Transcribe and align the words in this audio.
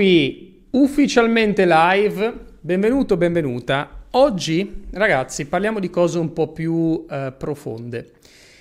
qui 0.00 0.62
ufficialmente 0.70 1.66
live, 1.66 2.32
benvenuto, 2.58 3.18
benvenuta. 3.18 4.06
Oggi, 4.12 4.84
ragazzi, 4.92 5.44
parliamo 5.44 5.78
di 5.78 5.90
cose 5.90 6.18
un 6.18 6.32
po' 6.32 6.52
più 6.52 7.04
eh, 7.06 7.34
profonde. 7.36 8.12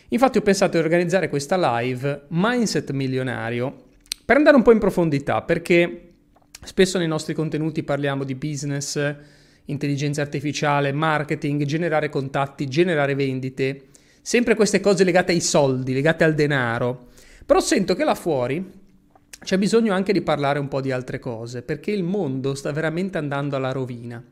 Infatti 0.09 0.37
ho 0.37 0.41
pensato 0.41 0.71
di 0.77 0.83
organizzare 0.83 1.29
questa 1.29 1.55
live 1.77 2.23
Mindset 2.27 2.91
Milionario 2.91 3.83
per 4.25 4.35
andare 4.35 4.57
un 4.57 4.63
po' 4.63 4.73
in 4.73 4.79
profondità, 4.79 5.41
perché 5.41 6.09
spesso 6.61 6.97
nei 6.97 7.07
nostri 7.07 7.33
contenuti 7.33 7.83
parliamo 7.83 8.25
di 8.25 8.35
business, 8.35 9.15
intelligenza 9.63 10.21
artificiale, 10.21 10.91
marketing, 10.91 11.63
generare 11.63 12.09
contatti, 12.09 12.67
generare 12.67 13.15
vendite, 13.15 13.83
sempre 14.21 14.55
queste 14.55 14.81
cose 14.81 15.05
legate 15.05 15.31
ai 15.31 15.39
soldi, 15.39 15.93
legate 15.93 16.25
al 16.25 16.33
denaro. 16.33 17.07
Però 17.45 17.61
sento 17.61 17.95
che 17.95 18.03
là 18.03 18.13
fuori 18.13 18.87
c'è 19.41 19.57
bisogno 19.57 19.93
anche 19.93 20.13
di 20.13 20.21
parlare 20.21 20.59
un 20.59 20.67
po' 20.67 20.81
di 20.81 20.91
altre 20.91 21.19
cose, 21.19 21.61
perché 21.61 21.91
il 21.91 22.03
mondo 22.03 22.55
sta 22.55 22.71
veramente 22.71 23.17
andando 23.17 23.55
alla 23.55 23.71
rovina. 23.71 24.23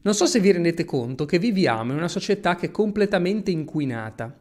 Non 0.00 0.14
so 0.14 0.26
se 0.26 0.38
vi 0.38 0.52
rendete 0.52 0.84
conto 0.84 1.24
che 1.24 1.38
viviamo 1.38 1.92
in 1.92 1.98
una 1.98 2.08
società 2.08 2.54
che 2.54 2.66
è 2.66 2.70
completamente 2.70 3.50
inquinata, 3.50 4.34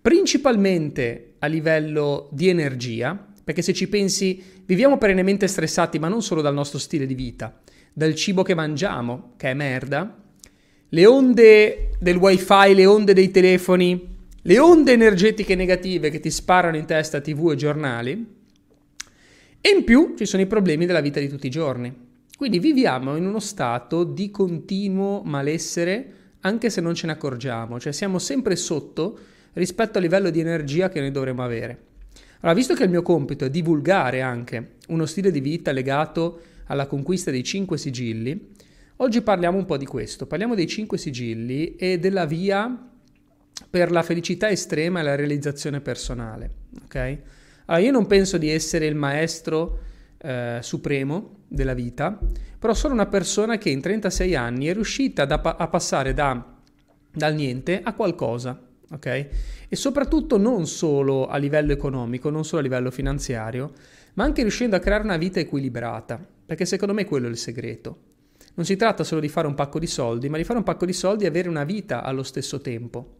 principalmente 0.00 1.34
a 1.38 1.46
livello 1.46 2.28
di 2.32 2.48
energia, 2.48 3.26
perché 3.42 3.62
se 3.62 3.72
ci 3.72 3.88
pensi 3.88 4.42
viviamo 4.66 4.98
perennemente 4.98 5.46
stressati, 5.46 5.98
ma 5.98 6.08
non 6.08 6.22
solo 6.22 6.42
dal 6.42 6.52
nostro 6.52 6.78
stile 6.78 7.06
di 7.06 7.14
vita, 7.14 7.58
dal 7.92 8.14
cibo 8.14 8.42
che 8.42 8.54
mangiamo, 8.54 9.32
che 9.36 9.50
è 9.50 9.54
merda, 9.54 10.22
le 10.90 11.06
onde 11.06 11.90
del 11.98 12.16
wifi, 12.16 12.74
le 12.74 12.86
onde 12.86 13.14
dei 13.14 13.30
telefoni, 13.30 14.16
le 14.42 14.58
onde 14.58 14.92
energetiche 14.92 15.54
negative 15.54 16.10
che 16.10 16.20
ti 16.20 16.30
sparano 16.30 16.76
in 16.76 16.84
testa 16.84 17.20
tv 17.20 17.50
e 17.52 17.56
giornali, 17.56 18.36
e 19.60 19.70
in 19.70 19.84
più 19.84 20.14
ci 20.16 20.26
sono 20.26 20.42
i 20.42 20.46
problemi 20.46 20.86
della 20.86 21.00
vita 21.00 21.20
di 21.20 21.28
tutti 21.28 21.46
i 21.46 21.50
giorni. 21.50 22.06
Quindi 22.36 22.58
viviamo 22.60 23.16
in 23.16 23.26
uno 23.26 23.40
stato 23.40 24.04
di 24.04 24.30
continuo 24.30 25.22
malessere 25.24 26.12
anche 26.40 26.70
se 26.70 26.80
non 26.80 26.94
ce 26.94 27.06
ne 27.06 27.12
accorgiamo, 27.12 27.80
cioè 27.80 27.92
siamo 27.92 28.18
sempre 28.18 28.54
sotto 28.54 29.18
rispetto 29.54 29.98
al 29.98 30.04
livello 30.04 30.30
di 30.30 30.38
energia 30.38 30.88
che 30.88 31.00
noi 31.00 31.10
dovremmo 31.10 31.42
avere. 31.42 31.86
Allora, 32.40 32.56
visto 32.56 32.74
che 32.74 32.84
il 32.84 32.90
mio 32.90 33.02
compito 33.02 33.44
è 33.44 33.50
divulgare 33.50 34.20
anche 34.20 34.74
uno 34.88 35.06
stile 35.06 35.32
di 35.32 35.40
vita 35.40 35.72
legato 35.72 36.40
alla 36.66 36.86
conquista 36.86 37.32
dei 37.32 37.42
cinque 37.42 37.76
sigilli, 37.76 38.50
oggi 38.96 39.20
parliamo 39.22 39.58
un 39.58 39.64
po' 39.64 39.76
di 39.76 39.86
questo, 39.86 40.26
parliamo 40.26 40.54
dei 40.54 40.68
cinque 40.68 40.98
sigilli 40.98 41.74
e 41.74 41.98
della 41.98 42.26
via 42.26 42.88
per 43.68 43.90
la 43.90 44.04
felicità 44.04 44.48
estrema 44.48 45.00
e 45.00 45.02
la 45.02 45.16
realizzazione 45.16 45.80
personale, 45.80 46.50
ok? 46.84 47.18
Allora, 47.70 47.84
io 47.84 47.92
non 47.92 48.06
penso 48.06 48.38
di 48.38 48.48
essere 48.50 48.86
il 48.86 48.94
maestro 48.94 49.78
eh, 50.18 50.58
supremo 50.62 51.40
della 51.48 51.74
vita, 51.74 52.18
però 52.58 52.72
sono 52.72 52.94
una 52.94 53.06
persona 53.06 53.58
che 53.58 53.68
in 53.68 53.80
36 53.80 54.34
anni 54.34 54.66
è 54.66 54.72
riuscita 54.72 55.26
da, 55.26 55.40
a 55.40 55.68
passare 55.68 56.14
da, 56.14 56.56
dal 57.12 57.34
niente 57.34 57.80
a 57.82 57.92
qualcosa, 57.92 58.58
ok? 58.90 59.06
E 59.68 59.76
soprattutto 59.76 60.38
non 60.38 60.66
solo 60.66 61.26
a 61.26 61.36
livello 61.36 61.72
economico, 61.72 62.30
non 62.30 62.44
solo 62.44 62.60
a 62.60 62.64
livello 62.64 62.90
finanziario, 62.90 63.72
ma 64.14 64.24
anche 64.24 64.40
riuscendo 64.40 64.74
a 64.74 64.80
creare 64.80 65.04
una 65.04 65.18
vita 65.18 65.38
equilibrata, 65.38 66.18
perché 66.46 66.64
secondo 66.64 66.94
me 66.94 67.04
quello 67.04 67.26
è 67.26 67.30
il 67.30 67.36
segreto. 67.36 68.06
Non 68.54 68.64
si 68.64 68.76
tratta 68.76 69.04
solo 69.04 69.20
di 69.20 69.28
fare 69.28 69.46
un 69.46 69.54
pacco 69.54 69.78
di 69.78 69.86
soldi, 69.86 70.30
ma 70.30 70.38
di 70.38 70.44
fare 70.44 70.58
un 70.58 70.64
pacco 70.64 70.86
di 70.86 70.94
soldi 70.94 71.24
e 71.24 71.28
avere 71.28 71.50
una 71.50 71.64
vita 71.64 72.02
allo 72.02 72.22
stesso 72.22 72.62
tempo, 72.62 73.16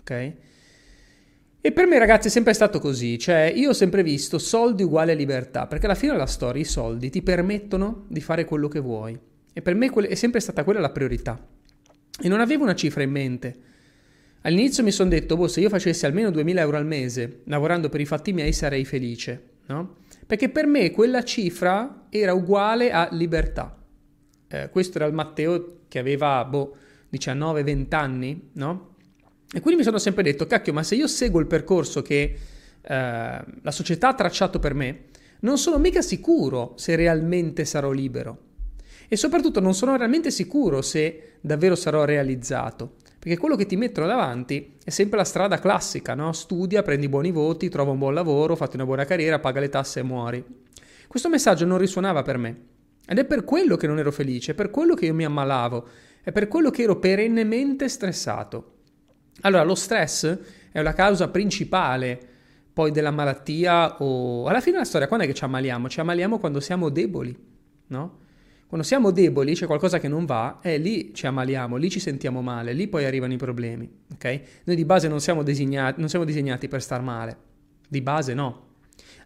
ok? 0.00 0.34
E 1.66 1.72
per 1.72 1.86
me 1.86 1.98
ragazzi 1.98 2.28
è 2.28 2.30
sempre 2.30 2.52
stato 2.52 2.78
così, 2.78 3.18
cioè 3.18 3.50
io 3.56 3.70
ho 3.70 3.72
sempre 3.72 4.02
visto 4.02 4.38
soldi 4.38 4.82
uguale 4.82 5.14
libertà, 5.14 5.66
perché 5.66 5.86
alla 5.86 5.94
fine 5.94 6.12
della 6.12 6.26
storia 6.26 6.60
i 6.60 6.66
soldi 6.66 7.08
ti 7.08 7.22
permettono 7.22 8.04
di 8.06 8.20
fare 8.20 8.44
quello 8.44 8.68
che 8.68 8.80
vuoi. 8.80 9.18
E 9.50 9.62
per 9.62 9.74
me 9.74 9.90
è 9.90 10.14
sempre 10.14 10.40
stata 10.40 10.62
quella 10.62 10.80
la 10.80 10.90
priorità. 10.90 11.42
E 12.20 12.28
non 12.28 12.40
avevo 12.40 12.64
una 12.64 12.74
cifra 12.74 13.02
in 13.02 13.10
mente. 13.10 13.56
All'inizio 14.42 14.82
mi 14.82 14.90
sono 14.90 15.08
detto, 15.08 15.38
boh, 15.38 15.48
se 15.48 15.60
io 15.60 15.70
facessi 15.70 16.04
almeno 16.04 16.30
2000 16.30 16.60
euro 16.60 16.76
al 16.76 16.84
mese 16.84 17.40
lavorando 17.44 17.88
per 17.88 18.02
i 18.02 18.04
fatti 18.04 18.34
miei 18.34 18.52
sarei 18.52 18.84
felice, 18.84 19.42
no? 19.68 19.96
Perché 20.26 20.50
per 20.50 20.66
me 20.66 20.90
quella 20.90 21.24
cifra 21.24 22.08
era 22.10 22.34
uguale 22.34 22.90
a 22.90 23.08
libertà. 23.12 23.74
Eh, 24.48 24.68
questo 24.68 24.98
era 24.98 25.06
il 25.06 25.14
Matteo 25.14 25.78
che 25.88 25.98
aveva, 25.98 26.44
boh, 26.44 26.76
19-20 27.10 27.94
anni, 27.94 28.50
no? 28.52 28.93
E 29.54 29.60
quindi 29.60 29.78
mi 29.78 29.86
sono 29.86 29.98
sempre 29.98 30.24
detto, 30.24 30.48
cacchio, 30.48 30.72
ma 30.72 30.82
se 30.82 30.96
io 30.96 31.06
seguo 31.06 31.38
il 31.38 31.46
percorso 31.46 32.02
che 32.02 32.36
eh, 32.80 33.44
la 33.62 33.70
società 33.70 34.08
ha 34.08 34.14
tracciato 34.14 34.58
per 34.58 34.74
me, 34.74 35.04
non 35.40 35.58
sono 35.58 35.78
mica 35.78 36.02
sicuro 36.02 36.72
se 36.74 36.96
realmente 36.96 37.64
sarò 37.64 37.92
libero. 37.92 38.38
E 39.06 39.16
soprattutto 39.16 39.60
non 39.60 39.72
sono 39.72 39.96
realmente 39.96 40.32
sicuro 40.32 40.82
se 40.82 41.34
davvero 41.40 41.76
sarò 41.76 42.04
realizzato. 42.04 42.96
Perché 43.16 43.38
quello 43.38 43.54
che 43.54 43.66
ti 43.66 43.76
mettono 43.76 44.08
davanti 44.08 44.74
è 44.82 44.90
sempre 44.90 45.18
la 45.18 45.24
strada 45.24 45.60
classica, 45.60 46.14
no? 46.14 46.32
Studia, 46.32 46.82
prendi 46.82 47.08
buoni 47.08 47.30
voti, 47.30 47.68
trova 47.68 47.92
un 47.92 47.98
buon 47.98 48.12
lavoro, 48.12 48.56
fatti 48.56 48.74
una 48.74 48.84
buona 48.84 49.04
carriera, 49.04 49.38
paga 49.38 49.60
le 49.60 49.68
tasse 49.68 50.00
e 50.00 50.02
muori. 50.02 50.44
Questo 51.06 51.28
messaggio 51.28 51.64
non 51.64 51.78
risuonava 51.78 52.22
per 52.22 52.38
me. 52.38 52.56
Ed 53.06 53.18
è 53.18 53.24
per 53.24 53.44
quello 53.44 53.76
che 53.76 53.86
non 53.86 54.00
ero 54.00 54.10
felice, 54.10 54.50
è 54.50 54.54
per 54.56 54.70
quello 54.70 54.94
che 54.96 55.06
io 55.06 55.14
mi 55.14 55.24
ammalavo, 55.24 55.88
è 56.24 56.32
per 56.32 56.48
quello 56.48 56.70
che 56.70 56.82
ero 56.82 56.98
perennemente 56.98 57.88
stressato. 57.88 58.73
Allora, 59.42 59.62
lo 59.62 59.74
stress 59.74 60.38
è 60.72 60.82
la 60.82 60.92
causa 60.92 61.28
principale 61.28 62.18
poi 62.72 62.90
della 62.90 63.12
malattia 63.12 64.02
o 64.02 64.46
alla 64.46 64.60
fine 64.60 64.72
della 64.72 64.84
storia 64.84 65.06
quando 65.06 65.24
è 65.24 65.28
che 65.28 65.34
ci 65.34 65.44
ammaliamo? 65.44 65.88
Ci 65.88 66.00
ammaliamo 66.00 66.38
quando 66.38 66.60
siamo 66.60 66.88
deboli, 66.88 67.36
no? 67.88 68.22
Quando 68.66 68.84
siamo 68.84 69.12
deboli, 69.12 69.54
c'è 69.54 69.66
qualcosa 69.66 70.00
che 70.00 70.08
non 70.08 70.24
va, 70.24 70.58
e 70.60 70.78
lì 70.78 71.14
ci 71.14 71.26
ammaliamo, 71.26 71.76
lì 71.76 71.88
ci 71.90 72.00
sentiamo 72.00 72.42
male, 72.42 72.72
lì 72.72 72.88
poi 72.88 73.04
arrivano 73.04 73.32
i 73.32 73.36
problemi, 73.36 73.88
ok? 74.14 74.40
Noi 74.64 74.74
di 74.74 74.84
base 74.84 75.06
non 75.06 75.20
siamo, 75.20 75.44
disegnati, 75.44 76.00
non 76.00 76.08
siamo 76.08 76.24
disegnati 76.24 76.66
per 76.66 76.82
star 76.82 77.00
male, 77.00 77.36
di 77.86 78.00
base 78.00 78.34
no, 78.34 78.62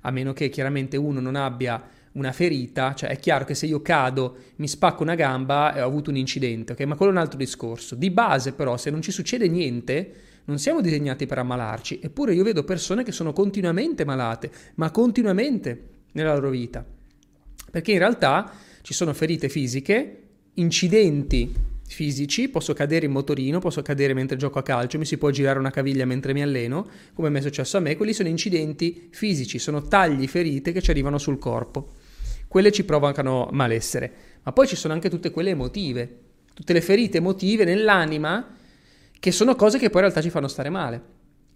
a 0.02 0.10
meno 0.10 0.34
che 0.34 0.50
chiaramente 0.50 0.98
uno 0.98 1.20
non 1.20 1.34
abbia 1.34 1.82
una 2.18 2.32
ferita, 2.32 2.94
cioè 2.94 3.10
è 3.10 3.18
chiaro 3.18 3.44
che 3.44 3.54
se 3.54 3.66
io 3.66 3.80
cado, 3.80 4.36
mi 4.56 4.68
spacco 4.68 5.02
una 5.02 5.14
gamba 5.14 5.74
e 5.74 5.80
ho 5.80 5.86
avuto 5.86 6.10
un 6.10 6.16
incidente, 6.16 6.72
ok? 6.72 6.80
Ma 6.80 6.96
quello 6.96 7.12
è 7.12 7.14
un 7.14 7.20
altro 7.20 7.38
discorso. 7.38 7.94
Di 7.94 8.10
base 8.10 8.52
però, 8.52 8.76
se 8.76 8.90
non 8.90 9.00
ci 9.00 9.12
succede 9.12 9.48
niente, 9.48 10.12
non 10.44 10.58
siamo 10.58 10.80
disegnati 10.80 11.26
per 11.26 11.38
ammalarci, 11.38 12.00
eppure 12.02 12.34
io 12.34 12.42
vedo 12.42 12.64
persone 12.64 13.04
che 13.04 13.12
sono 13.12 13.32
continuamente 13.32 14.04
malate, 14.04 14.50
ma 14.76 14.90
continuamente 14.90 15.88
nella 16.12 16.34
loro 16.34 16.50
vita. 16.50 16.84
Perché 17.70 17.92
in 17.92 17.98
realtà 17.98 18.50
ci 18.82 18.94
sono 18.94 19.12
ferite 19.12 19.48
fisiche, 19.48 20.22
incidenti 20.54 21.54
fisici, 21.86 22.48
posso 22.48 22.72
cadere 22.72 23.06
in 23.06 23.12
motorino, 23.12 23.58
posso 23.58 23.82
cadere 23.82 24.14
mentre 24.14 24.36
gioco 24.36 24.58
a 24.58 24.62
calcio, 24.62 24.98
mi 24.98 25.04
si 25.04 25.18
può 25.18 25.30
girare 25.30 25.58
una 25.58 25.70
caviglia 25.70 26.04
mentre 26.04 26.32
mi 26.32 26.42
alleno, 26.42 26.86
come 27.14 27.30
mi 27.30 27.38
è 27.38 27.42
successo 27.42 27.76
a 27.76 27.80
me, 27.80 27.96
quelli 27.96 28.12
sono 28.12 28.28
incidenti 28.28 29.08
fisici, 29.10 29.58
sono 29.58 29.82
tagli, 29.82 30.26
ferite 30.26 30.72
che 30.72 30.80
ci 30.80 30.90
arrivano 30.90 31.18
sul 31.18 31.38
corpo 31.38 31.92
quelle 32.48 32.72
ci 32.72 32.84
provocano 32.84 33.48
malessere. 33.52 34.12
Ma 34.42 34.52
poi 34.52 34.66
ci 34.66 34.76
sono 34.76 34.94
anche 34.94 35.10
tutte 35.10 35.30
quelle 35.30 35.50
emotive, 35.50 36.20
tutte 36.54 36.72
le 36.72 36.80
ferite 36.80 37.18
emotive 37.18 37.64
nell'anima, 37.64 38.56
che 39.20 39.30
sono 39.30 39.54
cose 39.54 39.78
che 39.78 39.90
poi 39.90 40.00
in 40.00 40.06
realtà 40.08 40.22
ci 40.22 40.30
fanno 40.30 40.48
stare 40.48 40.70
male. 40.70 41.02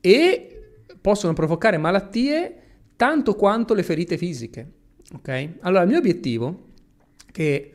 E 0.01 0.77
possono 1.01 1.33
provocare 1.33 1.79
malattie 1.79 2.57
tanto 2.97 3.35
quanto 3.35 3.75
le 3.75 3.83
ferite 3.83 4.17
fisiche. 4.17 4.71
Ok? 5.15 5.49
Allora, 5.61 5.83
il 5.83 5.89
mio 5.89 5.99
obiettivo, 5.99 6.69
che 7.33 7.73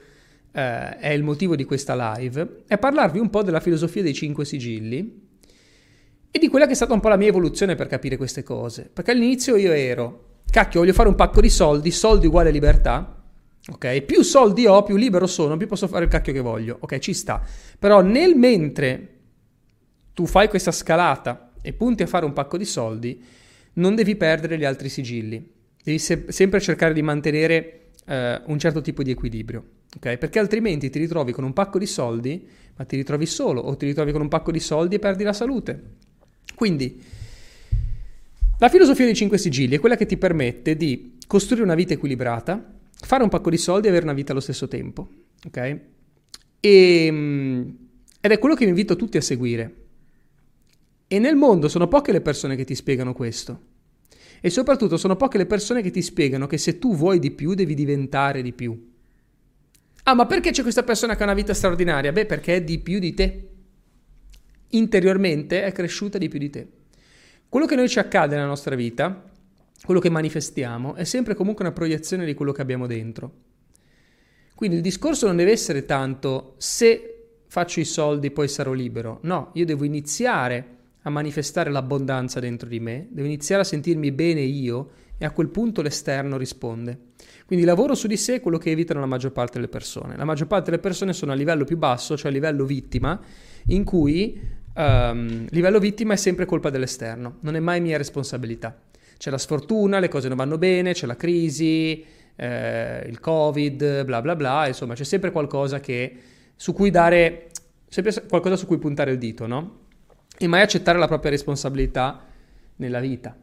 eh, 0.52 0.98
è 0.98 1.10
il 1.10 1.24
motivo 1.24 1.56
di 1.56 1.66
questa 1.66 2.16
live, 2.16 2.64
è 2.68 2.78
parlarvi 2.78 3.20
un 3.20 3.30
po' 3.30 3.44
della 3.44 3.60
filosofia 3.60 4.02
dei 4.04 4.14
cinque 4.14 4.46
sigilli 4.46 5.26
e 6.30 6.40
di 6.40 6.48
quella 6.48 6.66
che 6.66 6.74
è 6.74 6.76
stata 6.76 6.94
un 6.94 7.00
po' 7.00 7.10
la 7.10 7.18
mia 7.18 7.28
evoluzione 7.28 7.76
per 7.76 7.88
capire 7.88 8.18
queste 8.18 8.44
cose. 8.44 8.90
Perché 8.92 9.12
all'inizio 9.12 9.56
io 9.56 9.72
ero 9.72 10.27
cacchio, 10.50 10.80
voglio 10.80 10.94
fare 10.94 11.10
un 11.10 11.16
pacco 11.16 11.42
di 11.42 11.50
soldi, 11.50 11.92
soldi 11.92 12.28
uguale 12.28 12.52
libertà. 12.52 13.16
Ok, 13.70 14.02
più 14.02 14.22
soldi 14.24 14.66
ho, 14.66 14.84
più 14.84 14.96
libero 14.96 15.28
sono, 15.28 15.58
più 15.58 15.68
posso 15.68 15.88
fare 15.88 16.06
il 16.06 16.10
cacchio 16.10 16.32
che 16.32 16.40
voglio. 16.40 16.78
Ok, 16.80 17.00
ci 17.00 17.14
sta. 17.14 17.42
Però 17.78 18.02
nel 18.02 18.36
mentre 18.36 19.16
tu 20.14 20.26
fai 20.26 20.48
questa 20.48 20.72
scalata 20.72 21.52
e 21.62 21.74
punti 21.74 22.04
a 22.04 22.08
fare 22.08 22.26
un 22.26 22.34
pacco 22.34 22.58
di 22.58 22.66
soldi, 22.66 23.22
non 23.74 23.94
devi 23.94 24.16
perdere 24.16 24.58
gli 24.58 24.66
altri 24.66 24.90
sigilli. 24.90 25.52
Devi 25.84 26.00
se- 26.00 26.26
sempre 26.30 26.60
cercare 26.60 26.94
di 26.94 27.02
mantenere 27.02 27.90
eh, 28.06 28.42
un 28.46 28.58
certo 28.58 28.82
tipo 28.82 29.04
di 29.04 29.12
equilibrio. 29.12 29.64
Ok? 29.96 30.18
Perché 30.18 30.40
altrimenti 30.40 30.90
ti 30.90 31.00
ritrovi 31.00 31.32
con 31.32 31.44
un 31.44 31.54
pacco 31.54 31.78
di 31.78 31.86
soldi, 31.86 32.48
ma 32.76 32.86
ti 32.86 32.96
ritrovi 32.96 33.26
solo, 33.26 33.62
o 33.62 33.76
ti 33.76 33.86
ritrovi 33.86 34.12
con 34.12 34.22
un 34.22 34.28
pacco 34.28 34.52
di 34.52 34.60
soldi 34.60 34.96
e 34.96 35.00
perdi 35.00 35.24
la 35.24 35.34
salute. 35.34 35.84
Quindi 36.56 37.04
la 38.60 38.70
filosofia 38.70 39.06
dei 39.06 39.14
cinque 39.14 39.38
sigilli 39.38 39.76
è 39.76 39.80
quella 39.80 39.96
che 39.96 40.06
ti 40.06 40.18
permette 40.18 40.76
di 40.76 41.18
costruire 41.28 41.64
una 41.64 41.76
vita 41.76 41.94
equilibrata, 41.94 42.74
fare 43.00 43.22
un 43.22 43.30
pacco 43.30 43.50
di 43.52 43.58
soldi 43.58 43.88
e 43.88 43.90
avere 43.90 44.06
una 44.06 44.14
vita 44.14 44.32
allo 44.32 44.42
stesso 44.42 44.68
tempo. 44.68 45.08
Ok? 45.46 45.58
E, 45.58 47.06
ehm, 47.06 47.78
ed 48.20 48.32
è 48.32 48.40
quello 48.40 48.56
che 48.56 48.66
invito 48.66 48.96
tutti 48.96 49.18
a 49.18 49.22
seguire. 49.22 49.76
E 51.08 51.20
nel 51.20 51.36
mondo 51.36 51.68
sono 51.68 51.88
poche 51.88 52.12
le 52.12 52.22
persone 52.22 52.56
che 52.56 52.66
ti 52.66 52.74
spiegano 52.74 53.14
questo. 53.14 53.62
E 54.42 54.50
soprattutto 54.50 54.98
sono 54.98 55.16
poche 55.16 55.38
le 55.38 55.46
persone 55.46 55.82
che 55.82 55.92
ti 55.92 56.02
spiegano 56.02 56.48
che 56.48 56.58
se 56.58 56.80
tu 56.80 56.96
vuoi 56.96 57.20
di 57.20 57.32
più 57.32 57.54
devi 57.54 57.76
diventare 57.76 58.42
di 58.42 58.54
più. 58.54 58.94
Ah, 60.04 60.14
ma 60.16 60.26
perché 60.26 60.52
c'è 60.52 60.62
questa 60.62 60.84
persona 60.84 61.16
che 61.16 61.22
ha 61.22 61.26
una 61.26 61.34
vita 61.34 61.54
straordinaria? 61.54 62.12
Beh, 62.12 62.26
perché 62.26 62.56
è 62.56 62.64
di 62.64 62.80
più 62.80 62.98
di 62.98 63.14
te. 63.14 63.50
Interiormente 64.70 65.64
è 65.64 65.72
cresciuta 65.72 66.18
di 66.18 66.28
più 66.28 66.40
di 66.40 66.50
te. 66.50 66.68
Quello 67.50 67.66
che 67.66 67.76
noi 67.76 67.88
ci 67.88 68.00
accade 68.00 68.36
nella 68.36 68.48
nostra 68.48 68.76
vita, 68.76 69.24
quello 69.84 70.02
che 70.02 70.10
manifestiamo, 70.10 70.96
è 70.96 71.06
sempre 71.06 71.34
comunque 71.34 71.64
una 71.64 71.74
proiezione 71.74 72.26
di 72.26 72.34
quello 72.34 72.52
che 72.52 72.62
abbiamo 72.62 72.88
dentro. 72.88 73.32
Quindi 74.54 74.78
il 74.78 74.82
discorso 74.82 75.28
non 75.28 75.38
deve 75.38 75.52
essere 75.52 75.86
tanto 75.86 76.56
se 76.58 77.18
faccio 77.48 77.80
i 77.80 77.86
soldi 77.86 78.32
poi 78.32 78.50
sarò 78.50 78.74
libero. 78.74 79.20
No, 79.22 79.52
io 79.54 79.66
devo 79.66 79.86
iniziare 79.86 80.76
a 81.04 81.10
manifestare 81.10 81.70
l'abbondanza 81.70 82.42
dentro 82.42 82.68
di 82.68 82.82
me, 82.82 83.08
devo 83.10 83.28
iniziare 83.28 83.62
a 83.62 83.66
sentirmi 83.66 84.12
bene 84.12 84.42
io 84.42 84.90
e 85.18 85.26
a 85.26 85.32
quel 85.32 85.48
punto 85.48 85.82
l'esterno 85.82 86.36
risponde. 86.38 87.00
Quindi 87.46 87.64
il 87.64 87.72
lavoro 87.72 87.96
su 87.96 88.08
di 88.08 88.18
sé 88.18 88.36
è 88.36 88.42
quello 88.42 88.58
che 88.58 88.72
evitano 88.72 89.00
la 89.00 89.06
maggior 89.06 89.32
parte 89.32 89.54
delle 89.54 89.70
persone. 89.70 90.18
La 90.18 90.26
maggior 90.26 90.48
parte 90.48 90.70
delle 90.70 90.82
persone 90.82 91.14
sono 91.14 91.32
a 91.32 91.36
livello 91.36 91.64
più 91.64 91.78
basso, 91.78 92.18
cioè 92.18 92.30
a 92.30 92.34
livello 92.34 92.66
vittima, 92.66 93.18
in 93.68 93.86
cui 93.86 94.38
um, 94.78 95.46
livello 95.50 95.80
vittima 95.80 96.14
è 96.14 96.16
sempre 96.16 96.46
colpa 96.46 96.70
dell'esterno, 96.70 97.38
non 97.42 97.56
è 97.56 97.60
mai 97.60 97.82
mia 97.82 97.98
responsabilità. 97.98 98.78
C'è 99.18 99.30
la 99.30 99.38
sfortuna, 99.38 100.00
le 100.00 100.08
cose 100.08 100.28
non 100.28 100.38
vanno 100.38 100.58
bene, 100.58 100.94
c'è 100.94 101.08
la 101.08 101.16
crisi, 101.16 102.06
eh, 102.36 103.06
il 103.08 103.20
covid, 103.20 104.06
bla 104.06 104.22
bla 104.22 104.36
bla, 104.36 104.68
insomma 104.68 104.94
c'è 104.94 105.04
sempre 105.04 105.32
qualcosa 105.32 105.80
che, 105.80 106.16
su 106.56 106.74
cui 106.74 106.92
dare, 106.92 107.50
sempre 107.88 108.14
qualcosa 108.30 108.56
su 108.56 108.68
cui 108.68 108.78
puntare 108.78 109.12
il 109.12 109.18
dito, 109.18 109.48
no? 109.48 109.80
E 110.38 110.48
mai 110.48 110.62
accettare 110.62 111.00
la 111.00 111.08
propria 111.08 111.32
responsabilità 111.32 112.24
nella 112.76 113.00
vita 113.00 113.36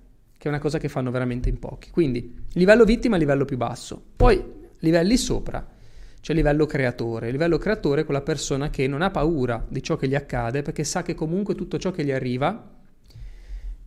che 0.45 0.51
è 0.51 0.53
una 0.53 0.61
cosa 0.61 0.77
che 0.77 0.91
fanno 0.91 1.11
veramente 1.11 1.49
in 1.49 1.59
pochi. 1.59 1.91
Quindi 1.91 2.45
livello 2.53 2.85
vittima, 2.85 3.17
livello 3.17 3.47
più 3.47 3.57
basso. 3.57 3.99
Poi 4.15 4.45
livelli 4.81 5.17
sopra, 5.17 5.67
c'è 6.25 6.33
livello 6.33 6.65
creatore. 6.65 7.27
Il 7.27 7.33
livello 7.33 7.59
creatore 7.59 8.01
è 8.01 8.05
quella 8.07 8.23
persona 8.23 8.71
che 8.71 8.89
non 8.89 9.03
ha 9.03 9.11
paura 9.11 9.63
di 9.69 9.83
ciò 9.83 9.97
che 9.97 10.09
gli 10.09 10.15
accade 10.15 10.63
perché 10.63 10.83
sa 10.83 11.03
che 11.03 11.13
comunque 11.13 11.55
tutto 11.55 11.77
ciò 11.77 11.91
che 11.91 12.03
gli 12.03 12.13
arriva 12.13 12.73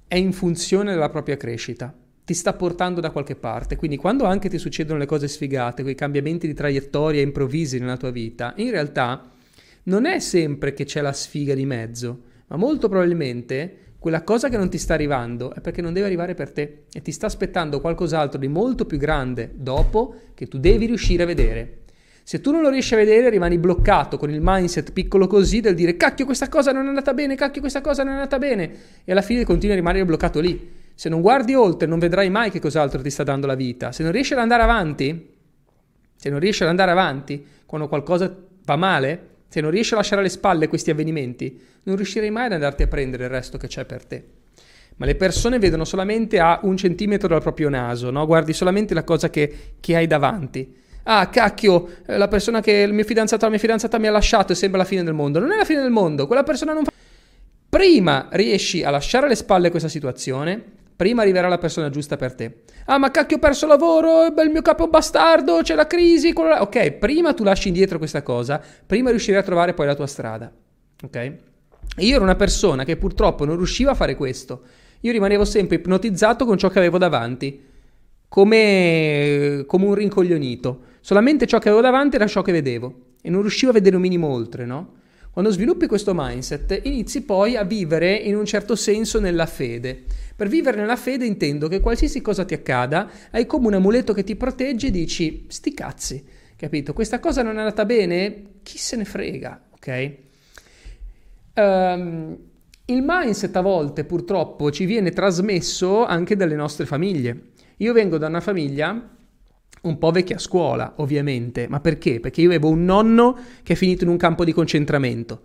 è 0.07 0.15
in 0.17 0.31
funzione 0.33 0.91
della 0.91 1.09
propria 1.09 1.35
crescita. 1.35 1.91
Ti 2.23 2.33
sta 2.35 2.53
portando 2.53 3.01
da 3.01 3.09
qualche 3.09 3.35
parte. 3.35 3.75
Quindi 3.75 3.97
quando 3.97 4.25
anche 4.25 4.49
ti 4.49 4.59
succedono 4.59 4.99
le 4.99 5.07
cose 5.07 5.27
sfigate, 5.27 5.81
quei 5.81 5.95
cambiamenti 5.95 6.45
di 6.45 6.53
traiettoria 6.53 7.23
improvvisi 7.23 7.79
nella 7.79 7.97
tua 7.97 8.11
vita, 8.11 8.53
in 8.57 8.69
realtà 8.69 9.31
non 9.85 10.05
è 10.05 10.19
sempre 10.19 10.73
che 10.73 10.85
c'è 10.85 11.01
la 11.01 11.13
sfiga 11.13 11.55
di 11.55 11.65
mezzo, 11.65 12.21
ma 12.49 12.55
molto 12.55 12.87
probabilmente 12.87 13.95
quella 13.97 14.21
cosa 14.21 14.47
che 14.47 14.57
non 14.57 14.69
ti 14.69 14.77
sta 14.77 14.93
arrivando 14.93 15.55
è 15.55 15.59
perché 15.59 15.81
non 15.81 15.91
deve 15.91 16.05
arrivare 16.05 16.35
per 16.35 16.51
te 16.51 16.83
e 16.93 17.01
ti 17.01 17.11
sta 17.11 17.25
aspettando 17.25 17.81
qualcos'altro 17.81 18.39
di 18.39 18.47
molto 18.47 18.85
più 18.85 18.99
grande 18.99 19.53
dopo 19.55 20.13
che 20.35 20.47
tu 20.47 20.59
devi 20.59 20.85
riuscire 20.85 21.23
a 21.23 21.25
vedere. 21.25 21.81
Se 22.27 22.41
tu 22.41 22.51
non 22.51 22.61
lo 22.61 22.69
riesci 22.69 22.93
a 22.93 22.97
vedere, 22.97 23.29
rimani 23.29 23.57
bloccato 23.57 24.17
con 24.17 24.29
il 24.29 24.41
mindset 24.43 24.91
piccolo 24.91 25.27
così 25.27 25.61
del 25.61 25.75
dire 25.75 25.95
cacchio 25.95 26.25
questa 26.25 26.49
cosa 26.49 26.73
non 26.73 26.83
è 26.83 26.87
andata 26.89 27.13
bene, 27.13 27.35
cacchio 27.35 27.61
questa 27.61 27.79
cosa 27.79 28.03
non 28.03 28.11
è 28.11 28.15
andata 28.17 28.37
bene 28.37 28.71
e 29.05 29.13
alla 29.13 29.21
fine 29.21 29.45
continui 29.45 29.75
a 29.75 29.77
rimanere 29.77 30.03
bloccato 30.03 30.41
lì. 30.41 30.73
Se 30.93 31.07
non 31.07 31.21
guardi 31.21 31.55
oltre, 31.55 31.87
non 31.87 31.99
vedrai 31.99 32.29
mai 32.29 32.51
che 32.51 32.59
cos'altro 32.59 33.01
ti 33.01 33.09
sta 33.09 33.23
dando 33.23 33.47
la 33.47 33.55
vita. 33.55 33.93
Se 33.93 34.03
non 34.03 34.11
riesci 34.11 34.33
ad 34.33 34.39
andare 34.39 34.61
avanti, 34.61 35.35
se 36.17 36.29
non 36.29 36.39
riesci 36.39 36.63
ad 36.63 36.67
andare 36.67 36.91
avanti 36.91 37.45
quando 37.65 37.87
qualcosa 37.87 38.35
va 38.65 38.75
male, 38.75 39.27
se 39.47 39.61
non 39.61 39.71
riesci 39.71 39.93
a 39.93 39.95
lasciare 39.95 40.19
alle 40.19 40.29
spalle 40.29 40.67
questi 40.67 40.91
avvenimenti, 40.91 41.57
non 41.83 41.95
riuscirai 41.95 42.29
mai 42.29 42.47
ad 42.47 42.51
andarti 42.51 42.83
a 42.83 42.87
prendere 42.87 43.23
il 43.23 43.29
resto 43.29 43.57
che 43.57 43.67
c'è 43.67 43.85
per 43.85 44.03
te. 44.03 44.23
Ma 44.97 45.05
le 45.05 45.15
persone 45.15 45.59
vedono 45.59 45.85
solamente 45.85 46.41
a 46.41 46.59
un 46.63 46.75
centimetro 46.75 47.29
dal 47.29 47.41
proprio 47.41 47.69
naso, 47.69 48.11
no? 48.11 48.25
Guardi 48.25 48.51
solamente 48.51 48.93
la 48.93 49.05
cosa 49.05 49.29
che, 49.29 49.75
che 49.79 49.95
hai 49.95 50.07
davanti. 50.07 50.83
Ah, 51.09 51.29
cacchio, 51.29 51.87
eh, 52.05 52.17
la 52.17 52.27
persona 52.27 52.59
che 52.59 52.71
il 52.71 52.91
mio 52.91 53.05
fidanzato 53.05 53.45
la 53.45 53.51
mia 53.51 53.59
fidanzata 53.59 53.97
mi 53.97 54.07
ha 54.07 54.11
lasciato 54.11 54.51
e 54.51 54.55
sembra 54.55 54.79
la 54.79 54.85
fine 54.85 55.03
del 55.03 55.13
mondo. 55.13 55.39
Non 55.39 55.53
è 55.53 55.55
la 55.55 55.63
fine 55.63 55.81
del 55.81 55.91
mondo, 55.91 56.27
quella 56.27 56.43
persona 56.43 56.73
non 56.73 56.83
fa... 56.83 56.91
Prima 57.69 58.27
riesci 58.31 58.83
a 58.83 58.89
lasciare 58.89 59.25
alle 59.25 59.35
spalle 59.35 59.69
questa 59.69 59.87
situazione, 59.87 60.61
prima 60.95 61.21
arriverà 61.21 61.47
la 61.47 61.57
persona 61.57 61.89
giusta 61.89 62.17
per 62.17 62.33
te. 62.33 62.63
Ah, 62.85 62.97
ma 62.97 63.09
cacchio, 63.09 63.37
ho 63.37 63.39
perso 63.39 63.67
lavoro, 63.67 64.25
il 64.25 64.49
mio 64.49 64.61
capo 64.61 64.81
è 64.81 64.85
un 64.85 64.91
bastardo, 64.91 65.61
c'è 65.61 65.75
la 65.75 65.87
crisi. 65.87 66.33
Quello... 66.33 66.55
Ok, 66.55 66.91
prima 66.91 67.33
tu 67.33 67.43
lasci 67.43 67.69
indietro 67.69 67.97
questa 67.99 68.21
cosa, 68.21 68.61
prima 68.85 69.09
riuscirai 69.09 69.39
a 69.39 69.43
trovare 69.43 69.73
poi 69.73 69.85
la 69.85 69.95
tua 69.95 70.07
strada. 70.07 70.51
Ok? 71.03 71.33
io 71.99 72.15
ero 72.15 72.23
una 72.23 72.35
persona 72.35 72.83
che 72.83 72.97
purtroppo 72.97 73.45
non 73.45 73.55
riusciva 73.55 73.91
a 73.91 73.95
fare 73.95 74.15
questo. 74.15 74.61
Io 75.01 75.11
rimanevo 75.11 75.45
sempre 75.45 75.77
ipnotizzato 75.77 76.45
con 76.45 76.57
ciò 76.57 76.69
che 76.69 76.79
avevo 76.79 76.97
davanti, 76.97 77.63
come, 78.27 79.63
come 79.65 79.85
un 79.85 79.93
rincoglionito. 79.93 80.81
Solamente 81.07 81.47
ciò 81.47 81.57
che 81.59 81.69
avevo 81.69 81.81
davanti 81.81 82.17
era 82.17 82.27
ciò 82.27 82.41
che 82.41 82.51
vedevo 82.51 83.13
e 83.21 83.29
non 83.29 83.39
riuscivo 83.39 83.71
a 83.71 83.73
vedere 83.73 83.95
un 83.95 84.01
minimo 84.01 84.27
oltre, 84.27 84.65
no? 84.65 84.95
Quando 85.31 85.51
sviluppi 85.51 85.87
questo 85.87 86.11
mindset, 86.13 86.81
inizi 86.83 87.21
poi 87.21 87.55
a 87.55 87.63
vivere 87.63 88.13
in 88.13 88.35
un 88.35 88.43
certo 88.43 88.75
senso 88.75 89.21
nella 89.21 89.45
fede. 89.45 90.03
Per 90.35 90.49
vivere 90.49 90.75
nella 90.75 90.97
fede 90.97 91.25
intendo 91.25 91.69
che 91.69 91.79
qualsiasi 91.79 92.19
cosa 92.19 92.43
ti 92.43 92.53
accada, 92.55 93.09
hai 93.31 93.45
come 93.45 93.67
un 93.67 93.75
amuleto 93.75 94.11
che 94.11 94.25
ti 94.25 94.35
protegge 94.35 94.87
e 94.87 94.91
dici, 94.91 95.45
sti 95.47 95.73
cazzi, 95.73 96.25
capito? 96.57 96.91
Questa 96.91 97.21
cosa 97.21 97.41
non 97.41 97.55
è 97.55 97.59
andata 97.59 97.85
bene? 97.85 98.43
Chi 98.61 98.77
se 98.77 98.97
ne 98.97 99.05
frega, 99.05 99.61
ok? 99.75 100.13
Um, 101.53 102.37
il 102.83 103.01
mindset 103.01 103.55
a 103.55 103.61
volte 103.61 104.03
purtroppo 104.03 104.71
ci 104.71 104.83
viene 104.83 105.11
trasmesso 105.11 106.03
anche 106.03 106.35
dalle 106.35 106.55
nostre 106.55 106.85
famiglie. 106.85 107.43
Io 107.77 107.93
vengo 107.93 108.17
da 108.17 108.27
una 108.27 108.41
famiglia 108.41 109.15
un 109.83 109.97
po' 109.97 110.11
vecchia 110.11 110.37
scuola, 110.37 110.93
ovviamente, 110.97 111.67
ma 111.67 111.79
perché? 111.79 112.19
Perché 112.19 112.41
io 112.41 112.47
avevo 112.47 112.69
un 112.69 112.83
nonno 112.85 113.37
che 113.63 113.73
è 113.73 113.75
finito 113.75 114.03
in 114.03 114.09
un 114.09 114.17
campo 114.17 114.43
di 114.43 114.51
concentramento, 114.53 115.41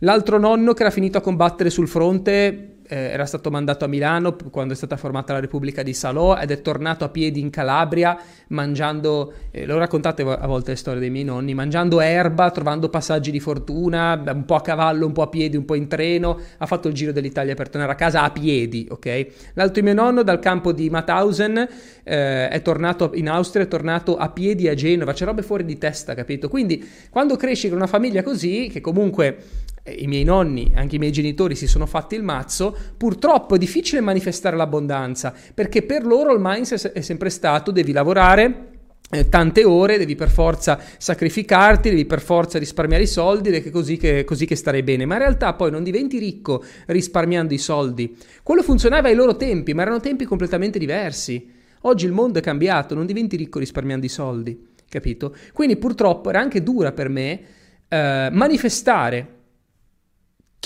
l'altro 0.00 0.38
nonno 0.38 0.72
che 0.72 0.82
era 0.82 0.90
finito 0.90 1.18
a 1.18 1.22
combattere 1.22 1.70
sul 1.70 1.88
fronte 1.88 2.75
eh, 2.88 2.96
era 2.96 3.26
stato 3.26 3.50
mandato 3.50 3.84
a 3.84 3.88
Milano 3.88 4.36
quando 4.50 4.72
è 4.72 4.76
stata 4.76 4.96
formata 4.96 5.32
la 5.32 5.40
Repubblica 5.40 5.82
di 5.82 5.92
Salò 5.92 6.36
ed 6.36 6.50
è 6.50 6.60
tornato 6.62 7.04
a 7.04 7.08
piedi 7.08 7.40
in 7.40 7.50
Calabria 7.50 8.18
mangiando, 8.48 9.32
eh, 9.50 9.66
lo 9.66 9.78
raccontate 9.78 10.22
a 10.22 10.46
volte 10.46 10.70
le 10.70 10.76
storie 10.76 11.00
dei 11.00 11.10
miei 11.10 11.24
nonni, 11.24 11.54
mangiando 11.54 12.00
erba, 12.00 12.50
trovando 12.50 12.88
passaggi 12.88 13.30
di 13.30 13.40
fortuna, 13.40 14.22
un 14.26 14.44
po' 14.44 14.54
a 14.54 14.60
cavallo, 14.60 15.06
un 15.06 15.12
po' 15.12 15.22
a 15.22 15.28
piedi, 15.28 15.56
un 15.56 15.64
po' 15.64 15.74
in 15.74 15.88
treno, 15.88 16.38
ha 16.58 16.66
fatto 16.66 16.88
il 16.88 16.94
giro 16.94 17.12
dell'Italia 17.12 17.54
per 17.54 17.68
tornare 17.68 17.92
a 17.92 17.96
casa 17.96 18.22
a 18.22 18.30
piedi, 18.30 18.86
ok? 18.90 19.26
L'altro 19.54 19.82
mio 19.82 19.94
nonno 19.94 20.22
dal 20.22 20.38
campo 20.38 20.72
di 20.72 20.88
Mauthausen 20.90 21.68
eh, 22.04 22.48
è 22.48 22.62
tornato 22.62 23.10
in 23.14 23.28
Austria, 23.28 23.64
è 23.64 23.68
tornato 23.68 24.16
a 24.16 24.28
piedi 24.30 24.68
a 24.68 24.74
Genova, 24.74 25.12
c'è 25.12 25.24
robe 25.24 25.42
fuori 25.42 25.64
di 25.64 25.78
testa, 25.78 26.14
capito? 26.14 26.48
Quindi 26.48 26.88
quando 27.10 27.36
cresci 27.36 27.68
con 27.68 27.78
una 27.78 27.86
famiglia 27.86 28.22
così, 28.22 28.68
che 28.72 28.80
comunque 28.80 29.64
i 29.98 30.06
miei 30.06 30.24
nonni, 30.24 30.72
anche 30.74 30.96
i 30.96 30.98
miei 30.98 31.12
genitori 31.12 31.54
si 31.54 31.66
sono 31.66 31.86
fatti 31.86 32.14
il 32.14 32.22
mazzo, 32.22 32.76
purtroppo 32.96 33.54
è 33.54 33.58
difficile 33.58 34.00
manifestare 34.00 34.56
l'abbondanza, 34.56 35.34
perché 35.54 35.82
per 35.82 36.04
loro 36.04 36.32
il 36.32 36.40
mindset 36.40 36.92
è 36.92 37.00
sempre 37.00 37.30
stato 37.30 37.70
devi 37.70 37.92
lavorare, 37.92 38.74
eh, 39.08 39.28
tante 39.28 39.64
ore, 39.64 39.98
devi 39.98 40.16
per 40.16 40.30
forza 40.30 40.80
sacrificarti, 40.98 41.90
devi 41.90 42.06
per 42.06 42.20
forza 42.20 42.58
risparmiare 42.58 43.04
i 43.04 43.06
soldi 43.06 43.50
ed 43.50 43.66
è 43.66 43.70
così 43.70 43.96
che, 43.96 44.24
così 44.24 44.46
che 44.46 44.56
starei 44.56 44.82
bene. 44.82 45.06
Ma 45.06 45.14
in 45.14 45.20
realtà 45.20 45.54
poi 45.54 45.70
non 45.70 45.84
diventi 45.84 46.18
ricco 46.18 46.64
risparmiando 46.86 47.54
i 47.54 47.58
soldi. 47.58 48.16
Quello 48.42 48.62
funzionava 48.62 49.08
ai 49.08 49.14
loro 49.14 49.36
tempi, 49.36 49.74
ma 49.74 49.82
erano 49.82 50.00
tempi 50.00 50.24
completamente 50.24 50.78
diversi. 50.78 51.54
Oggi 51.82 52.06
il 52.06 52.12
mondo 52.12 52.40
è 52.40 52.42
cambiato, 52.42 52.96
non 52.96 53.06
diventi 53.06 53.36
ricco 53.36 53.60
risparmiando 53.60 54.04
i 54.04 54.08
soldi, 54.08 54.66
capito? 54.88 55.36
Quindi 55.52 55.76
purtroppo 55.76 56.30
era 56.30 56.40
anche 56.40 56.62
dura 56.64 56.90
per 56.90 57.08
me 57.08 57.40
eh, 57.88 58.28
manifestare 58.32 59.34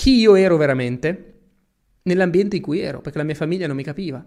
chi 0.01 0.17
io 0.17 0.33
ero 0.33 0.57
veramente 0.57 1.33
nell'ambiente 2.01 2.55
in 2.55 2.63
cui 2.63 2.79
ero, 2.79 3.01
perché 3.01 3.19
la 3.19 3.23
mia 3.23 3.35
famiglia 3.35 3.67
non 3.67 3.75
mi 3.75 3.83
capiva. 3.83 4.25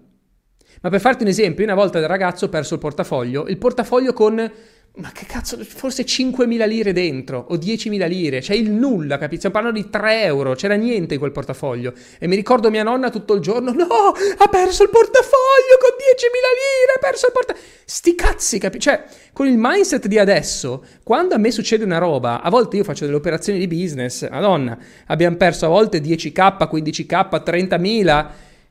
Ma 0.80 0.88
per 0.88 1.00
farti 1.00 1.24
un 1.24 1.28
esempio, 1.28 1.64
una 1.64 1.74
volta 1.74 1.98
da 1.98 2.06
ragazzo 2.06 2.44
ho 2.44 2.48
perso 2.48 2.74
il 2.74 2.80
portafoglio, 2.80 3.48
il 3.48 3.58
portafoglio 3.58 4.12
con 4.12 4.52
ma 4.96 5.10
che 5.10 5.26
cazzo, 5.26 5.58
forse 5.64 6.04
5.000 6.04 6.68
lire 6.68 6.92
dentro 6.92 7.46
o 7.48 7.56
10.000 7.56 8.06
lire, 8.06 8.40
cioè 8.40 8.54
il 8.54 8.70
nulla, 8.70 9.18
capito? 9.18 9.38
Stiamo 9.38 9.56
parlando 9.56 9.80
di 9.80 9.90
3 9.90 10.22
euro, 10.22 10.54
c'era 10.54 10.74
niente 10.74 11.14
in 11.14 11.20
quel 11.20 11.32
portafoglio. 11.32 11.92
E 12.16 12.28
mi 12.28 12.36
ricordo 12.36 12.70
mia 12.70 12.84
nonna 12.84 13.10
tutto 13.10 13.34
il 13.34 13.40
giorno, 13.40 13.72
no, 13.72 13.86
ha 13.86 14.48
perso 14.48 14.84
il 14.84 14.90
portafoglio 14.90 15.78
con 15.80 15.90
10.000 15.98 16.30
lire, 16.30 16.92
ha 16.94 16.98
perso 17.00 17.26
il 17.26 17.32
portafoglio. 17.32 17.66
Sti 17.84 18.14
cazzi, 18.14 18.58
capito? 18.60 18.84
Cioè, 18.84 19.04
con 19.32 19.48
il 19.48 19.56
mindset 19.58 20.06
di 20.06 20.16
adesso, 20.16 20.84
quando 21.02 21.34
a 21.34 21.38
me 21.38 21.50
succede 21.50 21.82
una 21.82 21.98
roba, 21.98 22.40
a 22.40 22.48
volte 22.48 22.76
io 22.76 22.84
faccio 22.84 23.04
delle 23.04 23.16
operazioni 23.16 23.58
di 23.58 23.66
business, 23.66 24.28
madonna, 24.28 24.78
abbiamo 25.06 25.36
perso 25.36 25.66
a 25.66 25.70
volte 25.70 25.98
10k, 26.00 26.68
15k, 26.70 27.42
30.000, 27.42 28.26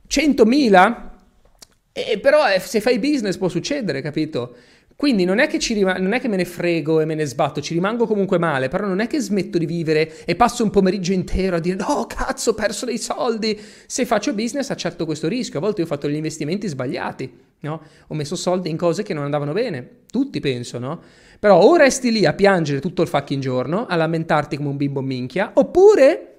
100.000. 0.08 1.12
E 1.96 2.18
però 2.18 2.50
eh, 2.50 2.60
se 2.60 2.80
fai 2.80 2.98
business 2.98 3.36
può 3.36 3.50
succedere, 3.50 4.02
capito? 4.02 4.56
Quindi 5.04 5.26
non 5.26 5.40
è, 5.40 5.48
che 5.48 5.60
ci 5.60 5.74
rim- 5.74 5.98
non 5.98 6.14
è 6.14 6.22
che 6.22 6.30
me 6.30 6.38
ne 6.38 6.46
frego 6.46 7.02
e 7.02 7.06
me 7.06 7.14
ne 7.14 7.26
sbatto, 7.26 7.60
ci 7.60 7.74
rimango 7.74 8.08
comunque 8.08 8.38
male, 8.38 8.70
però 8.70 8.88
non 8.88 9.02
è 9.02 9.08
che 9.08 9.20
smetto 9.20 9.58
di 9.58 9.66
vivere 9.66 10.24
e 10.24 10.38
passo 10.38 10.64
un 10.64 10.70
pomeriggio 10.70 11.12
intero 11.12 11.58
a 11.58 11.60
dire 11.60 11.76
no 11.76 12.06
cazzo 12.08 12.52
ho 12.52 12.54
perso 12.54 12.86
dei 12.86 12.98
soldi. 12.98 13.60
Se 13.86 14.06
faccio 14.06 14.34
business 14.34 14.70
accetto 14.70 15.04
questo 15.04 15.28
rischio, 15.28 15.60
a 15.60 15.62
volte 15.62 15.82
ho 15.82 15.86
fatto 15.86 16.08
gli 16.08 16.16
investimenti 16.16 16.70
sbagliati, 16.70 17.30
no? 17.60 17.82
Ho 18.08 18.16
messo 18.16 18.38
soldi 18.38 18.70
in 18.70 18.78
cose 18.78 19.04
che 19.04 19.14
non 19.14 19.26
andavano 19.26 19.52
bene, 19.52 19.90
tutti 20.10 20.40
penso, 20.40 20.80
no? 20.80 21.02
Però 21.38 21.60
o 21.60 21.76
resti 21.76 22.10
lì 22.10 22.26
a 22.26 22.32
piangere 22.32 22.80
tutto 22.80 23.02
il 23.02 23.10
fucking 23.10 23.42
giorno, 23.42 23.86
a 23.86 23.98
lamentarti 23.98 24.56
come 24.56 24.70
un 24.70 24.78
bimbo 24.78 25.02
minchia, 25.02 25.52
oppure 25.56 26.33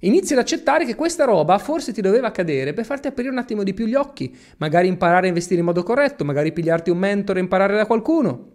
Inizi 0.00 0.32
ad 0.32 0.38
accettare 0.38 0.86
che 0.86 0.94
questa 0.94 1.24
roba 1.24 1.58
forse 1.58 1.92
ti 1.92 2.00
doveva 2.00 2.28
accadere 2.28 2.72
per 2.72 2.86
farti 2.86 3.08
aprire 3.08 3.28
un 3.28 3.38
attimo 3.38 3.62
di 3.62 3.74
più 3.74 3.86
gli 3.86 3.94
occhi, 3.94 4.34
magari 4.56 4.88
imparare 4.88 5.26
a 5.26 5.28
investire 5.28 5.60
in 5.60 5.66
modo 5.66 5.82
corretto, 5.82 6.24
magari 6.24 6.52
pigliarti 6.52 6.88
un 6.88 6.98
mentore 6.98 7.38
e 7.38 7.42
imparare 7.42 7.76
da 7.76 7.86
qualcuno. 7.86 8.52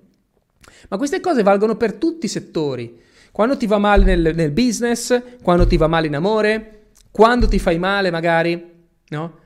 Ma 0.90 0.98
queste 0.98 1.20
cose 1.20 1.44
valgono 1.44 1.76
per 1.76 1.94
tutti 1.94 2.26
i 2.26 2.30
settori. 2.30 3.00
Quando 3.32 3.58
ti 3.58 3.68
va 3.68 3.78
male 3.78 4.04
nel, 4.04 4.34
nel 4.34 4.52
business, 4.52 5.22
quando 5.44 5.68
ti 5.68 5.78
va 5.78 5.88
male 5.88 6.08
in 6.08 6.16
amore, 6.16 6.88
quando 7.12 7.48
ti 7.48 7.60
fai 7.60 7.78
male 7.78 8.10
magari, 8.10 8.74
no? 9.10 9.44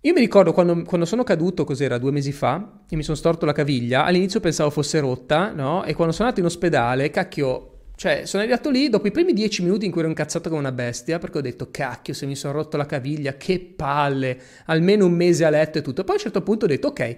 Io 0.00 0.12
mi 0.12 0.20
ricordo 0.20 0.52
quando, 0.52 0.82
quando, 0.82 1.06
sono 1.06 1.24
caduto, 1.24 1.64
cos'era, 1.64 1.98
due 1.98 2.12
mesi 2.12 2.32
fa, 2.32 2.82
e 2.88 2.94
mi 2.96 3.02
sono 3.02 3.16
storto 3.16 3.46
la 3.46 3.52
caviglia, 3.52 4.04
all'inizio 4.04 4.40
pensavo 4.40 4.70
fosse 4.70 5.00
rotta, 5.00 5.52
no? 5.52 5.84
E 5.84 5.94
quando 5.94 6.12
sono 6.12 6.28
andato 6.28 6.44
in 6.44 6.46
ospedale, 6.46 7.10
cacchio, 7.10 7.75
cioè, 7.96 8.26
sono 8.26 8.42
arrivato 8.42 8.68
lì 8.68 8.90
dopo 8.90 9.06
i 9.06 9.10
primi 9.10 9.32
dieci 9.32 9.62
minuti 9.62 9.86
in 9.86 9.90
cui 9.90 10.00
ero 10.00 10.10
incazzato 10.10 10.50
come 10.50 10.60
una 10.60 10.70
bestia, 10.70 11.18
perché 11.18 11.38
ho 11.38 11.40
detto, 11.40 11.70
cacchio, 11.70 12.12
se 12.12 12.26
mi 12.26 12.36
sono 12.36 12.52
rotto 12.52 12.76
la 12.76 12.84
caviglia, 12.84 13.38
che 13.38 13.58
palle, 13.58 14.38
almeno 14.66 15.06
un 15.06 15.12
mese 15.12 15.46
a 15.46 15.50
letto 15.50 15.78
e 15.78 15.82
tutto. 15.82 16.04
Poi 16.04 16.16
a 16.16 16.18
un 16.18 16.22
certo 16.22 16.42
punto 16.42 16.66
ho 16.66 16.68
detto, 16.68 16.88
ok, 16.88 17.16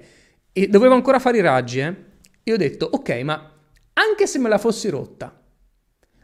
e 0.52 0.68
dovevo 0.68 0.94
ancora 0.94 1.18
fare 1.18 1.38
i 1.38 1.40
raggi, 1.40 1.80
eh? 1.80 1.94
E 2.44 2.52
ho 2.52 2.56
detto, 2.56 2.88
ok, 2.90 3.10
ma 3.22 3.52
anche 3.92 4.26
se 4.28 4.38
me 4.38 4.48
la 4.48 4.58
fossi 4.58 4.88
rotta, 4.88 5.42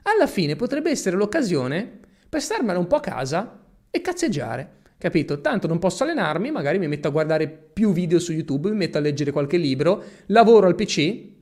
alla 0.03 0.29
fine 0.29 0.55
potrebbe 0.55 0.91
essere 0.91 1.17
l'occasione 1.17 1.99
per 2.29 2.41
starmela 2.41 2.79
un 2.79 2.87
po' 2.87 2.97
a 2.97 3.01
casa 3.01 3.61
e 3.91 4.01
cazzeggiare. 4.01 4.83
Capito? 4.97 5.41
Tanto 5.41 5.67
non 5.67 5.81
posso 5.81 6.05
allenarmi, 6.05 6.53
magari 6.53 6.79
mi 6.79 6.87
metto 6.87 7.09
a 7.09 7.11
guardare 7.11 7.49
più 7.49 7.93
video 7.93 8.21
su 8.21 8.33
YouTube, 8.33 8.71
mi 8.71 8.77
metto 8.77 8.99
a 8.99 9.01
leggere 9.01 9.33
qualche 9.33 9.57
libro, 9.57 10.03
lavoro 10.27 10.69
al 10.69 10.77
PC, 10.77 11.34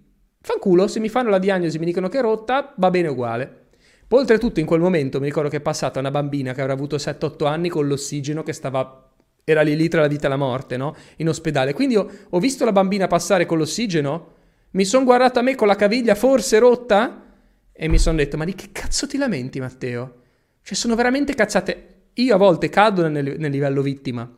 Fanculo, 0.44 0.88
se 0.88 0.98
mi 0.98 1.08
fanno 1.08 1.30
la 1.30 1.38
diagnosi 1.38 1.76
e 1.76 1.78
mi 1.78 1.86
dicono 1.86 2.08
che 2.08 2.18
è 2.18 2.20
rotta, 2.20 2.74
va 2.76 2.90
bene 2.90 3.06
uguale. 3.06 3.60
Poi 4.08 4.20
oltretutto 4.20 4.58
in 4.58 4.66
quel 4.66 4.80
momento 4.80 5.20
mi 5.20 5.26
ricordo 5.26 5.48
che 5.48 5.58
è 5.58 5.60
passata 5.60 6.00
una 6.00 6.10
bambina 6.10 6.52
che 6.52 6.60
avrà 6.60 6.72
avuto 6.72 6.96
7-8 6.96 7.46
anni 7.46 7.68
con 7.68 7.86
l'ossigeno 7.86 8.42
che 8.42 8.52
stava 8.52 9.08
era 9.44 9.62
lì 9.62 9.74
lì 9.76 9.88
tra 9.88 10.00
la 10.00 10.08
vita 10.08 10.26
e 10.26 10.30
la 10.30 10.36
morte, 10.36 10.76
no? 10.76 10.94
In 11.16 11.28
ospedale. 11.28 11.72
Quindi 11.72 11.96
ho, 11.96 12.10
ho 12.28 12.38
visto 12.40 12.64
la 12.64 12.72
bambina 12.72 13.06
passare 13.06 13.46
con 13.46 13.56
l'ossigeno, 13.56 14.32
mi 14.72 14.84
sono 14.84 15.04
guardato 15.04 15.38
a 15.38 15.42
me 15.42 15.54
con 15.54 15.68
la 15.68 15.76
caviglia 15.76 16.16
forse 16.16 16.58
rotta 16.58 17.24
e 17.72 17.88
mi 17.88 17.98
sono 17.98 18.16
detto, 18.16 18.36
ma 18.36 18.44
di 18.44 18.54
che 18.54 18.70
cazzo 18.72 19.06
ti 19.06 19.18
lamenti 19.18 19.60
Matteo? 19.60 20.14
Cioè 20.62 20.76
sono 20.76 20.96
veramente 20.96 21.34
cazzate. 21.34 21.86
Io 22.14 22.34
a 22.34 22.38
volte 22.38 22.68
cado 22.68 23.08
nel, 23.08 23.36
nel 23.38 23.50
livello 23.50 23.80
vittima, 23.80 24.28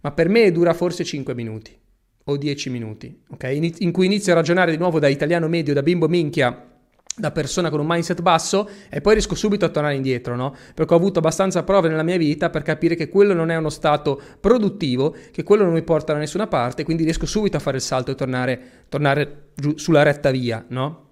ma 0.00 0.10
per 0.12 0.28
me 0.28 0.50
dura 0.52 0.72
forse 0.74 1.04
5 1.04 1.34
minuti 1.34 1.78
o 2.24 2.36
10 2.36 2.70
minuti, 2.70 3.22
ok? 3.30 3.72
In 3.78 3.92
cui 3.92 4.06
inizio 4.06 4.32
a 4.32 4.36
ragionare 4.36 4.70
di 4.70 4.76
nuovo 4.76 4.98
da 4.98 5.08
italiano 5.08 5.48
medio, 5.48 5.74
da 5.74 5.82
bimbo 5.82 6.08
minchia, 6.08 6.66
da 7.16 7.30
persona 7.32 7.70
con 7.70 7.80
un 7.80 7.86
mindset 7.86 8.22
basso 8.22 8.68
e 8.88 9.00
poi 9.00 9.14
riesco 9.14 9.34
subito 9.34 9.64
a 9.64 9.68
tornare 9.68 9.94
indietro, 9.94 10.36
no? 10.36 10.54
Perché 10.74 10.94
ho 10.94 10.96
avuto 10.96 11.18
abbastanza 11.18 11.62
prove 11.62 11.88
nella 11.88 12.02
mia 12.02 12.16
vita 12.16 12.50
per 12.50 12.62
capire 12.62 12.94
che 12.94 13.08
quello 13.08 13.34
non 13.34 13.50
è 13.50 13.56
uno 13.56 13.68
stato 13.68 14.20
produttivo, 14.40 15.14
che 15.30 15.42
quello 15.42 15.64
non 15.64 15.72
mi 15.72 15.82
porta 15.82 16.12
da 16.12 16.18
nessuna 16.18 16.46
parte, 16.46 16.84
quindi 16.84 17.04
riesco 17.04 17.26
subito 17.26 17.56
a 17.56 17.60
fare 17.60 17.76
il 17.76 17.82
salto 17.82 18.10
e 18.10 18.14
tornare, 18.14 18.60
tornare 18.88 19.50
giù 19.54 19.76
sulla 19.76 20.02
retta 20.02 20.30
via, 20.30 20.64
no? 20.68 21.08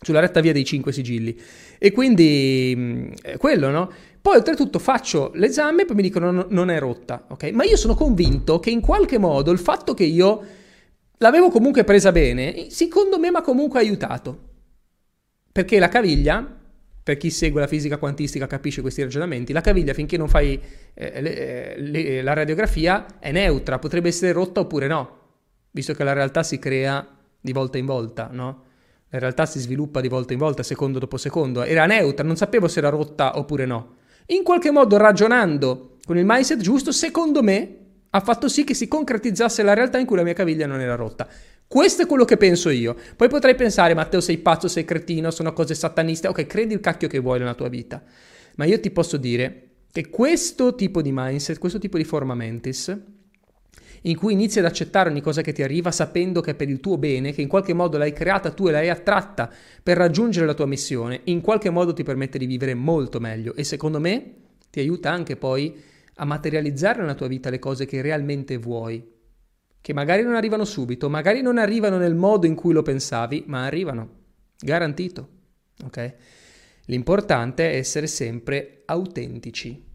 Sulla 0.00 0.20
retta 0.20 0.40
via 0.40 0.52
dei 0.52 0.64
cinque 0.64 0.92
sigilli. 0.92 1.36
E 1.78 1.92
quindi 1.92 3.12
è 3.22 3.36
quello, 3.36 3.70
no? 3.70 3.90
Poi 4.20 4.36
oltretutto 4.36 4.78
faccio 4.78 5.30
l'esame 5.34 5.82
e 5.82 5.84
poi 5.84 5.96
mi 5.96 6.02
dicono 6.02 6.30
no, 6.30 6.46
non 6.50 6.70
è 6.70 6.78
rotta, 6.78 7.26
ok? 7.28 7.50
Ma 7.52 7.64
io 7.64 7.76
sono 7.76 7.94
convinto 7.94 8.58
che 8.58 8.70
in 8.70 8.80
qualche 8.80 9.16
modo 9.16 9.50
il 9.52 9.58
fatto 9.58 9.94
che 9.94 10.04
io 10.04 10.44
l'avevo 11.18 11.50
comunque 11.50 11.84
presa 11.84 12.12
bene, 12.12 12.66
secondo 12.68 13.18
me 13.18 13.30
mi 13.30 13.36
ha 13.36 13.42
comunque 13.42 13.78
aiutato. 13.78 14.46
Perché 15.50 15.78
la 15.78 15.88
caviglia, 15.88 16.46
per 17.02 17.16
chi 17.16 17.30
segue 17.30 17.60
la 17.60 17.66
fisica 17.66 17.96
quantistica 17.96 18.46
capisce 18.46 18.80
questi 18.80 19.02
ragionamenti, 19.02 19.52
la 19.52 19.60
caviglia 19.60 19.94
finché 19.94 20.16
non 20.16 20.28
fai 20.28 20.60
eh, 20.94 21.20
le, 21.20 21.74
eh, 21.74 21.80
le, 21.80 22.22
la 22.22 22.32
radiografia 22.32 23.18
è 23.18 23.32
neutra, 23.32 23.78
potrebbe 23.78 24.08
essere 24.08 24.32
rotta 24.32 24.60
oppure 24.60 24.88
no, 24.88 25.16
visto 25.70 25.94
che 25.94 26.04
la 26.04 26.12
realtà 26.12 26.42
si 26.42 26.58
crea 26.58 27.06
di 27.40 27.52
volta 27.52 27.78
in 27.78 27.86
volta, 27.86 28.28
no? 28.30 28.64
La 29.10 29.18
realtà 29.18 29.46
si 29.46 29.58
sviluppa 29.58 30.00
di 30.00 30.08
volta 30.08 30.32
in 30.32 30.38
volta, 30.38 30.62
secondo 30.62 30.98
dopo 30.98 31.16
secondo. 31.16 31.62
Era 31.62 31.86
neutra, 31.86 32.24
non 32.24 32.36
sapevo 32.36 32.68
se 32.68 32.78
era 32.78 32.88
rotta 32.88 33.38
oppure 33.38 33.66
no 33.66 33.96
in 34.30 34.42
qualche 34.42 34.70
modo 34.70 34.96
ragionando 34.96 35.96
con 36.04 36.18
il 36.18 36.24
mindset 36.26 36.60
giusto, 36.60 36.92
secondo 36.92 37.42
me 37.42 37.76
ha 38.10 38.20
fatto 38.20 38.48
sì 38.48 38.64
che 38.64 38.74
si 38.74 38.88
concretizzasse 38.88 39.62
la 39.62 39.74
realtà 39.74 39.98
in 39.98 40.06
cui 40.06 40.16
la 40.16 40.22
mia 40.22 40.32
caviglia 40.32 40.66
non 40.66 40.80
era 40.80 40.94
rotta. 40.94 41.26
Questo 41.66 42.02
è 42.02 42.06
quello 42.06 42.24
che 42.24 42.38
penso 42.38 42.70
io. 42.70 42.96
Poi 43.16 43.28
potrei 43.28 43.54
pensare, 43.54 43.94
Matteo, 43.94 44.20
sei 44.20 44.38
pazzo, 44.38 44.68
sei 44.68 44.84
cretino, 44.84 45.30
sono 45.30 45.52
cose 45.52 45.74
sataniste. 45.74 46.28
Ok, 46.28 46.46
credi 46.46 46.72
il 46.74 46.80
cacchio 46.80 47.08
che 47.08 47.18
vuoi 47.18 47.38
nella 47.38 47.54
tua 47.54 47.68
vita. 47.68 48.02
Ma 48.56 48.64
io 48.64 48.80
ti 48.80 48.90
posso 48.90 49.18
dire 49.18 49.68
che 49.92 50.08
questo 50.08 50.74
tipo 50.74 51.02
di 51.02 51.10
mindset, 51.12 51.58
questo 51.58 51.78
tipo 51.78 51.98
di 51.98 52.04
forma 52.04 52.34
mentis, 52.34 52.96
in 54.02 54.16
cui 54.16 54.32
inizi 54.32 54.58
ad 54.58 54.64
accettare 54.64 55.10
ogni 55.10 55.20
cosa 55.20 55.42
che 55.42 55.52
ti 55.52 55.62
arriva 55.62 55.90
sapendo 55.90 56.40
che 56.40 56.52
è 56.52 56.54
per 56.54 56.68
il 56.68 56.80
tuo 56.80 56.98
bene, 56.98 57.32
che 57.32 57.42
in 57.42 57.48
qualche 57.48 57.72
modo 57.72 57.98
l'hai 57.98 58.12
creata 58.12 58.50
tu 58.50 58.68
e 58.68 58.72
l'hai 58.72 58.88
attratta 58.88 59.50
per 59.82 59.96
raggiungere 59.96 60.46
la 60.46 60.54
tua 60.54 60.66
missione, 60.66 61.20
in 61.24 61.40
qualche 61.40 61.70
modo 61.70 61.92
ti 61.92 62.02
permette 62.02 62.38
di 62.38 62.46
vivere 62.46 62.74
molto 62.74 63.20
meglio 63.20 63.54
e 63.54 63.64
secondo 63.64 64.00
me 64.00 64.34
ti 64.70 64.80
aiuta 64.80 65.10
anche 65.10 65.36
poi 65.36 65.76
a 66.16 66.24
materializzare 66.24 67.00
nella 67.00 67.14
tua 67.14 67.28
vita 67.28 67.50
le 67.50 67.58
cose 67.58 67.86
che 67.86 68.00
realmente 68.00 68.56
vuoi, 68.56 69.04
che 69.80 69.92
magari 69.92 70.22
non 70.22 70.34
arrivano 70.34 70.64
subito, 70.64 71.08
magari 71.08 71.40
non 71.40 71.58
arrivano 71.58 71.96
nel 71.96 72.14
modo 72.14 72.46
in 72.46 72.54
cui 72.54 72.72
lo 72.72 72.82
pensavi, 72.82 73.44
ma 73.46 73.64
arrivano, 73.64 74.08
garantito. 74.58 75.28
Ok? 75.84 76.14
L'importante 76.86 77.70
è 77.70 77.76
essere 77.76 78.06
sempre 78.06 78.82
autentici. 78.86 79.87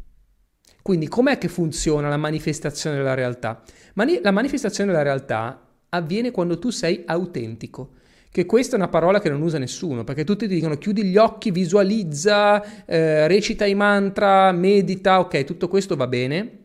Quindi 0.83 1.07
com'è 1.07 1.37
che 1.37 1.47
funziona 1.47 2.09
la 2.09 2.17
manifestazione 2.17 2.97
della 2.97 3.13
realtà? 3.13 3.63
Mani- 3.93 4.19
la 4.21 4.31
manifestazione 4.31 4.91
della 4.91 5.01
realtà 5.01 5.65
avviene 5.89 6.29
quando 6.29 6.59
tu 6.59 6.71
sei 6.71 7.03
autentico. 7.05 7.91
Che 8.29 8.45
questa 8.45 8.75
è 8.75 8.79
una 8.79 8.89
parola 8.89 9.21
che 9.21 9.29
non 9.29 9.41
usa 9.41 9.57
nessuno, 9.57 10.03
perché 10.03 10.25
tutti 10.25 10.45
ti 10.45 10.55
dicono 10.55 10.77
chiudi 10.77 11.05
gli 11.05 11.15
occhi, 11.15 11.51
visualizza, 11.51 12.85
eh, 12.85 13.27
recita 13.27 13.65
i 13.65 13.75
mantra, 13.75 14.51
medita, 14.51 15.19
ok, 15.19 15.45
tutto 15.45 15.69
questo 15.69 15.95
va 15.95 16.07
bene, 16.07 16.59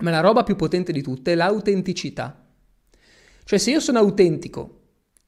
ma 0.00 0.10
la 0.10 0.20
roba 0.20 0.42
più 0.42 0.56
potente 0.56 0.92
di 0.92 1.00
tutte 1.00 1.32
è 1.32 1.34
l'autenticità. 1.34 2.44
Cioè 3.44 3.58
se 3.58 3.70
io 3.70 3.80
sono 3.80 3.98
autentico 3.98 4.80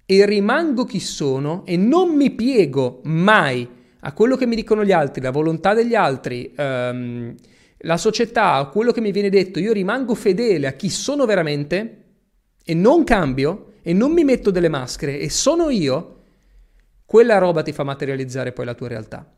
e 0.05 0.27
rimango 0.27 0.85
chi 0.85 1.01
sono 1.01 1.65
e 1.65 1.79
non 1.79 2.15
mi 2.15 2.33
piego 2.33 3.01
mai 3.05 3.67
a 4.01 4.13
quello 4.13 4.37
che 4.37 4.47
mi 4.47 4.57
dicono 4.57 4.85
gli 4.85 4.93
altri, 4.93 5.23
la 5.23 5.31
volontà 5.31 5.73
degli 5.73 5.95
altri, 5.95 6.53
ehm, 6.55 7.35
la 7.79 7.97
società, 7.97 8.69
quello 8.73 8.93
che 8.93 9.01
mi 9.01 9.13
viene 9.13 9.29
detto, 9.29 9.59
io 9.59 9.73
rimango 9.73 10.15
fedele 10.15 10.67
a 10.67 10.73
chi 10.73 10.89
sono 10.89 11.27
veramente 11.27 12.05
e 12.65 12.75
non 12.75 13.05
cambio 13.05 13.75
e 13.83 13.93
non 13.93 14.13
mi 14.13 14.25
metto 14.25 14.51
delle 14.51 14.69
maschere 14.69 15.19
e 15.19 15.31
sono 15.31 15.71
io, 15.71 16.15
quella 17.05 17.39
roba 17.39 17.63
ti 17.63 17.73
fa 17.73 17.85
materializzare 17.85 18.53
poi 18.53 18.65
la 18.65 18.75
tua 18.75 18.89
realtà. 18.89 19.31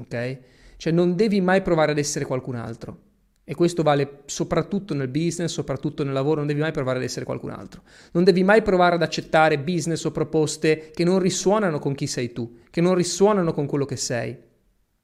Ok? 0.00 0.38
Cioè 0.76 0.92
non 0.92 1.14
devi 1.14 1.40
mai 1.40 1.62
provare 1.62 1.92
ad 1.92 1.98
essere 1.98 2.24
qualcun 2.24 2.56
altro. 2.56 2.98
E 3.46 3.54
questo 3.54 3.82
vale 3.82 4.22
soprattutto 4.24 4.94
nel 4.94 5.08
business, 5.08 5.52
soprattutto 5.52 6.02
nel 6.02 6.14
lavoro, 6.14 6.36
non 6.36 6.46
devi 6.46 6.60
mai 6.60 6.72
provare 6.72 6.98
ad 6.98 7.04
essere 7.04 7.26
qualcun 7.26 7.50
altro. 7.50 7.82
Non 8.12 8.24
devi 8.24 8.42
mai 8.42 8.62
provare 8.62 8.94
ad 8.94 9.02
accettare 9.02 9.58
business 9.58 10.04
o 10.04 10.10
proposte 10.10 10.90
che 10.94 11.04
non 11.04 11.18
risuonano 11.18 11.78
con 11.78 11.94
chi 11.94 12.06
sei 12.06 12.32
tu, 12.32 12.58
che 12.70 12.80
non 12.80 12.94
risuonano 12.94 13.52
con 13.52 13.66
quello 13.66 13.84
che 13.84 13.96
sei. 13.96 14.36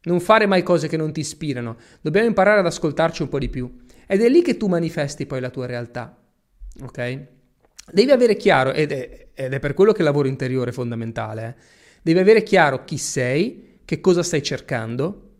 Non 0.02 0.21
fare 0.21 0.47
mai 0.47 0.62
cose 0.62 0.88
che 0.88 0.97
non 0.97 1.12
ti 1.12 1.21
ispirano. 1.21 1.76
Dobbiamo 2.00 2.26
imparare 2.26 2.61
ad 2.61 2.66
ascoltarci 2.66 3.23
un 3.23 3.28
po' 3.28 3.38
di 3.38 3.49
più. 3.49 3.71
Ed 4.07 4.23
è 4.23 4.28
lì 4.28 4.42
che 4.42 4.57
tu 4.57 4.66
manifesti 4.66 5.26
poi 5.26 5.40
la 5.40 5.50
tua 5.50 5.66
realtà. 5.66 6.16
Ok? 6.83 7.26
Devi 7.92 8.11
avere 8.11 8.37
chiaro, 8.37 8.73
ed 8.73 8.92
è, 8.92 9.28
ed 9.35 9.52
è 9.52 9.59
per 9.59 9.75
quello 9.75 9.92
che 9.92 9.99
il 9.99 10.04
lavoro 10.04 10.28
interiore 10.28 10.71
è 10.71 10.73
fondamentale, 10.73 11.47
eh? 11.47 11.62
devi 12.02 12.19
avere 12.19 12.42
chiaro 12.42 12.85
chi 12.85 12.97
sei, 12.97 13.80
che 13.85 14.00
cosa 14.00 14.23
stai 14.23 14.42
cercando, 14.42 15.30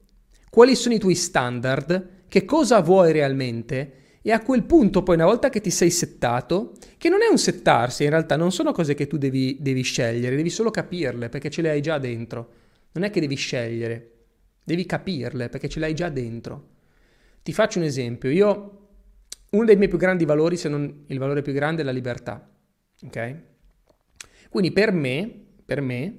quali 0.51 0.75
sono 0.75 0.95
i 0.95 0.99
tuoi 0.99 1.15
standard, 1.15 2.09
che 2.29 2.45
cosa 2.45 2.81
vuoi 2.81 3.13
realmente 3.13 4.01
e 4.23 4.33
a 4.33 4.43
quel 4.43 4.65
punto 4.65 5.03
poi 5.03 5.15
una 5.15 5.25
volta 5.25 5.49
che 5.49 5.61
ti 5.61 5.71
sei 5.71 5.91
settato, 5.91 6.75
che 6.99 7.09
non 7.09 7.23
è 7.23 7.29
un 7.29 7.39
settarsi, 7.39 8.05
in 8.05 8.11
realtà 8.11 8.37
non 8.37 8.53
sono 8.53 8.73
cose 8.73 8.95
che 8.95 9.07
tu 9.07 9.17
devi, 9.17 9.57
devi 9.61 9.83
scegliere, 9.83 10.37
devi 10.37 10.51
solo 10.51 10.71
capirle 10.71 11.31
perché 11.31 11.49
ce 11.49 11.63
le 11.63 11.71
hai 11.71 11.81
già 11.81 11.99
dentro, 11.99 12.49
non 12.93 13.05
è 13.05 13.11
che 13.11 13.21
devi 13.21 13.35
scegliere. 13.35 14.11
Devi 14.71 14.87
capirle 14.87 15.49
perché 15.49 15.69
ce 15.69 15.81
l'hai 15.81 15.95
già 15.95 16.09
dentro. 16.11 16.69
Ti 17.43 17.53
faccio 17.53 17.81
un 17.81 17.85
esempio. 17.87 18.31
Io, 18.31 18.89
uno 19.51 19.65
dei 19.65 19.75
miei 19.75 19.89
più 19.89 19.99
grandi 19.99 20.25
valori, 20.25 20.57
se 20.57 20.69
non 20.69 21.07
il 21.09 21.19
valore 21.19 21.43
più 21.43 21.53
grande, 21.53 21.83
è 21.83 21.85
la 21.85 21.91
libertà. 21.91 22.49
Ok? 23.03 23.37
Quindi 24.49 24.71
per 24.71 24.93
me, 24.93 25.29
per 25.65 25.81
me, 25.81 26.19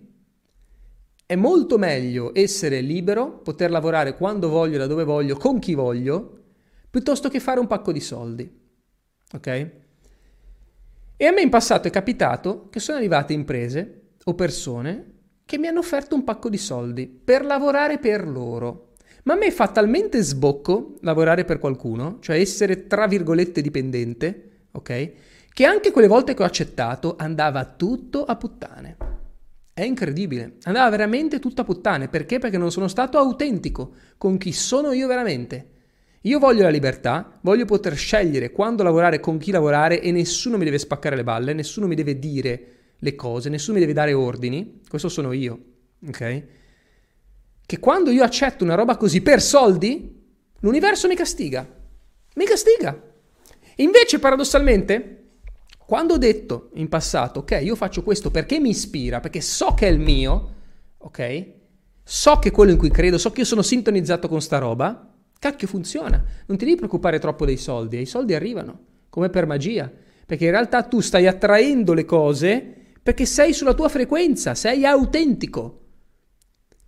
è 1.25 1.35
molto 1.35 1.77
meglio 1.77 2.31
essere 2.33 2.81
libero, 2.81 3.39
poter 3.39 3.71
lavorare 3.71 4.17
quando 4.17 4.49
voglio, 4.49 4.77
da 4.77 4.85
dove 4.85 5.05
voglio, 5.05 5.37
con 5.37 5.57
chi 5.57 5.73
voglio, 5.73 6.39
piuttosto 6.89 7.29
che 7.29 7.39
fare 7.39 7.61
un 7.61 7.67
pacco 7.67 7.93
di 7.93 8.01
soldi. 8.01 8.59
Ok? 9.31 9.47
E 11.15 11.25
a 11.25 11.31
me 11.31 11.39
in 11.39 11.49
passato 11.49 11.87
è 11.87 11.91
capitato 11.91 12.67
che 12.67 12.81
sono 12.81 12.97
arrivate 12.97 13.31
imprese 13.31 14.15
o 14.25 14.35
persone 14.35 15.10
che 15.51 15.57
mi 15.57 15.67
hanno 15.67 15.79
offerto 15.79 16.15
un 16.15 16.23
pacco 16.23 16.47
di 16.47 16.57
soldi 16.57 17.07
per 17.07 17.43
lavorare 17.43 17.97
per 17.97 18.25
loro. 18.25 18.93
Ma 19.23 19.33
a 19.33 19.35
me 19.35 19.51
fa 19.51 19.67
talmente 19.67 20.21
sbocco 20.21 20.95
lavorare 21.01 21.43
per 21.43 21.59
qualcuno, 21.59 22.19
cioè 22.21 22.39
essere 22.39 22.87
tra 22.87 23.05
virgolette 23.05 23.61
dipendente, 23.61 24.67
ok? 24.71 25.11
Che 25.51 25.65
anche 25.65 25.91
quelle 25.91 26.07
volte 26.07 26.35
che 26.35 26.43
ho 26.43 26.45
accettato 26.45 27.17
andava 27.17 27.65
tutto 27.65 28.23
a 28.23 28.37
puttane. 28.37 28.95
È 29.73 29.83
incredibile, 29.83 30.53
andava 30.63 30.89
veramente 30.89 31.39
tutto 31.39 31.59
a 31.59 31.65
puttane. 31.65 32.07
Perché? 32.07 32.39
Perché 32.39 32.57
non 32.57 32.71
sono 32.71 32.87
stato 32.87 33.17
autentico 33.17 33.91
con 34.17 34.37
chi 34.37 34.53
sono 34.53 34.93
io 34.93 35.07
veramente. 35.07 35.67
Io 36.21 36.39
voglio 36.39 36.63
la 36.63 36.69
libertà, 36.69 37.39
voglio 37.41 37.65
poter 37.65 37.97
scegliere 37.97 38.51
quando 38.51 38.83
lavorare, 38.83 39.19
con 39.19 39.37
chi 39.37 39.51
lavorare 39.51 39.99
e 39.99 40.13
nessuno 40.13 40.55
mi 40.55 40.63
deve 40.63 40.77
spaccare 40.79 41.17
le 41.17 41.25
balle, 41.25 41.51
nessuno 41.51 41.87
mi 41.87 41.95
deve 41.95 42.17
dire 42.17 42.75
le 43.03 43.15
cose, 43.15 43.49
nessuno 43.49 43.75
mi 43.75 43.81
deve 43.81 43.93
dare 43.93 44.13
ordini. 44.13 44.81
Questo 44.87 45.09
sono 45.09 45.31
io, 45.31 45.59
ok? 46.07 46.43
Che 47.65 47.79
quando 47.79 48.11
io 48.11 48.23
accetto 48.23 48.63
una 48.63 48.75
roba 48.75 48.97
così 48.97 49.21
per 49.21 49.41
soldi, 49.41 50.23
l'universo 50.59 51.07
mi 51.07 51.15
castiga. 51.15 51.67
Mi 52.35 52.45
castiga. 52.45 52.99
Invece, 53.77 54.19
paradossalmente, 54.19 55.23
quando 55.85 56.13
ho 56.13 56.17
detto 56.17 56.69
in 56.75 56.89
passato, 56.89 57.39
ok, 57.39 57.59
io 57.63 57.75
faccio 57.75 58.03
questo 58.03 58.29
perché 58.29 58.59
mi 58.59 58.69
ispira, 58.69 59.19
perché 59.19 59.41
so 59.41 59.73
che 59.73 59.87
è 59.87 59.91
il 59.91 59.99
mio, 59.99 60.53
ok? 60.97 61.45
So 62.03 62.37
che 62.37 62.49
è 62.49 62.51
quello 62.51 62.71
in 62.71 62.77
cui 62.77 62.91
credo, 62.91 63.17
so 63.17 63.31
che 63.31 63.39
io 63.39 63.45
sono 63.45 63.63
sintonizzato 63.63 64.27
con 64.27 64.41
sta 64.41 64.59
roba, 64.59 65.09
Cacchio 65.39 65.67
funziona, 65.67 66.23
non 66.45 66.57
ti 66.57 66.65
devi 66.65 66.77
preoccupare 66.77 67.17
troppo 67.17 67.45
dei 67.45 67.57
soldi, 67.57 67.99
i 67.99 68.05
soldi 68.05 68.35
arrivano, 68.35 68.79
come 69.09 69.29
per 69.29 69.47
magia, 69.47 69.91
perché 70.23 70.45
in 70.45 70.51
realtà 70.51 70.83
tu 70.83 70.99
stai 70.99 71.25
attraendo 71.25 71.93
le 71.93 72.05
cose 72.05 72.75
perché 73.03 73.25
sei 73.25 73.53
sulla 73.53 73.73
tua 73.73 73.89
frequenza, 73.89 74.53
sei 74.53 74.85
autentico, 74.85 75.79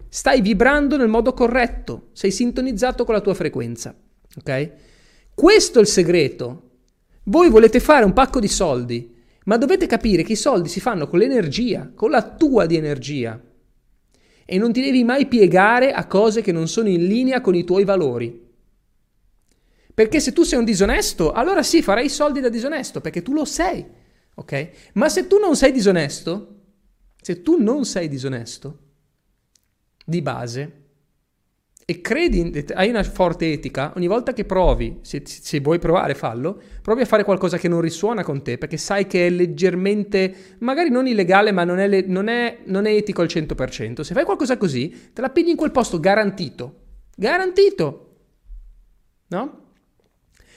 stai 0.07 0.41
vibrando 0.41 0.95
nel 0.95 1.07
modo 1.07 1.33
corretto, 1.33 2.09
sei 2.13 2.31
sintonizzato 2.31 3.03
con 3.03 3.15
la 3.15 3.21
tua 3.21 3.33
frequenza, 3.33 3.95
ok? 4.37 4.71
Questo 5.33 5.79
è 5.79 5.81
il 5.81 5.87
segreto. 5.87 6.69
Voi 7.23 7.49
volete 7.49 7.79
fare 7.79 8.05
un 8.05 8.13
pacco 8.13 8.39
di 8.39 8.47
soldi, 8.47 9.15
ma 9.45 9.57
dovete 9.57 9.87
capire 9.87 10.21
che 10.21 10.33
i 10.33 10.37
soldi 10.37 10.69
si 10.69 10.79
fanno 10.79 11.07
con 11.07 11.17
l'energia, 11.17 11.91
con 11.95 12.11
la 12.11 12.21
tua 12.21 12.67
di 12.67 12.75
energia. 12.75 13.41
E 14.45 14.57
non 14.57 14.71
ti 14.71 14.81
devi 14.81 15.03
mai 15.03 15.25
piegare 15.25 15.93
a 15.93 16.05
cose 16.05 16.41
che 16.41 16.51
non 16.51 16.67
sono 16.67 16.89
in 16.89 17.07
linea 17.07 17.41
con 17.41 17.55
i 17.55 17.63
tuoi 17.63 17.85
valori. 17.85 18.41
Perché 19.93 20.19
se 20.19 20.31
tu 20.31 20.43
sei 20.43 20.59
un 20.59 20.65
disonesto, 20.65 21.31
allora 21.31 21.63
sì, 21.63 21.81
farai 21.81 22.09
soldi 22.09 22.39
da 22.39 22.49
disonesto, 22.49 23.01
perché 23.01 23.21
tu 23.21 23.33
lo 23.33 23.45
sei, 23.45 23.85
ok? 24.35 24.69
Ma 24.93 25.09
se 25.09 25.27
tu 25.27 25.37
non 25.39 25.55
sei 25.55 25.71
disonesto, 25.71 26.61
se 27.21 27.41
tu 27.41 27.61
non 27.61 27.85
sei 27.85 28.07
disonesto, 28.07 28.79
di 30.05 30.21
base, 30.21 30.83
e 31.85 31.99
credi, 31.99 32.65
hai 32.75 32.89
una 32.89 33.03
forte 33.03 33.51
etica, 33.51 33.91
ogni 33.97 34.07
volta 34.07 34.31
che 34.31 34.45
provi, 34.45 34.99
se, 35.01 35.23
se, 35.25 35.59
vuoi 35.59 35.79
provare, 35.79 36.15
fallo, 36.15 36.61
provi 36.81 37.01
a 37.01 37.05
fare 37.05 37.25
qualcosa 37.25 37.57
che 37.57 37.67
non 37.67 37.81
risuona 37.81 38.23
con 38.23 38.41
te, 38.41 38.57
perché 38.57 38.77
sai 38.77 39.05
che 39.05 39.27
è 39.27 39.29
leggermente, 39.29 40.55
magari 40.59 40.89
non 40.89 41.07
illegale, 41.07 41.51
ma 41.51 41.65
non 41.65 41.79
è, 41.79 42.01
non 42.03 42.29
è, 42.29 42.59
non 42.65 42.85
è 42.85 42.91
etico 42.91 43.21
al 43.21 43.27
100%. 43.27 44.01
Se 44.01 44.13
fai 44.13 44.23
qualcosa 44.23 44.55
così, 44.55 45.11
te 45.11 45.19
la 45.19 45.29
pigli 45.29 45.49
in 45.49 45.57
quel 45.57 45.71
posto 45.71 45.99
garantito. 45.99 46.81
Garantito. 47.15 48.15
No? 49.27 49.62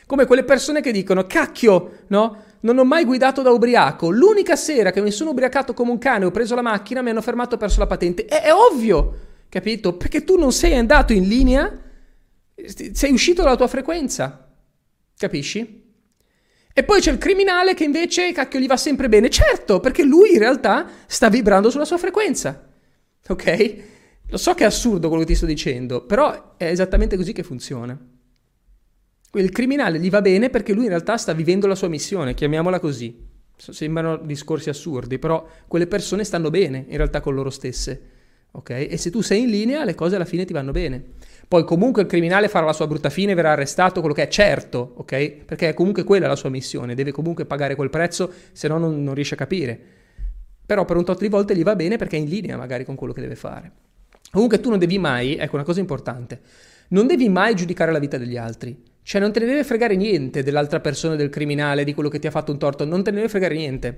Come 0.07 0.25
quelle 0.25 0.45
persone 0.45 0.81
che 0.81 0.93
dicono, 0.93 1.27
cacchio, 1.27 2.05
no? 2.09 2.45
Non 2.61 2.79
ho 2.79 2.85
mai 2.85 3.05
guidato 3.05 3.43
da 3.43 3.51
ubriaco. 3.51 4.09
L'unica 4.09 4.55
sera 4.55 4.93
che 4.93 5.01
mi 5.01 5.11
sono 5.11 5.31
ubriacato 5.31 5.75
come 5.75 5.91
un 5.91 5.99
cane, 5.99 6.25
ho 6.25 6.31
preso 6.31 6.55
la 6.55 6.63
macchina, 6.63 7.03
mi 7.03 7.11
hanno 7.11 7.23
fermato 7.23 7.57
e 7.57 7.59
perso 7.59 7.81
la 7.81 7.89
patente. 7.89 8.25
È, 8.25 8.43
è 8.43 8.53
ovvio, 8.53 9.19
capito? 9.49 9.97
Perché 9.97 10.23
tu 10.23 10.39
non 10.39 10.53
sei 10.53 10.77
andato 10.77 11.13
in 11.13 11.27
linea, 11.27 11.83
sei 12.93 13.13
uscito 13.13 13.43
dalla 13.43 13.57
tua 13.57 13.67
frequenza. 13.67 14.49
Capisci? 15.17 15.85
E 16.73 16.85
poi 16.85 17.01
c'è 17.01 17.11
il 17.11 17.19
criminale 17.19 17.75
che 17.75 17.85
invece, 17.85 18.33
cacchio, 18.33 18.61
gli 18.61 18.67
va 18.67 18.77
sempre 18.77 19.09
bene. 19.09 19.29
Certo, 19.29 19.81
perché 19.81 20.05
lui 20.05 20.35
in 20.35 20.39
realtà 20.39 20.87
sta 21.07 21.29
vibrando 21.29 21.69
sulla 21.69 21.85
sua 21.85 21.99
frequenza. 21.99 22.65
Ok? 23.29 23.77
Lo 24.29 24.37
so 24.37 24.55
che 24.55 24.63
è 24.63 24.67
assurdo 24.67 25.09
quello 25.09 25.25
che 25.25 25.31
ti 25.31 25.37
sto 25.37 25.47
dicendo, 25.47 26.05
però 26.05 26.55
è 26.57 26.67
esattamente 26.67 27.17
così 27.17 27.33
che 27.33 27.43
funziona. 27.43 27.99
Il 29.37 29.51
criminale 29.51 29.99
gli 29.99 30.09
va 30.09 30.23
bene 30.23 30.49
perché 30.49 30.73
lui 30.73 30.85
in 30.85 30.89
realtà 30.89 31.17
sta 31.17 31.33
vivendo 31.33 31.67
la 31.67 31.75
sua 31.75 31.89
missione, 31.89 32.35
chiamiamola 32.35 32.81
così. 32.81 33.25
Sembrano 33.57 34.17
discorsi 34.17 34.69
assurdi, 34.69 35.19
però 35.19 35.47
quelle 35.67 35.87
persone 35.87 36.25
stanno 36.25 36.51
bene 36.51 36.87
in 36.89 36.97
realtà 36.97 37.21
con 37.21 37.35
loro 37.35 37.51
stesse. 37.51 38.15
Ok? 38.53 38.71
E 38.71 38.97
se 38.97 39.11
tu 39.11 39.21
sei 39.21 39.43
in 39.43 39.51
linea, 39.51 39.85
le 39.85 39.95
cose 39.95 40.17
alla 40.17 40.25
fine 40.25 40.47
ti 40.47 40.55
vanno 40.55 40.73
bene. 40.73 41.05
Poi 41.47 41.65
comunque 41.65 42.03
il 42.03 42.09
criminale 42.09 42.49
farà 42.49 42.65
la 42.65 42.73
sua 42.73 42.87
brutta 42.87 43.11
fine, 43.11 43.35
verrà 43.35 43.53
arrestato, 43.53 44.01
quello 44.01 44.15
che 44.15 44.23
è 44.23 44.29
certo, 44.29 44.95
ok? 44.97 45.45
Perché 45.45 45.69
è 45.69 45.75
comunque 45.75 46.03
quella 46.03 46.27
la 46.27 46.37
sua 46.37 46.49
missione, 46.49 46.95
deve 46.95 47.13
comunque 47.13 47.45
pagare 47.45 47.75
quel 47.75 47.91
prezzo, 47.91 48.33
se 48.53 48.67
no 48.69 48.79
non, 48.79 49.03
non 49.05 49.15
riesce 49.15 49.35
a 49.35 49.37
capire. 49.37 49.79
Però 50.65 50.85
per 50.85 50.97
un 50.97 51.05
tot 51.05 51.21
di 51.21 51.29
volte 51.29 51.55
gli 51.55 51.63
va 51.63 51.77
bene 51.77 51.97
perché 51.99 52.17
è 52.17 52.21
in 52.21 52.29
linea 52.29 52.57
magari 52.57 52.85
con 52.85 52.97
quello 52.97 53.13
che 53.13 53.21
deve 53.21 53.37
fare. 53.37 53.71
Comunque 54.31 54.59
tu 54.59 54.71
non 54.71 54.79
devi 54.79 54.99
mai, 54.99 55.37
ecco 55.37 55.55
una 55.55 55.65
cosa 55.65 55.81
importante, 55.81 56.41
non 56.89 57.07
devi 57.07 57.29
mai 57.29 57.55
giudicare 57.55 57.93
la 57.93 57.99
vita 57.99 58.17
degli 58.19 58.37
altri. 58.37 58.95
Cioè 59.07 59.21
non 59.21 59.31
te 59.31 59.39
ne 59.39 59.47
deve 59.47 59.63
fregare 59.63 59.95
niente 59.95 60.43
dell'altra 60.43 60.81
persona, 60.81 61.15
del 61.15 61.29
criminale, 61.29 61.85
di 61.85 61.95
quello 61.95 62.09
che 62.09 62.19
ti 62.19 62.27
ha 62.27 62.33
fatto 62.33 62.51
un 62.51 62.59
torto, 62.59 62.85
non 62.85 63.05
te 63.05 63.11
ne 63.11 63.19
deve 63.19 63.29
fregare 63.29 63.55
niente. 63.55 63.97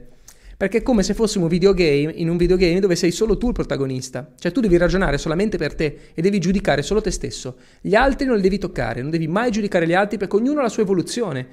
Perché 0.55 0.79
è 0.79 0.83
come 0.83 1.03
se 1.03 1.15
fossimo 1.15 1.45
un 1.45 1.51
videogame, 1.51 2.13
in 2.15 2.29
un 2.29 2.37
videogame 2.37 2.79
dove 2.79 2.95
sei 2.95 3.11
solo 3.11 3.39
tu 3.39 3.47
il 3.47 3.55
protagonista. 3.55 4.35
Cioè 4.39 4.53
tu 4.53 4.61
devi 4.61 4.77
ragionare 4.77 5.17
solamente 5.17 5.57
per 5.57 5.75
te 5.75 5.99
e 6.13 6.21
devi 6.21 6.39
giudicare 6.39 6.83
solo 6.83 7.01
te 7.01 7.11
stesso. 7.11 7.57
Gli 7.81 7.95
altri 7.95 8.27
non 8.27 8.37
li 8.37 8.43
devi 8.43 8.59
toccare, 8.59 9.01
non 9.01 9.11
devi 9.11 9.27
mai 9.29 9.51
giudicare 9.51 9.87
gli 9.87 9.95
altri 9.95 10.19
perché 10.19 10.37
ognuno 10.37 10.61
ha 10.61 10.65
la 10.65 10.69
sua 10.69 10.83
evoluzione. 10.83 11.47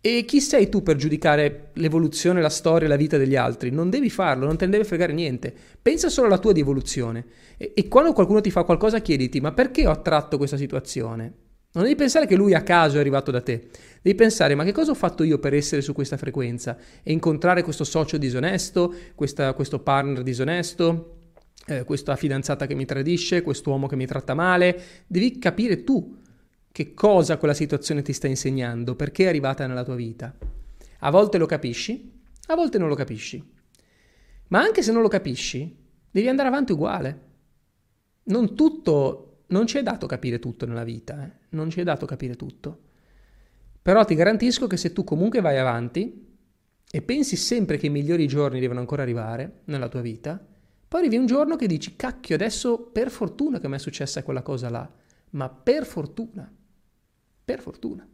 E 0.00 0.24
chi 0.24 0.40
sei 0.40 0.68
tu 0.68 0.84
per 0.84 0.94
giudicare 0.94 1.70
l'evoluzione, 1.74 2.40
la 2.40 2.48
storia, 2.48 2.86
la 2.86 2.94
vita 2.94 3.18
degli 3.18 3.34
altri? 3.34 3.70
Non 3.70 3.90
devi 3.90 4.08
farlo, 4.08 4.46
non 4.46 4.56
te 4.56 4.66
ne 4.66 4.70
deve 4.70 4.84
fregare 4.84 5.12
niente. 5.12 5.52
Pensa 5.82 6.08
solo 6.08 6.28
alla 6.28 6.38
tua 6.38 6.52
di 6.52 6.60
evoluzione. 6.60 7.24
E, 7.56 7.72
e 7.74 7.88
quando 7.88 8.12
qualcuno 8.12 8.40
ti 8.40 8.52
fa 8.52 8.62
qualcosa 8.62 9.00
chiediti, 9.00 9.40
ma 9.40 9.50
perché 9.50 9.84
ho 9.84 9.90
attratto 9.90 10.36
questa 10.36 10.56
situazione? 10.56 11.48
Non 11.72 11.84
devi 11.84 11.94
pensare 11.94 12.26
che 12.26 12.34
lui 12.34 12.52
a 12.54 12.62
caso 12.62 12.96
è 12.96 13.00
arrivato 13.00 13.30
da 13.30 13.40
te, 13.40 13.68
devi 14.02 14.16
pensare 14.16 14.56
ma 14.56 14.64
che 14.64 14.72
cosa 14.72 14.90
ho 14.90 14.94
fatto 14.96 15.22
io 15.22 15.38
per 15.38 15.54
essere 15.54 15.82
su 15.82 15.92
questa 15.92 16.16
frequenza 16.16 16.76
e 17.02 17.12
incontrare 17.12 17.62
questo 17.62 17.84
socio 17.84 18.16
disonesto, 18.16 18.92
questa, 19.14 19.52
questo 19.52 19.78
partner 19.78 20.22
disonesto, 20.22 21.18
eh, 21.66 21.84
questa 21.84 22.16
fidanzata 22.16 22.66
che 22.66 22.74
mi 22.74 22.84
tradisce, 22.84 23.42
quest'uomo 23.42 23.86
che 23.86 23.96
mi 23.96 24.06
tratta 24.06 24.34
male. 24.34 24.82
Devi 25.06 25.38
capire 25.38 25.84
tu 25.84 26.16
che 26.72 26.94
cosa 26.94 27.36
quella 27.36 27.54
situazione 27.54 28.02
ti 28.02 28.12
sta 28.12 28.26
insegnando, 28.26 28.96
perché 28.96 29.24
è 29.24 29.28
arrivata 29.28 29.66
nella 29.66 29.84
tua 29.84 29.94
vita. 29.94 30.34
A 31.00 31.10
volte 31.10 31.38
lo 31.38 31.46
capisci, 31.46 32.20
a 32.46 32.54
volte 32.54 32.78
non 32.78 32.88
lo 32.88 32.94
capisci. 32.94 33.42
Ma 34.48 34.60
anche 34.60 34.82
se 34.82 34.90
non 34.90 35.02
lo 35.02 35.08
capisci, 35.08 35.76
devi 36.10 36.28
andare 36.28 36.48
avanti 36.48 36.72
uguale. 36.72 37.28
Non 38.24 38.54
tutto 38.56 39.29
non 39.50 39.66
ci 39.66 39.78
è 39.78 39.82
dato 39.82 40.06
capire 40.06 40.38
tutto 40.38 40.66
nella 40.66 40.84
vita, 40.84 41.24
eh? 41.24 41.30
non 41.50 41.70
ci 41.70 41.80
è 41.80 41.84
dato 41.84 42.06
capire 42.06 42.36
tutto. 42.36 42.88
Però 43.82 44.04
ti 44.04 44.14
garantisco 44.14 44.66
che 44.66 44.76
se 44.76 44.92
tu 44.92 45.04
comunque 45.04 45.40
vai 45.40 45.58
avanti 45.58 46.28
e 46.90 47.02
pensi 47.02 47.36
sempre 47.36 47.78
che 47.78 47.86
i 47.86 47.90
migliori 47.90 48.26
giorni 48.26 48.60
devono 48.60 48.80
ancora 48.80 49.02
arrivare 49.02 49.60
nella 49.64 49.88
tua 49.88 50.00
vita, 50.00 50.44
poi 50.88 51.00
arrivi 51.00 51.16
un 51.16 51.26
giorno 51.26 51.56
che 51.56 51.66
dici, 51.66 51.94
cacchio, 51.94 52.34
adesso 52.34 52.78
per 52.80 53.10
fortuna 53.10 53.60
che 53.60 53.68
mi 53.68 53.76
è 53.76 53.78
successa 53.78 54.22
quella 54.22 54.42
cosa 54.42 54.68
là, 54.68 54.90
ma 55.30 55.48
per 55.48 55.86
fortuna, 55.86 56.52
per 57.44 57.60
fortuna. 57.60 58.08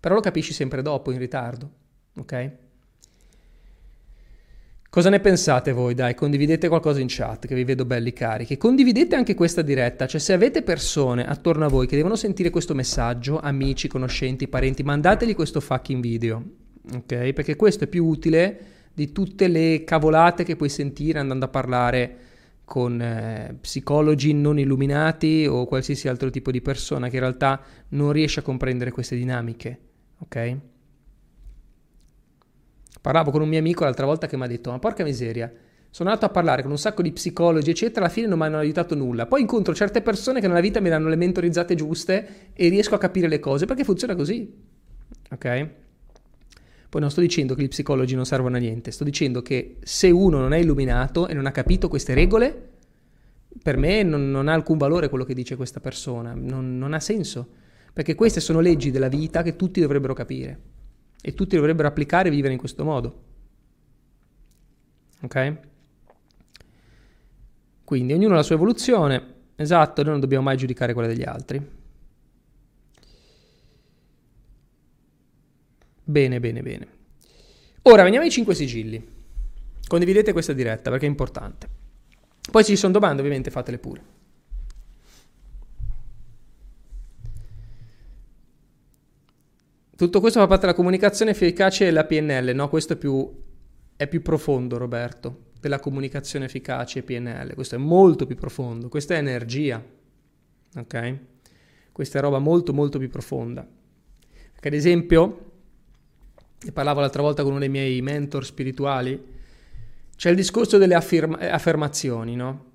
Però 0.00 0.14
lo 0.14 0.20
capisci 0.20 0.52
sempre 0.52 0.82
dopo, 0.82 1.12
in 1.12 1.18
ritardo, 1.18 1.70
ok? 2.16 2.52
Cosa 4.92 5.08
ne 5.08 5.20
pensate 5.20 5.72
voi? 5.72 5.94
Dai, 5.94 6.14
condividete 6.14 6.68
qualcosa 6.68 7.00
in 7.00 7.06
chat 7.08 7.46
che 7.46 7.54
vi 7.54 7.64
vedo 7.64 7.86
belli 7.86 8.12
carichi. 8.12 8.58
Condividete 8.58 9.16
anche 9.16 9.32
questa 9.32 9.62
diretta, 9.62 10.06
cioè 10.06 10.20
se 10.20 10.34
avete 10.34 10.60
persone 10.60 11.26
attorno 11.26 11.64
a 11.64 11.68
voi 11.68 11.86
che 11.86 11.96
devono 11.96 12.14
sentire 12.14 12.50
questo 12.50 12.74
messaggio, 12.74 13.40
amici, 13.40 13.88
conoscenti, 13.88 14.48
parenti, 14.48 14.82
mandategli 14.82 15.34
questo 15.34 15.60
fucking 15.60 16.02
video, 16.02 16.44
ok? 16.92 17.32
Perché 17.32 17.56
questo 17.56 17.84
è 17.84 17.86
più 17.86 18.04
utile 18.04 18.60
di 18.92 19.12
tutte 19.12 19.48
le 19.48 19.82
cavolate 19.82 20.44
che 20.44 20.56
puoi 20.56 20.68
sentire 20.68 21.18
andando 21.18 21.46
a 21.46 21.48
parlare 21.48 22.16
con 22.62 23.00
eh, 23.00 23.56
psicologi 23.62 24.34
non 24.34 24.58
illuminati 24.58 25.46
o 25.48 25.64
qualsiasi 25.64 26.06
altro 26.08 26.28
tipo 26.28 26.50
di 26.50 26.60
persona 26.60 27.08
che 27.08 27.14
in 27.14 27.22
realtà 27.22 27.62
non 27.88 28.12
riesce 28.12 28.40
a 28.40 28.42
comprendere 28.42 28.90
queste 28.90 29.16
dinamiche, 29.16 29.78
ok? 30.18 30.56
Parlavo 33.02 33.32
con 33.32 33.42
un 33.42 33.48
mio 33.48 33.58
amico 33.58 33.82
l'altra 33.82 34.06
volta 34.06 34.28
che 34.28 34.36
mi 34.36 34.44
ha 34.44 34.46
detto, 34.46 34.70
ma 34.70 34.78
porca 34.78 35.02
miseria, 35.02 35.52
sono 35.90 36.08
andato 36.08 36.24
a 36.24 36.30
parlare 36.30 36.62
con 36.62 36.70
un 36.70 36.78
sacco 36.78 37.02
di 37.02 37.10
psicologi, 37.10 37.68
eccetera, 37.68 38.04
alla 38.04 38.14
fine 38.14 38.28
non 38.28 38.38
mi 38.38 38.44
hanno 38.44 38.58
aiutato 38.58 38.94
nulla. 38.94 39.26
Poi 39.26 39.40
incontro 39.40 39.74
certe 39.74 40.02
persone 40.02 40.40
che 40.40 40.46
nella 40.46 40.60
vita 40.60 40.80
mi 40.80 40.88
danno 40.88 41.08
le 41.08 41.16
mentorizzate 41.16 41.74
giuste 41.74 42.50
e 42.54 42.68
riesco 42.68 42.94
a 42.94 42.98
capire 42.98 43.26
le 43.26 43.40
cose 43.40 43.66
perché 43.66 43.82
funziona 43.82 44.14
così. 44.14 44.50
Ok? 45.32 45.68
Poi 46.88 47.00
non 47.00 47.10
sto 47.10 47.20
dicendo 47.20 47.56
che 47.56 47.62
gli 47.62 47.68
psicologi 47.68 48.14
non 48.14 48.24
servono 48.24 48.56
a 48.56 48.60
niente, 48.60 48.92
sto 48.92 49.02
dicendo 49.02 49.42
che 49.42 49.78
se 49.82 50.08
uno 50.10 50.38
non 50.38 50.52
è 50.52 50.58
illuminato 50.58 51.26
e 51.26 51.34
non 51.34 51.46
ha 51.46 51.50
capito 51.50 51.88
queste 51.88 52.14
regole, 52.14 52.70
per 53.62 53.76
me 53.76 54.04
non, 54.04 54.30
non 54.30 54.46
ha 54.46 54.52
alcun 54.52 54.78
valore 54.78 55.08
quello 55.08 55.24
che 55.24 55.34
dice 55.34 55.56
questa 55.56 55.80
persona, 55.80 56.34
non, 56.34 56.78
non 56.78 56.94
ha 56.94 57.00
senso, 57.00 57.48
perché 57.92 58.14
queste 58.14 58.40
sono 58.40 58.60
leggi 58.60 58.92
della 58.92 59.08
vita 59.08 59.42
che 59.42 59.56
tutti 59.56 59.80
dovrebbero 59.80 60.14
capire 60.14 60.80
e 61.22 61.32
tutti 61.32 61.56
dovrebbero 61.56 61.88
applicare 61.88 62.28
e 62.28 62.32
vivere 62.32 62.52
in 62.52 62.58
questo 62.58 62.84
modo. 62.84 63.22
Ok? 65.22 65.56
Quindi 67.84 68.12
ognuno 68.12 68.34
ha 68.34 68.36
la 68.36 68.42
sua 68.42 68.56
evoluzione, 68.56 69.34
esatto, 69.56 70.02
noi 70.02 70.10
non 70.12 70.20
dobbiamo 70.20 70.44
mai 70.44 70.56
giudicare 70.56 70.92
quella 70.92 71.08
degli 71.08 71.22
altri. 71.22 71.80
Bene, 76.04 76.40
bene, 76.40 76.62
bene. 76.62 76.88
Ora 77.82 78.02
veniamo 78.02 78.24
ai 78.24 78.30
5 78.30 78.54
sigilli. 78.54 79.20
Condividete 79.86 80.32
questa 80.32 80.52
diretta 80.52 80.90
perché 80.90 81.06
è 81.06 81.08
importante. 81.08 81.68
Poi 82.50 82.64
se 82.64 82.70
ci 82.70 82.76
sono 82.76 82.92
domande, 82.92 83.20
ovviamente 83.20 83.50
fatele 83.50 83.78
pure. 83.78 84.02
Tutto 90.02 90.18
questo 90.18 90.40
fa 90.40 90.48
parte 90.48 90.62
della 90.62 90.76
comunicazione 90.76 91.30
efficace 91.30 91.86
e 91.86 91.92
la 91.92 92.04
PNL, 92.04 92.50
no? 92.56 92.68
Questo 92.68 92.94
è 92.94 92.96
più, 92.96 93.32
è 93.94 94.08
più 94.08 94.20
profondo, 94.20 94.76
Roberto 94.76 95.50
della 95.60 95.78
comunicazione 95.78 96.46
efficace 96.46 97.04
PNL. 97.04 97.54
Questo 97.54 97.76
è 97.76 97.78
molto 97.78 98.26
più 98.26 98.34
profondo, 98.34 98.88
questa 98.88 99.14
è 99.14 99.18
energia, 99.18 99.80
ok? 100.74 101.18
Questa 101.92 102.18
è 102.18 102.20
roba 102.20 102.40
molto 102.40 102.72
molto 102.72 102.98
più 102.98 103.08
profonda. 103.08 103.64
Perché 104.50 104.66
ad 104.66 104.74
esempio, 104.74 105.52
ne 106.64 106.72
parlavo 106.72 106.98
l'altra 106.98 107.22
volta 107.22 107.44
con 107.44 107.52
uno 107.52 107.60
dei 107.60 107.68
miei 107.68 108.02
mentor 108.02 108.44
spirituali, 108.44 109.24
c'è 110.16 110.30
il 110.30 110.34
discorso 110.34 110.78
delle 110.78 110.96
affirma- 110.96 111.38
affermazioni, 111.38 112.34
no? 112.34 112.71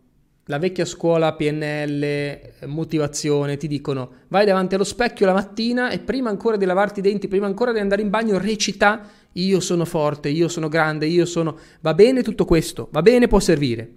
La 0.49 0.59
vecchia 0.59 0.85
scuola 0.85 1.33
PNL, 1.33 2.67
motivazione, 2.67 3.57
ti 3.57 3.67
dicono 3.67 4.11
vai 4.29 4.45
davanti 4.45 4.75
allo 4.75 4.85
specchio 4.85 5.25
la 5.25 5.33
mattina 5.33 5.89
e 5.89 5.99
prima 5.99 6.29
ancora 6.29 6.55
di 6.55 6.63
lavarti 6.63 6.99
i 6.99 7.01
denti, 7.03 7.27
prima 7.27 7.47
ancora 7.47 7.73
di 7.73 7.79
andare 7.79 8.01
in 8.01 8.09
bagno, 8.09 8.37
recita 8.37 9.09
io 9.33 9.59
sono 9.59 9.83
forte, 9.83 10.29
io 10.29 10.47
sono 10.47 10.69
grande, 10.69 11.05
io 11.05 11.25
sono... 11.25 11.57
Va 11.81 11.93
bene 11.93 12.23
tutto 12.23 12.45
questo, 12.45 12.87
va 12.91 13.01
bene, 13.01 13.27
può 13.27 13.39
servire. 13.39 13.91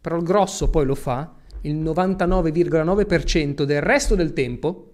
Però 0.00 0.16
il 0.16 0.22
grosso 0.22 0.68
poi 0.68 0.84
lo 0.84 0.94
fa 0.94 1.34
il 1.62 1.76
99,9% 1.76 3.62
del 3.62 3.80
resto 3.80 4.14
del 4.14 4.34
tempo, 4.34 4.92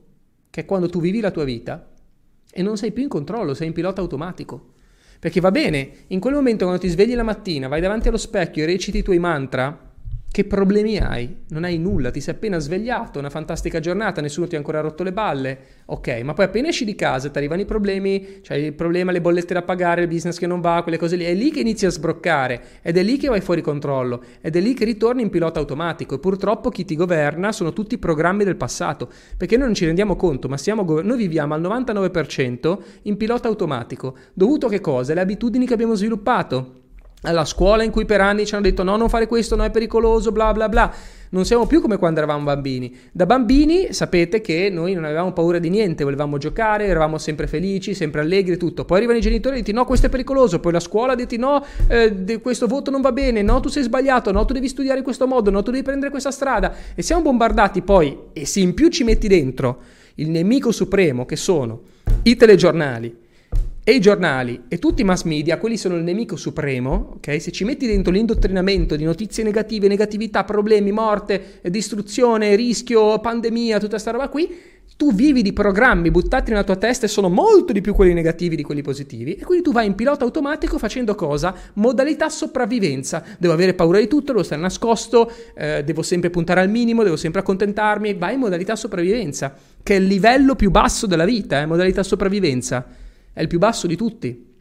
che 0.51 0.61
è 0.61 0.65
quando 0.65 0.89
tu 0.89 1.01
vivi 1.01 1.21
la 1.21 1.33
tua 1.33 1.45
vita, 1.45 1.91
e 2.51 2.63
non 2.63 2.77
sei 2.77 2.93
più 2.93 3.03
in 3.03 3.09
controllo, 3.09 3.55
sei 3.55 3.67
in 3.67 3.73
pilota 3.73 4.01
automatico. 4.01 4.73
Perché 5.19 5.41
va 5.41 5.51
bene, 5.51 5.91
in 6.09 6.21
quel 6.21 6.35
momento 6.35 6.65
quando 6.65 6.81
ti 6.81 6.89
svegli 6.89 7.15
la 7.15 7.23
mattina, 7.25 7.67
vai 7.67 7.81
davanti 7.81 8.09
allo 8.09 8.17
specchio 8.17 8.63
e 8.63 8.67
reciti 8.67 8.99
i 8.99 9.03
tuoi 9.03 9.19
mantra, 9.19 9.93
che 10.35 10.43
problemi 10.43 10.99
hai? 10.99 11.33
Non 11.51 11.63
hai 11.63 11.79
nulla, 11.79 12.11
ti 12.11 12.21
sei 12.21 12.35
appena 12.35 12.59
svegliato, 12.59 13.21
una 13.21 13.31
fantastica 13.31 13.79
giornata, 13.79 14.21
nessuno 14.21 14.49
ti 14.49 14.57
ha 14.57 14.59
ancora 14.59 14.81
rotto 14.81 15.05
le 15.05 15.13
balle. 15.13 15.59
Ok, 15.85 16.09
ma 16.25 16.35
poi 16.35 16.47
appena 16.47 16.67
esci 16.67 16.85
di 16.85 16.97
casa 16.97 17.31
ti 17.31 17.39
arrivano 17.39 17.61
i 17.61 17.65
problemi, 17.65 18.41
c'hai 18.43 18.65
il 18.65 18.73
problema, 18.73 19.13
le 19.13 19.21
bollette 19.21 19.55
da 19.55 19.63
pagare, 19.63 20.01
il 20.01 20.09
business 20.09 20.37
che 20.37 20.49
non 20.49 20.61
va, 20.61 20.83
quelle 20.83 20.99
cose 20.99 21.15
lì. 21.15 21.23
È 21.23 21.33
lì 21.35 21.53
che 21.53 21.61
inizi 21.61 21.87
a 21.87 21.91
sbroccare 21.91 22.63
ed 22.83 22.97
è 22.97 23.05
lì 23.05 23.17
che 23.17 23.29
vai 23.29 23.41
fuori 23.43 23.63
controllo 23.63 24.25
ed 24.41 24.57
è 24.57 24.61
lì 24.61 24.75
che 24.75 24.85
ritorni 24.85 25.23
in 25.23 25.31
pilota 25.31 25.61
automatico. 25.61 26.17
E 26.17 26.19
purtroppo 26.19 26.69
chi 26.69 26.85
ti 26.85 26.97
governa 26.97 27.53
sono 27.53 27.73
tutti 27.73 27.97
programmi 27.97 28.43
del 28.43 28.57
passato, 28.57 29.09
perché 29.37 29.57
noi 29.57 29.67
non 29.67 29.75
ci 29.77 29.87
rendiamo 29.87 30.17
conto, 30.17 30.49
ma 30.49 30.57
siamo, 30.57 30.83
noi 31.01 31.17
viviamo 31.17 31.55
al 31.55 31.63
99% 31.63 32.79
in 33.03 33.17
pilota 33.17 33.47
automatico. 33.47 34.17
Dovuto 34.33 34.67
a 34.67 34.69
che 34.69 34.81
cosa? 34.81 35.15
Le 35.15 35.21
abitudini 35.21 35.65
che 35.65 35.75
abbiamo 35.75 35.95
sviluppato 35.95 36.83
alla 37.25 37.45
scuola 37.45 37.83
in 37.83 37.91
cui 37.91 38.05
per 38.05 38.21
anni 38.21 38.47
ci 38.47 38.55
hanno 38.55 38.65
detto 38.65 38.83
no, 38.83 38.97
non 38.97 39.09
fare 39.09 39.27
questo, 39.27 39.57
no, 39.57 39.65
è 39.65 39.71
pericoloso, 39.71 40.33
bla 40.33 40.53
bla 40.53 40.69
bla. 40.69 40.93
Non 41.31 41.45
siamo 41.45 41.67
più 41.67 41.81
come 41.81 41.97
quando 41.97 42.21
eravamo 42.21 42.45
bambini. 42.45 42.97
Da 43.11 43.27
bambini 43.27 43.93
sapete 43.93 44.41
che 44.41 44.71
noi 44.71 44.95
non 44.95 45.05
avevamo 45.05 45.33
paura 45.33 45.59
di 45.59 45.69
niente, 45.69 46.05
volevamo 46.05 46.39
giocare, 46.39 46.87
eravamo 46.87 47.19
sempre 47.19 47.49
felici, 47.49 47.93
sempre 47.93 48.21
allegri, 48.21 48.57
tutto. 48.57 48.85
Poi 48.85 48.99
arrivano 48.99 49.19
i 49.19 49.23
genitori 49.23 49.59
e 49.59 49.63
dicono 49.63 49.81
no, 49.81 49.87
questo 49.87 50.07
è 50.07 50.11
pericoloso, 50.11 50.61
poi 50.61 50.73
la 50.73 50.81
scuola 50.81 51.17
dice 51.17 51.37
no, 51.37 51.65
eh, 51.89 52.41
questo 52.41 52.69
voto 52.69 52.93
non 52.93 53.01
va 53.01 53.11
bene, 53.11 53.43
no, 53.43 53.59
tu 53.59 53.69
sei 53.69 53.83
sbagliato, 53.83 54.31
no, 54.31 54.45
tu 54.45 54.53
devi 54.53 54.69
studiare 54.69 54.99
in 54.99 55.05
questo 55.05 55.27
modo, 55.27 55.51
no, 55.51 55.63
tu 55.65 55.73
devi 55.73 55.83
prendere 55.83 56.13
questa 56.13 56.31
strada. 56.31 56.73
E 56.95 57.03
siamo 57.03 57.23
bombardati 57.23 57.83
poi, 57.83 58.17
e 58.33 58.47
se 58.47 58.61
in 58.61 58.73
più 58.73 58.89
ci 58.89 59.03
metti 59.03 59.27
dentro 59.27 59.81
il 60.17 60.31
nemico 60.31 60.71
supremo 60.71 61.27
che 61.27 61.35
sono 61.35 61.81
i 62.23 62.37
telegiornali, 62.37 63.23
e 63.87 63.93
i 63.93 64.01
giornali 64.01 64.63
e 64.69 64.79
tutti 64.79 65.03
i 65.03 65.05
mass 65.05 65.25
media, 65.25 65.59
quelli 65.59 65.77
sono 65.77 65.97
il 65.97 66.03
nemico 66.03 66.37
supremo, 66.37 67.17
ok? 67.17 67.39
Se 67.39 67.53
ci 67.53 67.65
metti 67.65 67.87
dentro 67.87 68.13
l'indottrinamento 68.13 68.97
di 68.97 69.05
notizie 69.05 69.45
negative, 69.45 69.89
negatività, 69.89 70.43
problemi, 70.43 70.91
morte, 70.91 71.61
distruzione, 71.65 72.57
rischio, 72.57 73.19
pandemia, 73.19 73.77
tutta 73.77 73.91
questa 73.91 74.11
roba 74.11 74.29
qui, 74.29 74.73
tu 74.97 75.13
vivi 75.13 75.43
di 75.43 75.53
programmi 75.53 76.11
buttati 76.11 76.51
nella 76.51 76.65
tua 76.65 76.77
testa 76.77 77.05
e 77.05 77.09
sono 77.11 77.29
molto 77.29 77.75
di 77.75 77.83
più 77.83 77.95
quelli 77.95 78.15
negativi 78.15 78.57
di 78.57 78.63
quelli 78.63 78.81
positivi 78.81 79.35
e 79.35 79.45
quindi 79.45 79.65
tu 79.65 79.73
vai 79.73 79.87
in 79.87 79.95
pilota 79.95 80.25
automatico 80.25 80.79
facendo 80.79 81.15
cosa? 81.15 81.55
Modalità 81.75 82.31
sopravvivenza. 82.31 83.23
Devo 83.39 83.53
avere 83.53 83.75
paura 83.75 83.99
di 83.99 84.09
tutto, 84.09 84.33
devo 84.33 84.45
stare 84.45 84.63
nascosto, 84.63 85.31
eh, 85.55 85.85
devo 85.85 86.01
sempre 86.01 86.31
puntare 86.31 86.61
al 86.61 86.71
minimo, 86.71 87.03
devo 87.03 87.17
sempre 87.17 87.41
accontentarmi, 87.41 88.15
vai 88.15 88.33
in 88.33 88.41
modalità 88.41 88.77
sopravvivenza, 88.77 89.55
che 89.83 89.95
è 89.95 89.99
il 89.99 90.07
livello 90.07 90.55
più 90.55 90.71
basso 90.71 91.07
della 91.07 91.27
vita, 91.27 91.61
eh, 91.61 91.67
modalità 91.67 92.03
sopravvivenza 92.03 93.03
è 93.35 93.43
il 93.43 93.49
più 93.49 93.59
basso 93.59 93.87
di 93.87 93.97
tutti. 93.97 94.53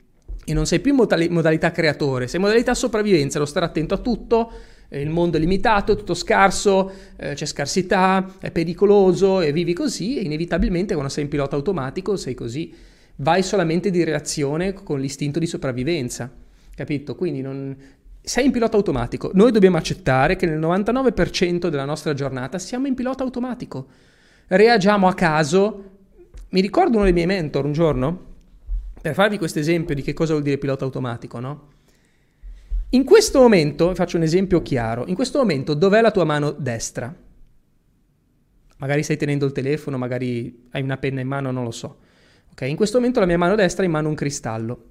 E 0.46 0.54
non 0.54 0.66
sei 0.66 0.82
più 0.82 0.92
in 0.92 0.98
modali- 0.98 1.30
modalità 1.30 1.72
creatore, 1.72 2.28
sei 2.28 2.42
in 2.42 2.46
modalità 2.46 2.74
sopravvivenza, 2.74 3.40
lo 3.40 3.46
stare 3.46 3.66
attento 3.66 3.94
a 3.94 4.00
tutto, 4.00 4.52
eh, 4.90 5.00
il 5.00 5.10
mondo 5.10 5.38
è 5.38 5.40
limitato, 5.40 5.94
è 5.94 5.96
tutto 5.96 6.14
scarso, 6.14 6.92
eh, 7.16 7.34
c'è 7.34 7.46
scarsità, 7.46 8.36
è 8.42 8.52
pericoloso 8.52 9.40
e 9.40 9.54
vivi 9.54 9.72
così 9.72 10.18
e 10.18 10.24
inevitabilmente 10.24 10.96
quando 10.96 11.12
sei 11.12 11.24
in 11.24 11.30
pilota 11.30 11.56
automatico 11.56 12.18
sei 12.18 12.34
così, 12.34 12.74
vai 13.18 13.42
solamente 13.42 13.90
di 13.90 14.04
reazione 14.04 14.74
con 14.74 15.00
l'istinto 15.00 15.40
di 15.40 15.46
sopravvivenza, 15.46 16.30
capito? 16.76 17.16
Quindi 17.16 17.42
non, 17.42 17.78
sei 18.22 18.46
in 18.46 18.52
pilota 18.52 18.76
automatico. 18.76 19.32
Noi 19.34 19.52
dobbiamo 19.52 19.78
accettare 19.78 20.36
che 20.36 20.46
nel 20.46 20.60
99% 20.60 21.68
della 21.68 21.86
nostra 21.86 22.14
giornata 22.14 22.60
siamo 22.60 22.88
in 22.88 22.96
pilota 22.96 23.24
automatico. 23.24 23.88
Reagiamo 24.48 25.08
a 25.08 25.14
caso. 25.14 25.92
Mi 26.50 26.62
ricordo 26.62 26.96
uno 26.96 27.06
dei 27.06 27.14
miei 27.14 27.26
mentor 27.26 27.66
un 27.66 27.72
giorno 27.72 28.32
per 29.04 29.16
farvi 29.16 29.38
questo 29.38 29.60
esempio 29.60 29.94
di 29.94 30.02
che 30.02 30.14
cosa 30.14 30.32
vuol 30.32 30.46
dire 30.46 30.58
pilota 30.58 30.86
automatico, 30.86 31.42
no? 31.42 31.68
In 32.92 33.04
questo 33.04 33.42
momento, 33.42 33.94
faccio 33.96 34.16
un 34.16 34.24
esempio 34.24 34.62
chiaro, 34.62 35.04
in 35.08 35.16
questo 35.16 35.40
momento 35.40 35.74
dov'è 35.74 36.00
la 36.00 36.10
tua 36.10 36.24
mano 36.24 36.52
destra? 36.52 37.14
Magari 38.78 39.04
stai 39.04 39.18
tenendo 39.18 39.46
il 39.46 39.52
telefono, 39.52 39.98
magari 39.98 40.68
hai 40.72 40.82
una 40.82 40.96
penna 40.96 41.20
in 41.20 41.28
mano, 41.28 41.52
non 41.52 41.66
lo 41.66 41.72
so. 41.72 41.98
Ok, 42.52 42.62
in 42.62 42.78
questo 42.78 42.96
momento 42.98 43.20
la 43.20 43.26
mia 43.26 43.38
mano 43.38 43.56
destra 43.56 43.84
è 43.84 43.88
in 43.88 43.92
mano 43.92 44.08
un 44.08 44.16
cristallo. 44.16 44.84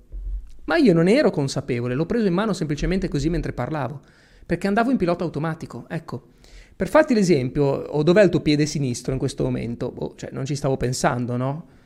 Ma 0.65 0.77
io 0.77 0.93
non 0.93 1.09
ero 1.09 1.31
consapevole, 1.31 1.95
l'ho 1.95 2.05
preso 2.05 2.27
in 2.27 2.35
mano 2.35 2.53
semplicemente 2.53 3.09
così 3.09 3.31
mentre 3.31 3.55
parlavo, 3.55 4.03
perché 4.45 4.67
andavo 4.67 4.91
in 4.91 4.99
pilota 4.99 5.25
automatico. 5.25 5.87
Ecco, 5.89 6.33
per 6.77 6.89
farti 6.89 7.15
l'esempio, 7.15 7.65
o 7.65 8.03
dov'è 8.03 8.23
il 8.23 8.29
tuo 8.29 8.41
piede 8.41 8.67
sinistro 8.67 9.15
in 9.15 9.19
questo 9.19 9.43
momento? 9.43 9.91
Boh, 9.91 10.13
cioè, 10.17 10.29
non 10.33 10.45
ci 10.45 10.55
stavo 10.55 10.77
pensando, 10.77 11.39
no? 11.39 11.81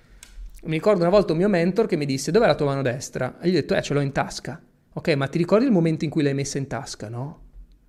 Mi 0.62 0.72
ricordo 0.72 1.02
una 1.02 1.10
volta 1.10 1.32
un 1.32 1.38
mio 1.38 1.48
mentor 1.48 1.86
che 1.86 1.96
mi 1.96 2.06
disse 2.06 2.30
dov'è 2.30 2.46
la 2.46 2.54
tua 2.54 2.66
mano 2.66 2.82
destra? 2.82 3.38
E 3.40 3.48
gli 3.48 3.52
ho 3.52 3.60
detto 3.60 3.74
eh 3.74 3.82
ce 3.82 3.94
l'ho 3.94 4.00
in 4.00 4.12
tasca. 4.12 4.60
Ok, 4.94 5.08
ma 5.14 5.28
ti 5.28 5.38
ricordi 5.38 5.66
il 5.66 5.70
momento 5.70 6.04
in 6.04 6.10
cui 6.10 6.22
l'hai 6.22 6.34
messa 6.34 6.56
in 6.58 6.66
tasca, 6.66 7.08
no? 7.08 7.42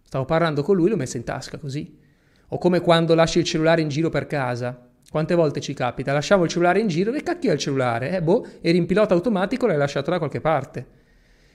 Stavo 0.03 0.25
parlando 0.25 0.62
con 0.62 0.75
lui, 0.75 0.89
l'ho 0.89 0.97
messa 0.97 1.17
in 1.17 1.23
tasca 1.23 1.58
così. 1.58 1.97
O 2.49 2.58
come 2.58 2.82
quando 2.82 3.15
lasci 3.15 3.39
il 3.39 3.45
cellulare 3.45 3.82
in 3.82 3.88
giro 3.88 4.10
per 4.10 4.27
casa. 4.27 4.86
Quante 5.10 5.34
volte 5.34 5.62
ci 5.62 5.73
capita? 5.73 6.12
Lasciamo 6.12 6.43
il 6.43 6.49
cellulare 6.49 6.82
in 6.82 6.88
giro, 6.88 7.12
che 7.12 7.23
cacchio 7.23 7.51
è 7.51 7.53
il 7.53 7.60
cellulare? 7.60 8.12
Eh 8.12 8.21
boh, 8.21 8.45
eri 8.62 8.77
in 8.77 8.86
pilota 8.86 9.13
automatico, 9.13 9.65
l'hai 9.65 9.77
lasciato 9.77 10.12
da 10.12 10.17
qualche 10.17 10.41
parte. 10.41 10.86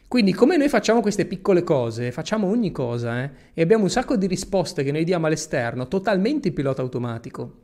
Quindi 0.08 0.32
come 0.32 0.56
noi 0.56 0.68
facciamo 0.68 1.02
queste 1.02 1.26
piccole 1.26 1.62
cose, 1.62 2.10
facciamo 2.12 2.46
ogni 2.46 2.72
cosa, 2.72 3.22
eh? 3.22 3.30
E 3.52 3.62
abbiamo 3.62 3.84
un 3.84 3.90
sacco 3.90 4.16
di 4.16 4.26
risposte 4.26 4.82
che 4.82 4.92
noi 4.92 5.04
diamo 5.04 5.26
all'esterno, 5.26 5.88
totalmente 5.88 6.48
in 6.48 6.54
pilota 6.54 6.82
automatico. 6.82 7.60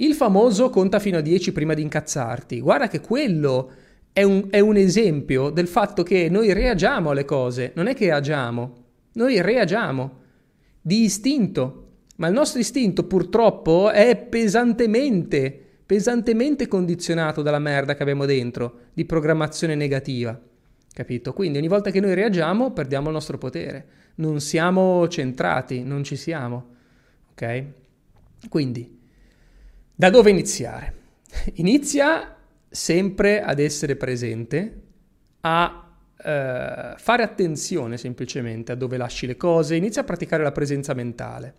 Il 0.00 0.14
famoso 0.14 0.70
conta 0.70 0.98
fino 0.98 1.18
a 1.18 1.20
10 1.20 1.52
prima 1.52 1.74
di 1.74 1.82
incazzarti. 1.82 2.60
Guarda 2.60 2.88
che 2.88 3.00
quello 3.00 3.70
è 4.14 4.22
un, 4.22 4.46
è 4.48 4.58
un 4.58 4.76
esempio 4.76 5.50
del 5.50 5.68
fatto 5.68 6.02
che 6.02 6.30
noi 6.30 6.54
reagiamo 6.54 7.10
alle 7.10 7.26
cose, 7.26 7.72
non 7.74 7.86
è 7.86 7.94
che 7.94 8.10
agiamo, 8.10 8.84
noi 9.12 9.42
reagiamo 9.42 10.18
di 10.80 11.02
istinto. 11.02 11.88
Ma 12.16 12.28
il 12.28 12.32
nostro 12.32 12.60
istinto 12.60 13.04
purtroppo 13.04 13.90
è 13.90 14.16
pesantemente, 14.16 15.58
pesantemente 15.84 16.66
condizionato 16.66 17.42
dalla 17.42 17.58
merda 17.58 17.94
che 17.94 18.02
abbiamo 18.02 18.24
dentro, 18.24 18.78
di 18.94 19.04
programmazione 19.04 19.74
negativa. 19.74 20.38
capito? 20.94 21.34
Quindi 21.34 21.58
ogni 21.58 21.68
volta 21.68 21.90
che 21.90 22.00
noi 22.00 22.14
reagiamo 22.14 22.72
perdiamo 22.72 23.08
il 23.08 23.14
nostro 23.14 23.36
potere, 23.36 23.86
non 24.16 24.40
siamo 24.40 25.06
centrati, 25.08 25.82
non 25.82 26.04
ci 26.04 26.16
siamo, 26.16 26.68
ok? 27.32 27.64
Quindi, 28.48 28.98
da 30.00 30.08
dove 30.08 30.30
iniziare? 30.30 30.94
Inizia 31.56 32.34
sempre 32.70 33.42
ad 33.42 33.58
essere 33.58 33.96
presente, 33.96 34.80
a 35.40 35.94
eh, 36.16 36.94
fare 36.96 37.22
attenzione 37.22 37.98
semplicemente 37.98 38.72
a 38.72 38.76
dove 38.76 38.96
lasci 38.96 39.26
le 39.26 39.36
cose, 39.36 39.76
inizia 39.76 40.00
a 40.00 40.06
praticare 40.06 40.42
la 40.42 40.52
presenza 40.52 40.94
mentale, 40.94 41.54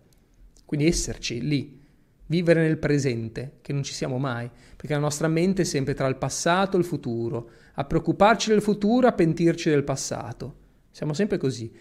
quindi 0.64 0.88
esserci 0.88 1.40
lì, 1.40 1.80
vivere 2.26 2.62
nel 2.62 2.78
presente, 2.78 3.58
che 3.60 3.72
non 3.72 3.84
ci 3.84 3.92
siamo 3.92 4.18
mai, 4.18 4.50
perché 4.74 4.94
la 4.94 4.98
nostra 4.98 5.28
mente 5.28 5.62
è 5.62 5.64
sempre 5.64 5.94
tra 5.94 6.08
il 6.08 6.16
passato 6.16 6.76
e 6.76 6.80
il 6.80 6.84
futuro, 6.84 7.48
a 7.74 7.84
preoccuparci 7.84 8.50
del 8.50 8.60
futuro, 8.60 9.06
a 9.06 9.12
pentirci 9.12 9.70
del 9.70 9.84
passato. 9.84 10.56
Siamo 10.90 11.14
sempre 11.14 11.38
così. 11.38 11.72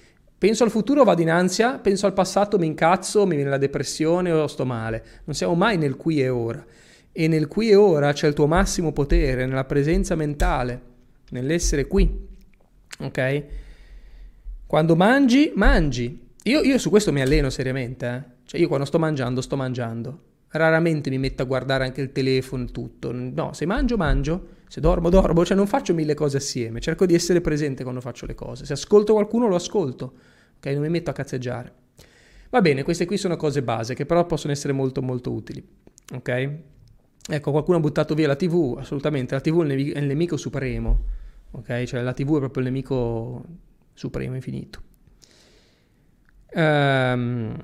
Penso 0.42 0.64
al 0.64 0.72
futuro, 0.72 1.04
vado 1.04 1.22
in 1.22 1.30
ansia, 1.30 1.78
penso 1.78 2.08
al 2.08 2.14
passato, 2.14 2.58
mi 2.58 2.66
incazzo, 2.66 3.28
mi 3.28 3.36
viene 3.36 3.52
la 3.52 3.60
depressione 3.60 4.32
o 4.32 4.48
sto 4.48 4.66
male. 4.66 5.04
Non 5.26 5.36
siamo 5.36 5.54
mai 5.54 5.78
nel 5.78 5.96
qui 5.96 6.20
e 6.20 6.30
ora. 6.30 6.66
E 7.12 7.28
nel 7.28 7.48
qui 7.48 7.70
e 7.70 7.76
ora 7.76 8.12
c'è 8.12 8.28
il 8.28 8.34
tuo 8.34 8.48
massimo 8.48 8.92
potere, 8.92 9.46
nella 9.46 9.66
presenza 9.66 10.16
mentale, 10.16 10.82
nell'essere 11.30 11.86
qui. 11.86 12.28
Ok? 13.02 13.44
Quando 14.66 14.96
mangi, 14.96 15.52
mangi. 15.54 16.30
Io, 16.46 16.62
io 16.64 16.80
su 16.80 16.90
questo 16.90 17.12
mi 17.12 17.22
alleno 17.22 17.52
seriamente. 17.52 18.08
Eh? 18.08 18.24
Cioè 18.46 18.60
io 18.60 18.68
quando 18.68 18.88
sto 18.88 18.98
mangiando, 18.98 19.42
sto 19.42 19.56
mangiando. 19.56 20.22
Raramente 20.48 21.12
mi 21.12 21.20
metto 21.20 21.44
a 21.44 21.46
guardare 21.46 21.84
anche 21.84 22.02
il 22.02 22.12
telefono 22.12 22.64
e 22.64 22.72
tutto. 22.72 23.12
No, 23.12 23.54
se 23.54 23.68
mangio, 23.68 23.96
mangio. 23.96 24.48
Se 24.72 24.80
dormo, 24.80 25.10
dormo. 25.10 25.44
Cioè 25.44 25.58
non 25.58 25.68
faccio 25.68 25.94
mille 25.94 26.14
cose 26.14 26.38
assieme. 26.38 26.80
Cerco 26.80 27.06
di 27.06 27.14
essere 27.14 27.42
presente 27.42 27.84
quando 27.84 28.00
faccio 28.00 28.26
le 28.26 28.36
cose. 28.36 28.64
Se 28.64 28.72
ascolto 28.72 29.12
qualcuno, 29.12 29.50
lo 29.50 29.56
ascolto. 29.56 30.14
Ok? 30.56 30.66
Non 30.68 30.84
mi 30.84 30.88
metto 30.88 31.10
a 31.10 31.14
cazzeggiare. 31.14 31.74
Va 32.50 32.62
bene, 32.62 32.84
queste 32.84 33.06
qui 33.06 33.18
sono 33.18 33.36
cose 33.36 33.64
base 33.64 33.96
che 33.96 34.06
però 34.06 34.26
possono 34.26 34.54
essere 34.54 34.72
molto 34.72 35.02
molto 35.02 35.34
utili. 35.34 35.62
Ok? 36.14 36.50
Ecco, 37.28 37.52
qualcuno 37.52 37.80
ha 37.80 37.80
buttato 37.82 38.14
via 38.14 38.28
la 38.28 38.38
TV, 38.38 38.78
assolutamente, 38.80 39.34
la 39.36 39.42
TV 39.42 39.62
è 39.66 40.00
il 40.00 40.06
nemico 40.06 40.38
supremo, 40.38 41.04
ok? 41.52 41.84
Cioè 41.84 42.02
la 42.02 42.14
TV 42.14 42.36
è 42.36 42.40
proprio 42.40 42.64
il 42.64 42.70
nemico 42.70 43.44
supremo, 43.94 44.36
infinito. 44.36 44.82
Um, 46.54 47.58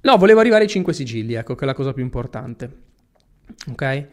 no, 0.00 0.16
volevo 0.16 0.40
arrivare 0.40 0.62
ai 0.62 0.70
5 0.70 0.94
sigilli, 0.94 1.34
ecco, 1.34 1.54
che 1.54 1.64
è 1.64 1.66
la 1.66 1.74
cosa 1.74 1.92
più 1.92 2.02
importante, 2.02 2.72
ok? 3.70 4.08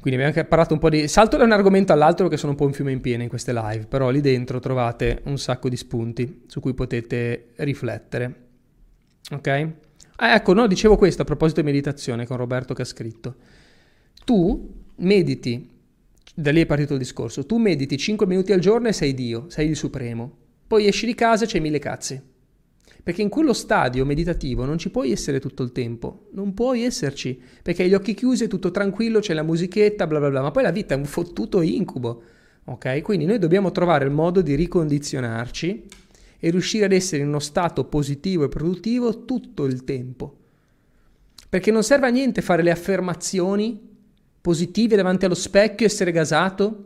Quindi 0.00 0.18
abbiamo 0.18 0.34
anche 0.34 0.48
parlato 0.48 0.72
un 0.72 0.80
po' 0.80 0.88
di... 0.88 1.06
Salto 1.08 1.36
da 1.36 1.44
un 1.44 1.52
argomento 1.52 1.92
all'altro 1.92 2.28
che 2.28 2.38
sono 2.38 2.52
un 2.52 2.58
po' 2.58 2.64
un 2.64 2.72
fiume 2.72 2.90
in 2.90 3.02
piena 3.02 3.22
in 3.22 3.28
queste 3.28 3.52
live, 3.52 3.84
però 3.86 4.08
lì 4.08 4.22
dentro 4.22 4.58
trovate 4.58 5.20
un 5.24 5.38
sacco 5.38 5.68
di 5.68 5.76
spunti 5.76 6.44
su 6.46 6.60
cui 6.60 6.72
potete 6.72 7.48
riflettere, 7.56 8.34
ok? 9.30 9.68
Ah, 10.16 10.34
ecco, 10.34 10.54
no, 10.54 10.66
dicevo 10.66 10.96
questo 10.96 11.20
a 11.22 11.24
proposito 11.26 11.60
di 11.60 11.66
meditazione 11.66 12.24
con 12.26 12.38
Roberto 12.38 12.72
che 12.72 12.82
ha 12.82 12.86
scritto. 12.86 13.36
Tu 14.24 14.72
mediti, 14.96 15.68
da 16.34 16.50
lì 16.50 16.62
è 16.62 16.66
partito 16.66 16.94
il 16.94 16.98
discorso, 16.98 17.44
tu 17.44 17.58
mediti 17.58 17.98
5 17.98 18.26
minuti 18.26 18.52
al 18.52 18.60
giorno 18.60 18.88
e 18.88 18.94
sei 18.94 19.12
Dio, 19.12 19.50
sei 19.50 19.68
il 19.68 19.76
Supremo. 19.76 20.34
Poi 20.66 20.86
esci 20.86 21.04
di 21.04 21.14
casa 21.14 21.44
e 21.44 21.46
c'hai 21.46 21.60
mille 21.60 21.78
cazzi. 21.78 22.20
Perché 23.02 23.22
in 23.22 23.28
quello 23.28 23.52
stadio 23.52 24.04
meditativo 24.04 24.64
non 24.64 24.78
ci 24.78 24.90
puoi 24.90 25.10
essere 25.10 25.40
tutto 25.40 25.62
il 25.62 25.72
tempo, 25.72 26.28
non 26.32 26.52
puoi 26.52 26.82
esserci, 26.82 27.40
perché 27.62 27.82
hai 27.82 27.88
gli 27.88 27.94
occhi 27.94 28.14
chiusi, 28.14 28.44
è 28.44 28.48
tutto 28.48 28.70
tranquillo, 28.70 29.20
c'è 29.20 29.32
la 29.32 29.42
musichetta, 29.42 30.06
bla 30.06 30.18
bla 30.18 30.28
bla, 30.30 30.42
ma 30.42 30.50
poi 30.50 30.62
la 30.62 30.70
vita 30.70 30.94
è 30.94 30.98
un 30.98 31.06
fottuto 31.06 31.62
incubo, 31.62 32.22
ok? 32.64 33.00
Quindi 33.00 33.24
noi 33.24 33.38
dobbiamo 33.38 33.70
trovare 33.72 34.04
il 34.04 34.10
modo 34.10 34.42
di 34.42 34.54
ricondizionarci 34.54 35.84
e 36.38 36.50
riuscire 36.50 36.84
ad 36.84 36.92
essere 36.92 37.22
in 37.22 37.28
uno 37.28 37.38
stato 37.38 37.84
positivo 37.84 38.44
e 38.44 38.48
produttivo 38.48 39.24
tutto 39.24 39.64
il 39.64 39.84
tempo. 39.84 40.36
Perché 41.48 41.70
non 41.70 41.82
serve 41.82 42.06
a 42.06 42.10
niente 42.10 42.42
fare 42.42 42.62
le 42.62 42.70
affermazioni 42.70 43.88
positive 44.40 44.96
davanti 44.96 45.24
allo 45.24 45.34
specchio, 45.34 45.86
essere 45.86 46.12
gasato, 46.12 46.84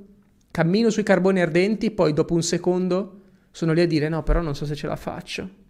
cammino 0.50 0.90
sui 0.90 1.02
carboni 1.02 1.40
ardenti, 1.40 1.90
poi 1.90 2.12
dopo 2.12 2.34
un 2.34 2.42
secondo 2.42 3.20
sono 3.50 3.72
lì 3.72 3.80
a 3.80 3.86
dire 3.86 4.08
no, 4.08 4.22
però 4.22 4.40
non 4.40 4.54
so 4.54 4.64
se 4.64 4.74
ce 4.74 4.86
la 4.86 4.96
faccio. 4.96 5.62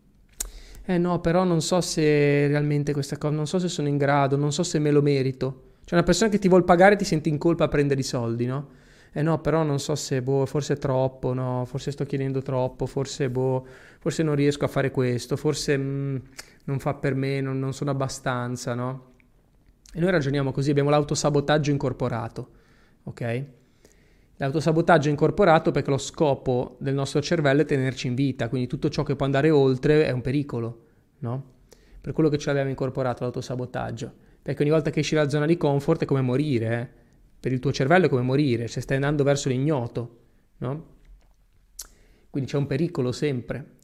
Eh 0.87 0.99
no, 0.99 1.21
però 1.21 1.45
non 1.45 1.63
so 1.63 1.81
se 1.81 2.47
realmente 2.47 2.93
questa 2.93 3.17
cosa, 3.17 3.35
non 3.35 3.47
so 3.47 3.59
se 3.59 3.69
sono 3.69 3.89
in 3.89 3.97
grado, 3.97 4.37
non 4.37 4.53
so 4.53 4.63
se 4.63 4.79
me 4.79 4.91
lo 4.91 5.03
merito. 5.03 5.63
Cioè 5.85 5.95
una 5.99 6.03
persona 6.03 6.31
che 6.31 6.39
ti 6.39 6.49
vuol 6.49 6.65
pagare 6.65 6.97
ti 6.97 7.05
senti 7.05 7.29
in 7.29 7.39
colpa 7.39 7.65
a 7.65 7.69
prendere 7.69 8.01
i 8.01 8.05
soldi, 8.05 8.47
no? 8.47 8.69
eh 9.17 9.23
no, 9.23 9.41
però 9.41 9.63
non 9.63 9.79
so 9.79 9.95
se, 9.95 10.23
boh, 10.23 10.45
forse 10.45 10.75
è 10.75 10.77
troppo, 10.77 11.33
no, 11.35 11.65
forse 11.67 11.93
sto 11.93 12.05
chiedendo 12.05 12.43
troppo, 12.43 12.85
forse, 12.87 13.31
boh, 13.31 13.65
forse 14.01 14.25
non 14.25 14.35
riesco 14.35 14.65
a 14.65 14.69
fare 14.69 14.91
questo, 14.91 15.37
forse 15.37 15.77
mh, 15.77 15.83
mm, 15.83 16.17
non 16.65 16.81
fa 16.81 16.95
per 16.95 17.15
me, 17.15 17.41
non, 17.41 17.61
non 17.61 17.73
sono 17.73 17.93
abbastanza, 17.93 18.75
no? 18.75 19.13
E 19.93 20.01
noi 20.01 20.11
ragioniamo 20.11 20.51
così, 20.51 20.71
abbiamo 20.71 20.91
l'autosabotaggio 20.91 21.71
incorporato, 21.71 22.49
ok? 23.05 23.45
L'autosabotaggio 24.45 25.09
è 25.09 25.11
incorporato 25.11 25.71
perché 25.71 25.89
lo 25.91 25.97
scopo 25.97 26.77
del 26.79 26.93
nostro 26.93 27.23
cervello 27.23 27.63
è 27.63 27.65
tenerci 27.65 28.09
in 28.09 28.15
vita, 28.15 28.49
quindi 28.49 28.69
tutto 28.69 28.91
ciò 28.91 29.03
che 29.03 29.17
può 29.17 29.25
andare 29.25 29.49
oltre 29.49 30.05
è 30.05 30.11
un 30.11 30.21
pericolo, 30.21 30.85
no? 31.21 31.53
Per 32.01 32.13
quello 32.13 32.29
che 32.29 32.37
ci 32.37 32.51
abbiamo 32.51 32.69
incorporato 32.69 33.23
l'autosabotaggio, 33.23 34.13
perché 34.43 34.63
ogni 34.63 34.71
volta 34.71 34.91
che 34.91 35.01
esci 35.01 35.15
dalla 35.15 35.31
zona 35.31 35.47
di 35.47 35.57
comfort 35.57 36.03
è 36.03 36.05
come 36.05 36.21
morire, 36.21 36.81
eh? 36.81 37.03
per 37.41 37.53
il 37.53 37.59
tuo 37.59 37.73
cervello 37.73 38.07
è 38.07 38.09
come 38.11 38.23
morire, 38.23 38.69
se 38.69 38.83
stai 38.83 38.97
andando 38.97 39.25
verso 39.25 39.49
l'ignoto, 39.49 40.19
no? 40.59 40.93
Quindi 42.29 42.51
c'è 42.51 42.59
un 42.59 42.67
pericolo 42.67 43.13
sempre. 43.13 43.77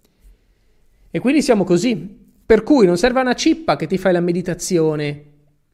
E 1.11 1.19
quindi 1.21 1.41
siamo 1.41 1.65
così. 1.65 2.19
Per 2.45 2.63
cui 2.65 2.85
non 2.85 2.99
serve 2.99 3.21
una 3.21 3.35
cippa 3.35 3.77
che 3.77 3.87
ti 3.87 3.97
fai 3.97 4.13
la 4.13 4.21
meditazione 4.21 5.30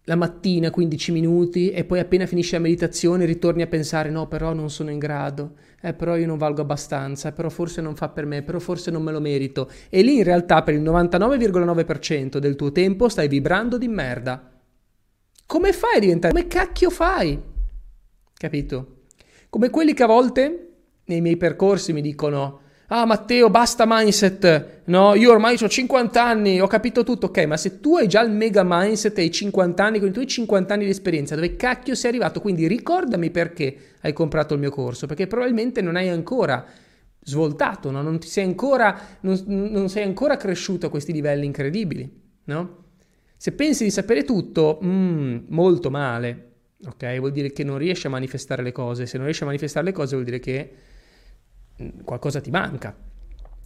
la 0.08 0.14
mattina 0.14 0.70
15 0.70 1.10
minuti 1.10 1.70
e 1.70 1.84
poi 1.84 1.98
appena 1.98 2.26
finisci 2.26 2.52
la 2.52 2.60
meditazione 2.60 3.24
ritorni 3.24 3.62
a 3.62 3.66
pensare 3.66 4.08
no 4.08 4.28
però 4.28 4.52
non 4.52 4.70
sono 4.70 4.90
in 4.90 4.98
grado, 4.98 5.54
eh 5.80 5.94
però 5.94 6.16
io 6.16 6.26
non 6.26 6.38
valgo 6.38 6.60
abbastanza, 6.60 7.32
però 7.32 7.48
forse 7.48 7.80
non 7.80 7.96
fa 7.96 8.08
per 8.08 8.24
me, 8.24 8.42
però 8.42 8.60
forse 8.60 8.92
non 8.92 9.02
me 9.02 9.10
lo 9.10 9.20
merito. 9.20 9.68
E 9.88 10.02
lì 10.02 10.18
in 10.18 10.22
realtà 10.22 10.62
per 10.62 10.74
il 10.74 10.82
99,9% 10.82 12.38
del 12.38 12.54
tuo 12.54 12.70
tempo 12.70 13.08
stai 13.08 13.26
vibrando 13.26 13.78
di 13.78 13.88
merda. 13.88 14.52
Come 15.44 15.72
fai 15.72 15.96
a 15.96 16.00
diventare? 16.00 16.32
Come 16.32 16.46
cacchio 16.46 16.90
fai? 16.90 17.40
Capito? 18.32 18.96
Come 19.50 19.70
quelli 19.70 19.92
che 19.92 20.04
a 20.04 20.06
volte 20.06 20.68
nei 21.06 21.20
miei 21.20 21.36
percorsi 21.36 21.92
mi 21.92 22.00
dicono 22.00 22.60
Ah 22.88 23.04
Matteo, 23.04 23.50
basta 23.50 23.84
mindset, 23.84 24.82
no? 24.84 25.14
Io 25.16 25.32
ormai 25.32 25.56
ho 25.60 25.68
50 25.68 26.22
anni, 26.22 26.60
ho 26.60 26.68
capito 26.68 27.02
tutto, 27.02 27.26
ok, 27.26 27.44
ma 27.44 27.56
se 27.56 27.80
tu 27.80 27.96
hai 27.96 28.06
già 28.06 28.22
il 28.22 28.30
mega 28.30 28.62
mindset 28.64 29.18
e 29.18 29.22
hai 29.22 29.30
50 29.32 29.84
anni, 29.84 29.98
con 29.98 30.08
i 30.08 30.12
tuoi 30.12 30.26
50 30.28 30.72
anni 30.72 30.84
di 30.84 30.90
esperienza, 30.90 31.34
dove 31.34 31.56
cacchio 31.56 31.96
sei 31.96 32.10
arrivato? 32.10 32.40
Quindi 32.40 32.68
ricordami 32.68 33.30
perché 33.30 33.76
hai 34.02 34.12
comprato 34.12 34.54
il 34.54 34.60
mio 34.60 34.70
corso, 34.70 35.06
perché 35.08 35.26
probabilmente 35.26 35.80
non 35.80 35.96
hai 35.96 36.08
ancora 36.08 36.64
svoltato, 37.22 37.90
no? 37.90 38.02
non, 38.02 38.22
sei 38.22 38.44
ancora, 38.44 38.96
non, 39.22 39.42
non 39.46 39.88
sei 39.88 40.04
ancora 40.04 40.36
cresciuto 40.36 40.86
a 40.86 40.88
questi 40.88 41.12
livelli 41.12 41.44
incredibili, 41.44 42.08
no? 42.44 42.84
Se 43.36 43.50
pensi 43.50 43.82
di 43.82 43.90
sapere 43.90 44.22
tutto, 44.22 44.78
mm, 44.82 45.38
molto 45.48 45.90
male, 45.90 46.52
ok? 46.86 47.18
Vuol 47.18 47.32
dire 47.32 47.50
che 47.50 47.64
non 47.64 47.78
riesci 47.78 48.06
a 48.06 48.10
manifestare 48.10 48.62
le 48.62 48.72
cose. 48.72 49.06
Se 49.06 49.16
non 49.16 49.26
riesci 49.26 49.42
a 49.42 49.46
manifestare 49.46 49.84
le 49.84 49.92
cose 49.92 50.14
vuol 50.14 50.24
dire 50.24 50.38
che 50.38 50.72
qualcosa 52.04 52.40
ti 52.40 52.50
manca, 52.50 52.96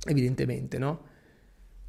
evidentemente, 0.06 0.78
no? 0.78 1.08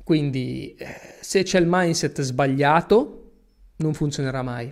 Quindi 0.03 0.75
eh, 0.77 0.87
se 1.19 1.43
c'è 1.43 1.59
il 1.59 1.67
mindset 1.67 2.21
sbagliato, 2.21 3.31
non 3.77 3.93
funzionerà 3.93 4.41
mai. 4.41 4.71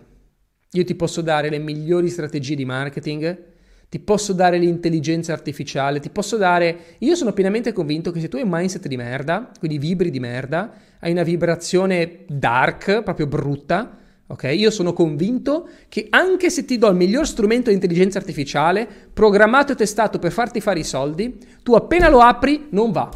Io 0.71 0.83
ti 0.83 0.95
posso 0.95 1.21
dare 1.21 1.49
le 1.49 1.57
migliori 1.57 2.09
strategie 2.09 2.55
di 2.55 2.65
marketing, 2.65 3.47
ti 3.89 3.99
posso 3.99 4.33
dare 4.33 4.59
l'intelligenza 4.59 5.33
artificiale, 5.33 5.99
ti 5.99 6.09
posso 6.09 6.37
dare... 6.37 6.95
Io 6.99 7.15
sono 7.15 7.33
pienamente 7.33 7.73
convinto 7.73 8.11
che 8.11 8.19
se 8.19 8.27
tu 8.27 8.35
hai 8.35 8.43
un 8.43 8.49
mindset 8.51 8.87
di 8.87 8.95
merda, 8.95 9.51
quindi 9.57 9.79
vibri 9.79 10.11
di 10.11 10.19
merda, 10.19 10.71
hai 10.99 11.11
una 11.11 11.23
vibrazione 11.23 12.25
dark, 12.27 13.01
proprio 13.01 13.25
brutta, 13.25 13.98
Ok? 14.31 14.43
Io 14.55 14.69
sono 14.69 14.93
convinto 14.93 15.67
che 15.87 16.05
anche 16.11 16.51
se 16.51 16.63
ti 16.63 16.77
do 16.77 16.87
il 16.87 16.95
miglior 16.95 17.25
strumento 17.25 17.69
di 17.69 17.75
intelligenza 17.75 18.19
artificiale, 18.19 18.87
programmato 19.11 19.71
e 19.71 19.75
testato 19.75 20.19
per 20.19 20.31
farti 20.31 20.61
fare 20.61 20.79
i 20.79 20.83
soldi, 20.83 21.37
tu 21.63 21.73
appena 21.73 22.09
lo 22.09 22.19
apri 22.19 22.67
non 22.69 22.91
va, 22.91 23.09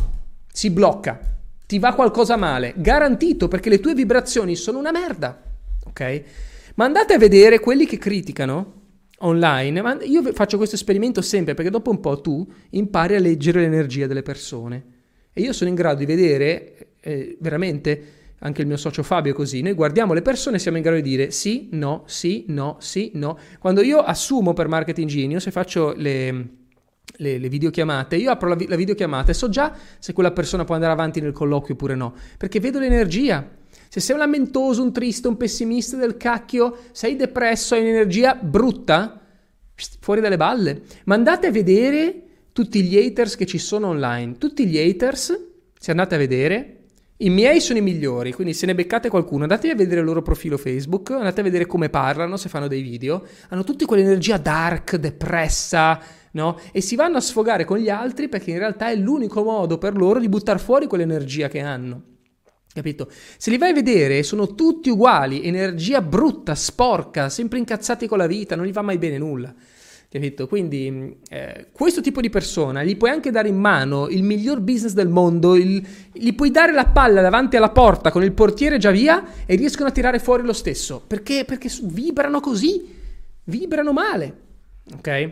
si 0.51 0.71
blocca, 0.71 1.19
ti 1.67 1.77
va 1.77 1.93
qualcosa 1.93 2.35
male, 2.35 2.73
garantito 2.77 3.47
perché 3.47 3.69
le 3.69 3.79
tue 3.79 3.93
vibrazioni 3.93 4.55
sono 4.55 4.79
una 4.79 4.91
merda. 4.91 5.39
Ok? 5.85 6.23
Ma 6.75 6.85
andate 6.85 7.13
a 7.13 7.19
vedere 7.19 7.59
quelli 7.59 7.85
che 7.85 7.99
criticano 7.99 8.81
online, 9.19 9.81
ma 9.83 9.97
io 10.01 10.33
faccio 10.33 10.57
questo 10.57 10.75
esperimento 10.75 11.21
sempre 11.21 11.53
perché 11.53 11.69
dopo 11.69 11.91
un 11.91 11.99
po' 11.99 12.21
tu 12.21 12.45
impari 12.71 13.15
a 13.15 13.19
leggere 13.19 13.61
l'energia 13.61 14.07
delle 14.07 14.23
persone 14.23 14.83
e 15.31 15.41
io 15.41 15.53
sono 15.53 15.69
in 15.69 15.75
grado 15.75 15.99
di 15.99 16.05
vedere 16.05 16.95
eh, 16.99 17.37
veramente 17.39 18.21
anche 18.43 18.61
il 18.61 18.67
mio 18.67 18.77
socio 18.77 19.03
Fabio 19.03 19.31
è 19.31 19.35
così, 19.35 19.61
noi 19.61 19.73
guardiamo 19.73 20.13
le 20.13 20.21
persone 20.21 20.57
e 20.57 20.59
siamo 20.59 20.77
in 20.77 20.83
grado 20.83 20.99
di 20.99 21.09
dire 21.09 21.31
sì, 21.31 21.69
no, 21.71 22.03
sì, 22.05 22.45
no, 22.49 22.75
sì, 22.79 23.11
no. 23.15 23.37
Quando 23.57 23.81
io 23.81 23.99
assumo 23.99 24.53
per 24.53 24.67
Marketing 24.67 25.07
Genius 25.07 25.47
e 25.47 25.51
faccio 25.51 25.93
le, 25.95 26.47
le, 27.17 27.37
le 27.37 27.49
videochiamate, 27.49 28.17
io 28.17 28.31
apro 28.31 28.49
la, 28.49 28.57
la 28.67 28.75
videochiamata 28.75 29.31
e 29.31 29.33
so 29.33 29.47
già 29.47 29.73
se 29.97 30.11
quella 30.11 30.31
persona 30.31 30.65
può 30.65 30.75
andare 30.75 30.91
avanti 30.91 31.21
nel 31.21 31.31
colloquio 31.31 31.73
oppure 31.73 31.95
no, 31.95 32.13
perché 32.37 32.59
vedo 32.59 32.79
l'energia. 32.79 33.49
Se 33.87 33.99
sei 33.99 34.15
un 34.15 34.21
lamentoso, 34.21 34.83
un 34.83 34.91
triste, 34.91 35.27
un 35.27 35.37
pessimista 35.37 35.95
del 35.95 36.17
cacchio, 36.17 36.77
sei 36.91 37.15
depresso, 37.15 37.75
hai 37.75 37.81
un'energia 37.81 38.35
brutta, 38.35 39.21
fuori 39.99 40.19
dalle 40.19 40.37
balle. 40.37 40.81
Ma 41.05 41.15
andate 41.15 41.47
a 41.47 41.51
vedere 41.51 42.23
tutti 42.51 42.83
gli 42.83 42.97
haters 42.97 43.35
che 43.35 43.45
ci 43.45 43.57
sono 43.59 43.87
online. 43.87 44.37
Tutti 44.37 44.65
gli 44.65 44.77
haters, 44.77 45.39
se 45.77 45.91
andate 45.91 46.15
a 46.15 46.17
vedere, 46.17 46.82
i 47.23 47.29
miei 47.29 47.61
sono 47.61 47.79
i 47.79 47.81
migliori, 47.81 48.33
quindi 48.33 48.53
se 48.53 48.65
ne 48.65 48.75
beccate 48.75 49.07
qualcuno, 49.07 49.43
andate 49.43 49.69
a 49.69 49.75
vedere 49.75 50.01
il 50.01 50.05
loro 50.05 50.21
profilo 50.21 50.57
Facebook, 50.57 51.11
andate 51.11 51.39
a 51.39 51.43
vedere 51.43 51.65
come 51.65 51.89
parlano, 51.89 52.35
se 52.35 52.49
fanno 52.49 52.67
dei 52.67 52.81
video. 52.81 53.25
Hanno 53.49 53.63
tutti 53.63 53.85
quell'energia 53.85 54.37
dark, 54.37 54.97
depressa, 54.97 56.01
no? 56.33 56.59
E 56.73 56.81
si 56.81 56.97
vanno 56.97 57.17
a 57.17 57.21
sfogare 57.21 57.63
con 57.63 57.77
gli 57.77 57.89
altri 57.89 58.27
perché 58.27 58.51
in 58.51 58.57
realtà 58.57 58.89
è 58.89 58.95
l'unico 58.95 59.41
modo 59.41 59.77
per 59.77 59.95
loro 59.95 60.19
di 60.19 60.27
buttare 60.27 60.59
fuori 60.59 60.85
quell'energia 60.85 61.47
che 61.47 61.61
hanno. 61.61 62.03
Capito? 62.73 63.07
Se 63.37 63.51
li 63.51 63.57
vai 63.57 63.69
a 63.69 63.73
vedere, 63.73 64.21
sono 64.23 64.53
tutti 64.53 64.89
uguali, 64.89 65.43
energia 65.43 66.01
brutta, 66.01 66.55
sporca, 66.55 67.29
sempre 67.29 67.59
incazzati 67.59 68.05
con 68.05 68.17
la 68.17 68.27
vita, 68.27 68.57
non 68.57 68.65
gli 68.65 68.73
va 68.73 68.81
mai 68.81 68.97
bene 68.97 69.17
nulla. 69.17 69.53
Capito? 70.13 70.47
Quindi 70.47 71.17
eh, 71.27 71.69
questo 71.71 71.99
tipo 71.99 72.21
di 72.21 72.29
persona 72.29 72.83
gli 72.83 72.95
puoi 72.97 73.09
anche 73.09 73.31
dare 73.31 73.47
in 73.47 73.57
mano 73.57 74.09
il 74.09 74.21
miglior 74.21 74.59
business 74.59 74.93
del 74.93 75.07
mondo, 75.07 75.55
il, 75.55 75.83
gli 76.11 76.35
puoi 76.35 76.51
dare 76.51 76.71
la 76.71 76.85
palla 76.85 77.19
davanti 77.19 77.55
alla 77.55 77.71
porta 77.71 78.11
con 78.11 78.21
il 78.21 78.31
portiere 78.31 78.77
già 78.77 78.91
via 78.91 79.25
e 79.47 79.55
riescono 79.55 79.89
a 79.89 79.91
tirare 79.91 80.19
fuori 80.19 80.43
lo 80.43 80.53
stesso. 80.53 81.01
Perché? 81.07 81.45
Perché 81.45 81.67
vibrano 81.81 82.41
così, 82.41 82.93
vibrano 83.45 83.91
male. 83.91 84.37
Ok? 84.93 85.31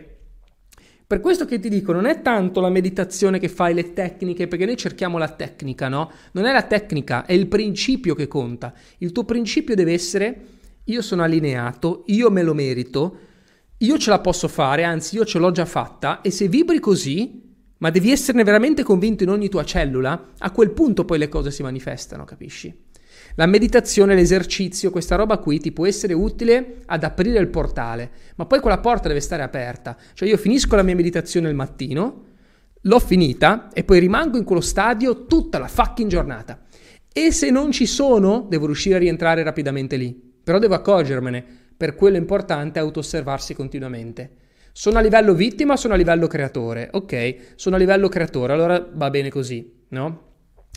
Per 1.06 1.20
questo 1.20 1.46
che 1.46 1.60
ti 1.60 1.70
dico, 1.70 1.92
non 1.92 2.08
è 2.08 2.24
tanto 2.24 2.60
la 2.60 2.70
meditazione 2.70 3.38
che 3.38 3.50
fai, 3.50 3.76
le 3.76 3.94
tecniche, 3.94 4.48
perché 4.48 4.66
noi 4.66 4.78
cerchiamo 4.78 5.20
la 5.20 5.30
tecnica, 5.30 5.90
no? 5.90 6.10
Non 6.32 6.46
è 6.46 6.52
la 6.52 6.64
tecnica, 6.64 7.28
è 7.28 7.34
il 7.34 7.46
principio 7.46 8.16
che 8.16 8.28
conta. 8.28 8.74
Il 8.98 9.12
tuo 9.12 9.26
principio 9.26 9.76
deve 9.76 9.94
essere 9.94 10.42
io 10.86 11.04
sono 11.04 11.22
allineato, 11.22 12.02
io 12.08 12.32
me 12.32 12.42
lo 12.42 12.56
merito, 12.56 13.30
io 13.82 13.98
ce 13.98 14.10
la 14.10 14.20
posso 14.20 14.48
fare, 14.48 14.84
anzi 14.84 15.16
io 15.16 15.26
ce 15.26 15.40
l'ho 15.40 15.52
già 15.52 15.66
fatta 15.66 16.22
e 16.22 16.32
se 16.32 16.48
vibri 16.48 16.80
così, 16.80 17.42
ma 17.78 17.90
devi 17.90 18.12
esserne 18.12 18.44
veramente 18.44 18.84
convinto 18.84 19.24
in 19.24 19.30
ogni 19.30 19.50
tua 19.50 19.64
cellula, 19.64 20.30
a 20.38 20.52
quel 20.52 20.72
punto 20.72 21.04
poi 21.04 21.18
le 21.18 21.30
cose 21.30 21.50
si 21.50 21.64
manifestano, 21.64 22.24
capisci? 22.24 22.90
La 23.36 23.46
meditazione, 23.46 24.14
l'esercizio, 24.14 24.92
questa 24.92 25.16
roba 25.16 25.38
qui 25.38 25.60
ti 25.60 25.72
può 25.72 25.88
essere 25.88 26.14
utile 26.14 26.82
ad 26.86 27.04
aprire 27.04 27.40
il 27.40 27.48
portale, 27.48 28.12
ma 28.36 28.46
poi 28.46 28.60
quella 28.60 28.80
porta 28.80 29.08
deve 29.08 29.20
stare 29.20 29.42
aperta. 29.42 29.98
Cioè 30.14 30.28
io 30.28 30.38
finisco 30.38 30.76
la 30.76 30.84
mia 30.84 30.96
meditazione 30.96 31.50
il 31.50 31.56
mattino, 31.56 32.26
l'ho 32.82 33.00
finita 33.00 33.70
e 33.74 33.84
poi 33.84 34.00
rimango 34.00 34.38
in 34.38 34.44
quello 34.44 34.62
stadio 34.62 35.26
tutta 35.26 35.60
la 35.60 35.68
fucking 35.68 36.10
giornata. 36.10 36.62
E 37.12 37.32
se 37.32 37.50
non 37.50 37.72
ci 37.72 37.86
sono, 37.86 38.46
devo 38.48 38.66
riuscire 38.66 38.96
a 38.96 39.00
rientrare 39.00 39.44
rapidamente 39.44 39.96
lì. 39.96 40.14
Però 40.44 40.60
devo 40.60 40.76
accorgermene. 40.76 41.61
Per 41.82 41.96
quello 41.96 42.18
è 42.18 42.20
importante 42.20 42.78
auto-osservarsi 42.78 43.56
continuamente. 43.56 44.34
Sono 44.72 45.00
a 45.00 45.02
livello 45.02 45.34
vittima 45.34 45.74
o 45.74 45.78
sono 45.78 45.96
a 45.96 45.98
livello 45.98 46.28
creatore? 46.28 46.90
Ok, 46.92 47.54
sono 47.56 47.76
a 47.76 47.80
livello 47.80 48.08
creatore, 48.08 48.54
allora 48.54 48.88
va 48.94 49.10
bene 49.10 49.32
così, 49.32 49.86
no? 49.88 50.26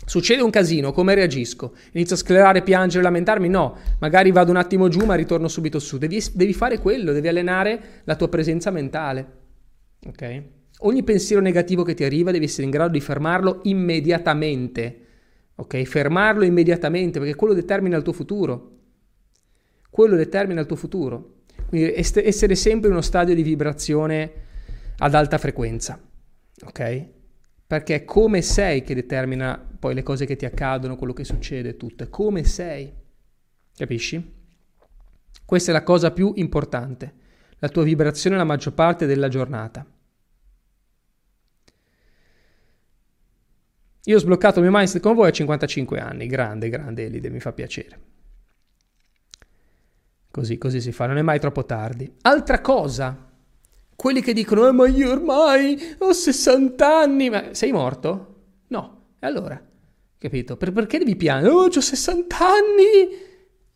Succede 0.03 0.41
un 0.41 0.49
casino, 0.49 0.93
come 0.93 1.13
reagisco? 1.13 1.75
Inizio 1.91 2.15
a 2.15 2.17
sclerare, 2.17 2.63
piangere, 2.63 3.03
lamentarmi? 3.03 3.47
No, 3.47 3.77
magari 3.99 4.31
vado 4.31 4.49
un 4.49 4.57
attimo 4.57 4.87
giù 4.87 5.05
ma 5.05 5.13
ritorno 5.13 5.47
subito 5.47 5.77
su. 5.77 5.99
Devi, 5.99 6.19
devi 6.33 6.53
fare 6.53 6.79
quello, 6.79 7.11
devi 7.11 7.27
allenare 7.27 8.01
la 8.05 8.15
tua 8.15 8.27
presenza 8.27 8.71
mentale. 8.71 9.27
Ok? 10.07 10.43
Ogni 10.79 11.03
pensiero 11.03 11.39
negativo 11.39 11.83
che 11.83 11.93
ti 11.93 12.03
arriva 12.03 12.31
devi 12.31 12.45
essere 12.45 12.63
in 12.63 12.71
grado 12.71 12.93
di 12.93 12.99
fermarlo 12.99 13.59
immediatamente. 13.65 15.01
Ok? 15.57 15.83
Fermarlo 15.83 16.43
immediatamente 16.43 17.19
perché 17.19 17.35
quello 17.35 17.53
determina 17.53 17.95
il 17.95 18.01
tuo 18.01 18.11
futuro. 18.11 18.74
Quello 19.95 20.15
determina 20.15 20.59
il 20.59 20.67
tuo 20.67 20.75
futuro. 20.75 21.43
Quindi 21.67 21.93
essere 21.95 22.55
sempre 22.55 22.87
in 22.87 22.93
uno 22.93 23.01
stadio 23.01 23.33
di 23.33 23.43
vibrazione 23.43 24.31
ad 24.97 25.13
alta 25.13 25.37
frequenza. 25.37 25.99
Ok? 26.65 27.13
perché 27.67 27.95
è 27.95 28.05
come 28.05 28.41
sei 28.41 28.83
che 28.83 28.93
determina 28.93 29.57
poi 29.79 29.95
le 29.95 30.03
cose 30.03 30.25
che 30.25 30.35
ti 30.35 30.45
accadono, 30.45 30.95
quello 30.95 31.13
che 31.13 31.23
succede, 31.23 31.77
tutto, 31.77 32.03
è 32.03 32.09
come 32.09 32.43
sei. 32.43 32.93
Capisci? 33.75 34.33
Questa 35.43 35.71
è 35.71 35.73
la 35.73 35.83
cosa 35.83 36.11
più 36.11 36.31
importante, 36.35 37.13
la 37.57 37.69
tua 37.69 37.83
vibrazione 37.83 38.37
la 38.37 38.43
maggior 38.43 38.73
parte 38.73 39.05
della 39.05 39.27
giornata. 39.27 39.85
Io 44.07 44.15
ho 44.15 44.19
sbloccato 44.19 44.59
il 44.59 44.69
mio 44.69 44.77
mindset 44.77 45.01
con 45.01 45.15
voi 45.15 45.29
a 45.29 45.31
55 45.31 45.99
anni, 45.99 46.27
grande, 46.27 46.69
grande 46.69 47.05
Elide, 47.05 47.29
mi 47.29 47.39
fa 47.39 47.51
piacere. 47.51 47.99
Così, 50.35 50.57
così 50.57 50.81
si 50.81 50.91
fa, 50.91 51.05
non 51.05 51.17
è 51.17 51.21
mai 51.21 51.39
troppo 51.39 51.63
tardi. 51.63 52.11
Altra 52.23 52.59
cosa 52.59 53.31
quelli 53.95 54.21
che 54.21 54.33
dicono, 54.33 54.67
eh, 54.67 54.73
ma 54.73 54.85
io 54.85 55.11
ormai 55.11 55.95
ho 55.99 56.11
60 56.11 56.85
anni, 56.85 57.29
ma 57.29 57.53
sei 57.53 57.71
morto? 57.71 58.35
No. 58.67 59.13
E 59.17 59.25
allora? 59.27 59.65
Capito? 60.17 60.57
Per, 60.57 60.73
perché 60.73 60.97
devi 60.97 61.15
piangere? 61.15 61.53
Oh, 61.53 61.67
ho 61.67 61.79
60 61.79 62.37
anni! 62.37 63.07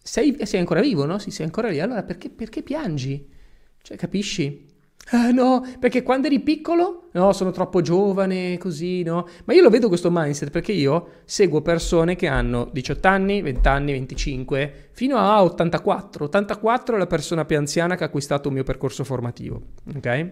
Sei, 0.03 0.37
sei, 0.43 0.59
ancora 0.59 0.81
vivo, 0.81 1.05
no? 1.05 1.17
Sì, 1.17 1.31
sei 1.31 1.45
ancora 1.45 1.69
lì. 1.69 1.79
Allora 1.79 2.03
perché, 2.03 2.29
perché 2.29 2.61
piangi? 2.61 3.25
Cioè, 3.81 3.95
capisci? 3.95 4.65
Ah, 5.11 5.31
no, 5.31 5.65
perché 5.79 6.03
quando 6.03 6.27
eri 6.27 6.39
piccolo, 6.39 7.09
no, 7.13 7.33
sono 7.33 7.49
troppo 7.51 7.81
giovane, 7.81 8.57
così, 8.59 9.01
no? 9.01 9.27
Ma 9.45 9.53
io 9.53 9.63
lo 9.63 9.69
vedo 9.69 9.87
questo 9.87 10.09
mindset 10.11 10.51
perché 10.51 10.71
io 10.71 11.21
seguo 11.25 11.61
persone 11.61 12.15
che 12.15 12.27
hanno 12.27 12.69
18 12.71 13.07
anni, 13.07 13.41
20 13.41 13.67
anni, 13.67 13.91
25, 13.93 14.89
fino 14.91 15.17
a 15.17 15.41
84. 15.43 16.25
84 16.25 16.95
è 16.95 16.99
la 16.99 17.07
persona 17.07 17.45
più 17.45 17.57
anziana 17.57 17.95
che 17.95 18.03
ha 18.03 18.07
acquistato 18.07 18.49
un 18.49 18.53
mio 18.53 18.63
percorso 18.63 19.03
formativo, 19.03 19.59
ok? 19.95 20.31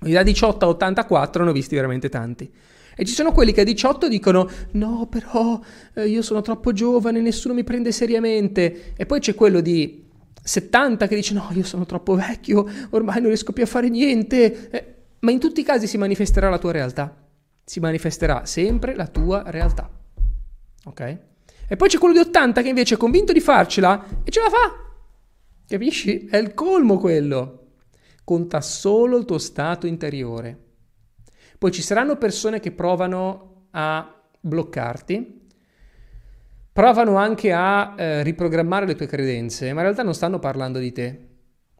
Da 0.00 0.22
18 0.22 0.64
a 0.64 0.68
84 0.68 1.44
ne 1.44 1.50
ho 1.50 1.52
visti 1.52 1.74
veramente 1.74 2.08
tanti. 2.08 2.50
E 2.98 3.04
ci 3.04 3.12
sono 3.12 3.32
quelli 3.32 3.52
che 3.52 3.60
a 3.60 3.64
18 3.64 4.08
dicono: 4.08 4.48
No, 4.72 5.06
però 5.10 5.60
eh, 5.94 6.08
io 6.08 6.22
sono 6.22 6.40
troppo 6.40 6.72
giovane, 6.72 7.20
nessuno 7.20 7.52
mi 7.52 7.64
prende 7.64 7.92
seriamente. 7.92 8.94
E 8.96 9.04
poi 9.04 9.20
c'è 9.20 9.34
quello 9.34 9.60
di 9.60 10.05
70 10.46 11.08
che 11.08 11.16
dice 11.16 11.34
no, 11.34 11.48
io 11.52 11.64
sono 11.64 11.84
troppo 11.86 12.14
vecchio, 12.14 12.64
ormai 12.90 13.16
non 13.16 13.26
riesco 13.26 13.52
più 13.52 13.64
a 13.64 13.66
fare 13.66 13.88
niente. 13.88 14.70
Eh, 14.70 14.94
ma 15.20 15.32
in 15.32 15.40
tutti 15.40 15.60
i 15.60 15.64
casi 15.64 15.86
si 15.88 15.98
manifesterà 15.98 16.48
la 16.48 16.58
tua 16.58 16.70
realtà. 16.70 17.14
Si 17.64 17.80
manifesterà 17.80 18.46
sempre 18.46 18.94
la 18.94 19.08
tua 19.08 19.42
realtà. 19.46 19.90
Ok? 20.84 21.18
E 21.68 21.76
poi 21.76 21.88
c'è 21.88 21.98
quello 21.98 22.14
di 22.14 22.20
80 22.20 22.62
che 22.62 22.68
invece 22.68 22.94
è 22.94 22.98
convinto 22.98 23.32
di 23.32 23.40
farcela 23.40 24.04
e 24.22 24.30
ce 24.30 24.40
la 24.40 24.48
fa. 24.48 24.84
Capisci? 25.66 26.26
È 26.26 26.36
il 26.36 26.54
colmo 26.54 26.98
quello. 26.98 27.72
Conta 28.22 28.60
solo 28.60 29.16
il 29.16 29.24
tuo 29.24 29.38
stato 29.38 29.88
interiore. 29.88 30.56
Poi 31.58 31.72
ci 31.72 31.82
saranno 31.82 32.16
persone 32.16 32.60
che 32.60 32.70
provano 32.70 33.66
a 33.72 34.22
bloccarti, 34.38 35.35
provano 36.76 37.16
anche 37.16 37.54
a 37.54 37.94
eh, 37.96 38.22
riprogrammare 38.22 38.84
le 38.84 38.96
tue 38.96 39.06
credenze, 39.06 39.72
ma 39.72 39.78
in 39.78 39.86
realtà 39.86 40.02
non 40.02 40.12
stanno 40.12 40.38
parlando 40.38 40.78
di 40.78 40.92
te. 40.92 41.28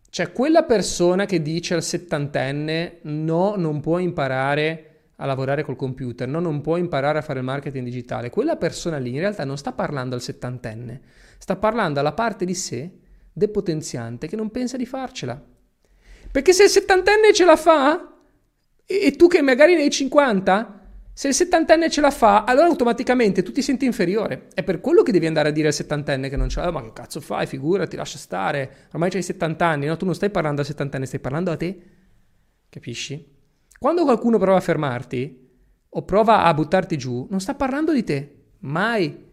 Cioè, 0.09 0.33
quella 0.33 0.63
persona 0.63 1.27
che 1.27 1.43
dice 1.43 1.75
al 1.75 1.83
settantenne 1.83 3.01
no, 3.03 3.57
non 3.57 3.83
può 3.83 3.99
imparare 3.99 5.11
a 5.17 5.27
lavorare 5.27 5.65
col 5.65 5.77
computer, 5.77 6.27
no, 6.27 6.41
non 6.41 6.63
può 6.63 6.79
imparare 6.79 7.19
a 7.19 7.21
fare 7.21 7.41
il 7.41 7.45
marketing 7.45 7.85
digitale, 7.85 8.31
quella 8.31 8.57
persona 8.57 8.97
lì 8.97 9.11
in 9.11 9.19
realtà 9.19 9.45
non 9.45 9.59
sta 9.59 9.73
parlando 9.73 10.15
al 10.15 10.23
settantenne, 10.23 11.03
sta 11.37 11.57
parlando 11.57 12.01
alla 12.01 12.15
parte 12.15 12.47
di 12.47 12.55
sé 12.55 12.91
depotenziante 13.35 14.27
che 14.27 14.37
non 14.37 14.51
pensa 14.51 14.79
di 14.79 14.87
farcela. 14.87 15.39
Perché 16.33 16.55
se 16.55 16.63
il 16.63 16.71
settantenne 16.71 17.35
ce 17.35 17.45
la 17.45 17.57
fa, 17.57 18.15
e 18.87 19.11
tu 19.11 19.27
che 19.27 19.43
magari 19.43 19.75
ne 19.75 19.83
hai 19.83 19.91
50, 19.91 20.76
se 21.19 21.29
il 21.29 21.35
settantenne 21.35 21.89
ce 21.89 22.03
la 22.03 22.11
fa, 22.11 22.45
allora 22.45 22.67
automaticamente 22.67 23.43
tu 23.43 23.51
ti 23.51 23.63
senti 23.63 23.87
inferiore. 23.87 24.49
È 24.53 24.63
per 24.63 24.83
quello 24.83 25.03
che 25.03 25.13
devi 25.13 25.27
andare 25.27 25.49
a 25.49 25.51
dire 25.51 25.69
al 25.69 25.73
settantenne 25.73 26.29
che 26.29 26.37
non 26.37 26.51
ce 26.51 26.61
l'ha. 26.61 26.71
Ma 26.71 26.83
che 26.83 26.93
cazzo 26.93 27.23
fai? 27.23 27.47
Figurati, 27.47 27.97
lascia 27.97 28.19
stare. 28.19 28.89
Ormai 28.93 29.09
c'hai 29.09 29.23
70 29.23 29.65
anni. 29.65 29.87
No, 29.87 29.97
tu 29.97 30.05
non 30.05 30.15
stai 30.15 30.29
parlando 30.29 30.61
al 30.61 30.67
settantenne, 30.67 31.07
stai 31.07 31.19
parlando 31.19 31.51
a 31.51 31.57
te. 31.57 31.83
Capisci? 32.69 33.35
Quando 33.79 34.05
qualcuno 34.05 34.37
prova 34.37 34.59
a 34.59 34.61
fermarti 34.61 35.49
o 35.89 36.03
prova 36.03 36.43
a 36.43 36.53
buttarti 36.53 36.99
giù, 36.99 37.27
non 37.31 37.41
sta 37.41 37.55
parlando 37.55 37.95
di 37.95 38.05
te. 38.05 38.49
Mai. 38.59 39.27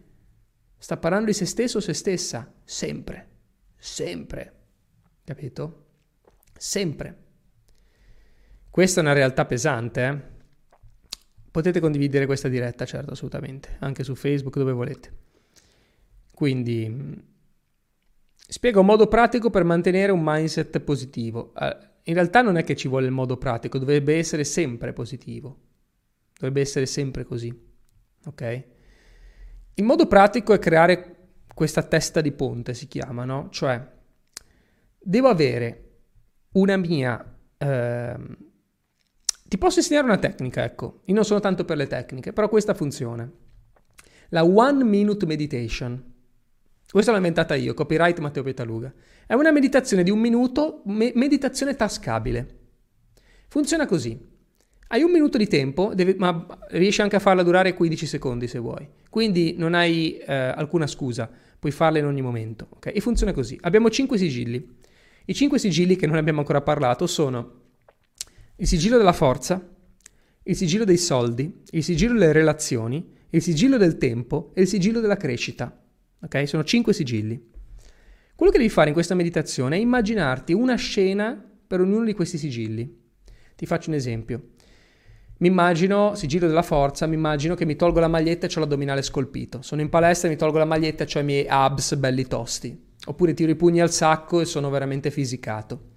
Sta 0.78 0.96
parlando 0.96 1.26
di 1.26 1.34
se 1.34 1.46
stesso 1.46 1.80
o 1.80 1.82
se 1.82 1.94
stessa. 1.94 2.50
Sempre. 2.64 3.28
Sempre. 3.76 4.54
Capito? 5.26 5.88
Sempre. 6.58 7.18
Questa 8.70 9.02
è 9.02 9.04
una 9.04 9.12
realtà 9.12 9.44
pesante, 9.44 10.06
eh? 10.06 10.33
Potete 11.54 11.80
condividere 11.80 12.26
questa 12.26 12.48
diretta, 12.48 12.84
certo, 12.84 13.12
assolutamente, 13.12 13.76
anche 13.78 14.04
su 14.04 14.16
Facebook, 14.16 14.58
dove 14.58 14.72
volete. 14.72 15.14
Quindi, 16.34 17.24
spiego 18.36 18.80
un 18.80 18.88
modo 18.88 19.06
pratico 19.06 19.52
per 19.52 19.64
mantenere 19.64 20.12
un 20.12 20.22
mindset 20.24 20.80
positivo. 20.80 21.54
Uh, 21.56 21.68
in 22.06 22.16
realtà 22.16 22.42
non 22.42 22.58
è 22.58 22.64
che 22.64 22.76
ci 22.76 22.88
vuole 22.88 23.06
il 23.06 23.12
modo 23.12 23.38
pratico, 23.38 23.78
dovrebbe 23.78 24.18
essere 24.18 24.44
sempre 24.46 24.94
positivo. 24.94 25.60
Dovrebbe 26.34 26.62
essere 26.62 26.88
sempre 26.88 27.24
così. 27.24 27.56
Ok? 28.26 28.64
Il 29.76 29.84
modo 29.84 30.08
pratico 30.08 30.54
è 30.54 30.58
creare 30.58 31.18
questa 31.54 31.84
testa 31.84 32.20
di 32.22 32.32
ponte, 32.32 32.74
si 32.74 32.88
chiama, 32.88 33.26
no? 33.26 33.50
Cioè, 33.52 33.80
devo 34.98 35.28
avere 35.28 35.92
una 36.54 36.78
mia... 36.78 37.38
Ehm, 37.60 38.38
ti 39.54 39.60
posso 39.60 39.78
insegnare 39.78 40.08
una 40.08 40.18
tecnica, 40.18 40.64
ecco. 40.64 41.02
Io 41.06 41.14
non 41.14 41.24
sono 41.24 41.40
tanto 41.40 41.64
per 41.64 41.78
le 41.78 41.86
tecniche, 41.86 42.34
però 42.34 42.50
questa 42.50 42.74
funziona. 42.74 43.32
La 44.30 44.44
One 44.44 44.84
Minute 44.84 45.28
Meditation. 45.28 46.04
Questa 46.90 47.12
l'ho 47.12 47.18
inventata 47.18 47.54
io, 47.54 47.76
copyright 47.76 48.18
Matteo 48.18 48.42
Petaluga. 48.42 48.92
È 49.28 49.36
una 49.36 49.52
meditazione 49.52 50.02
di 50.02 50.10
un 50.10 50.18
minuto, 50.18 50.82
me- 50.86 51.12
meditazione 51.14 51.76
tascabile. 51.76 52.62
Funziona 53.48 53.86
così. 53.86 54.20
Hai 54.88 55.04
un 55.04 55.12
minuto 55.12 55.38
di 55.38 55.46
tempo, 55.46 55.94
devi, 55.94 56.16
ma 56.18 56.48
riesci 56.70 57.04
anche 57.04 57.18
a 57.18 57.20
farla 57.20 57.44
durare 57.44 57.76
15 57.76 58.08
secondi 58.08 58.48
se 58.48 58.58
vuoi. 58.58 58.90
Quindi 59.08 59.54
non 59.56 59.76
hai 59.76 60.18
eh, 60.18 60.34
alcuna 60.34 60.88
scusa, 60.88 61.30
puoi 61.60 61.72
farla 61.72 62.00
in 62.00 62.06
ogni 62.06 62.24
momento. 62.24 62.70
Okay? 62.78 62.94
E 62.94 63.02
funziona 63.02 63.34
così. 63.34 63.56
Abbiamo 63.62 63.92
5 63.92 64.18
sigilli. 64.18 64.78
I 65.26 65.34
5 65.36 65.60
sigilli 65.60 65.96
che 65.96 66.08
non 66.08 66.18
abbiamo 66.18 66.40
ancora 66.40 66.62
parlato 66.62 67.06
sono 67.06 67.62
il 68.64 68.70
sigillo 68.70 68.98
della 68.98 69.12
forza, 69.12 69.62
il 70.44 70.56
sigillo 70.56 70.86
dei 70.86 70.96
soldi, 70.96 71.64
il 71.72 71.84
sigillo 71.84 72.14
delle 72.14 72.32
relazioni, 72.32 73.12
il 73.30 73.42
sigillo 73.42 73.76
del 73.76 73.98
tempo 73.98 74.52
e 74.54 74.62
il 74.62 74.70
sigillo 74.70 75.02
della 75.02 75.18
crescita. 75.18 75.84
Ok? 76.22 76.48
Sono 76.48 76.64
cinque 76.64 76.94
sigilli. 76.94 77.52
Quello 78.34 78.54
che 78.54 78.60
devi 78.60 78.70
fare 78.70 78.88
in 78.88 78.94
questa 78.94 79.16
meditazione 79.16 79.76
è 79.76 79.80
immaginarti 79.80 80.54
una 80.54 80.76
scena 80.76 81.44
per 81.68 81.82
ognuno 81.82 82.06
di 82.06 82.14
questi 82.14 82.38
sigilli. 82.38 83.02
Ti 83.54 83.66
faccio 83.66 83.90
un 83.90 83.98
esempio. 83.98 84.52
Mi 85.40 85.50
immagino, 85.50 86.16
sigillo 86.16 86.48
della 86.48 86.62
forza, 86.62 87.06
mi 87.06 87.16
immagino 87.16 87.56
che 87.56 87.66
mi 87.66 87.76
tolgo 87.76 88.00
la 88.00 88.08
maglietta 88.08 88.48
e 88.48 88.50
ho 88.56 88.62
l'addominale 88.62 89.02
scolpito. 89.02 89.62
Sono 89.62 89.82
in 89.82 89.90
palestra, 89.90 90.30
mi 90.30 90.38
tolgo 90.38 90.58
la 90.58 90.64
maglietta 90.64 91.04
e 91.04 91.08
ho 91.14 91.20
i 91.20 91.26
miei 91.26 91.46
abs 91.50 91.96
belli 91.96 92.26
tosti. 92.28 92.92
Oppure 93.08 93.34
tiro 93.34 93.52
i 93.52 93.58
pugni 93.58 93.82
al 93.82 93.92
sacco 93.92 94.40
e 94.40 94.46
sono 94.46 94.70
veramente 94.70 95.12
fisicato. 95.12 95.92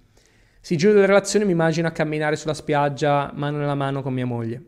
Sigillo 0.67 0.91
delle 0.91 1.05
relazioni 1.05 1.45
mi 1.45 1.53
immagino 1.53 1.87
a 1.87 1.91
camminare 1.91 2.35
sulla 2.35 2.53
spiaggia 2.53 3.31
mano 3.33 3.55
nella 3.57 3.73
mano 3.73 4.01
con 4.01 4.13
mia 4.13 4.25
moglie. 4.25 4.61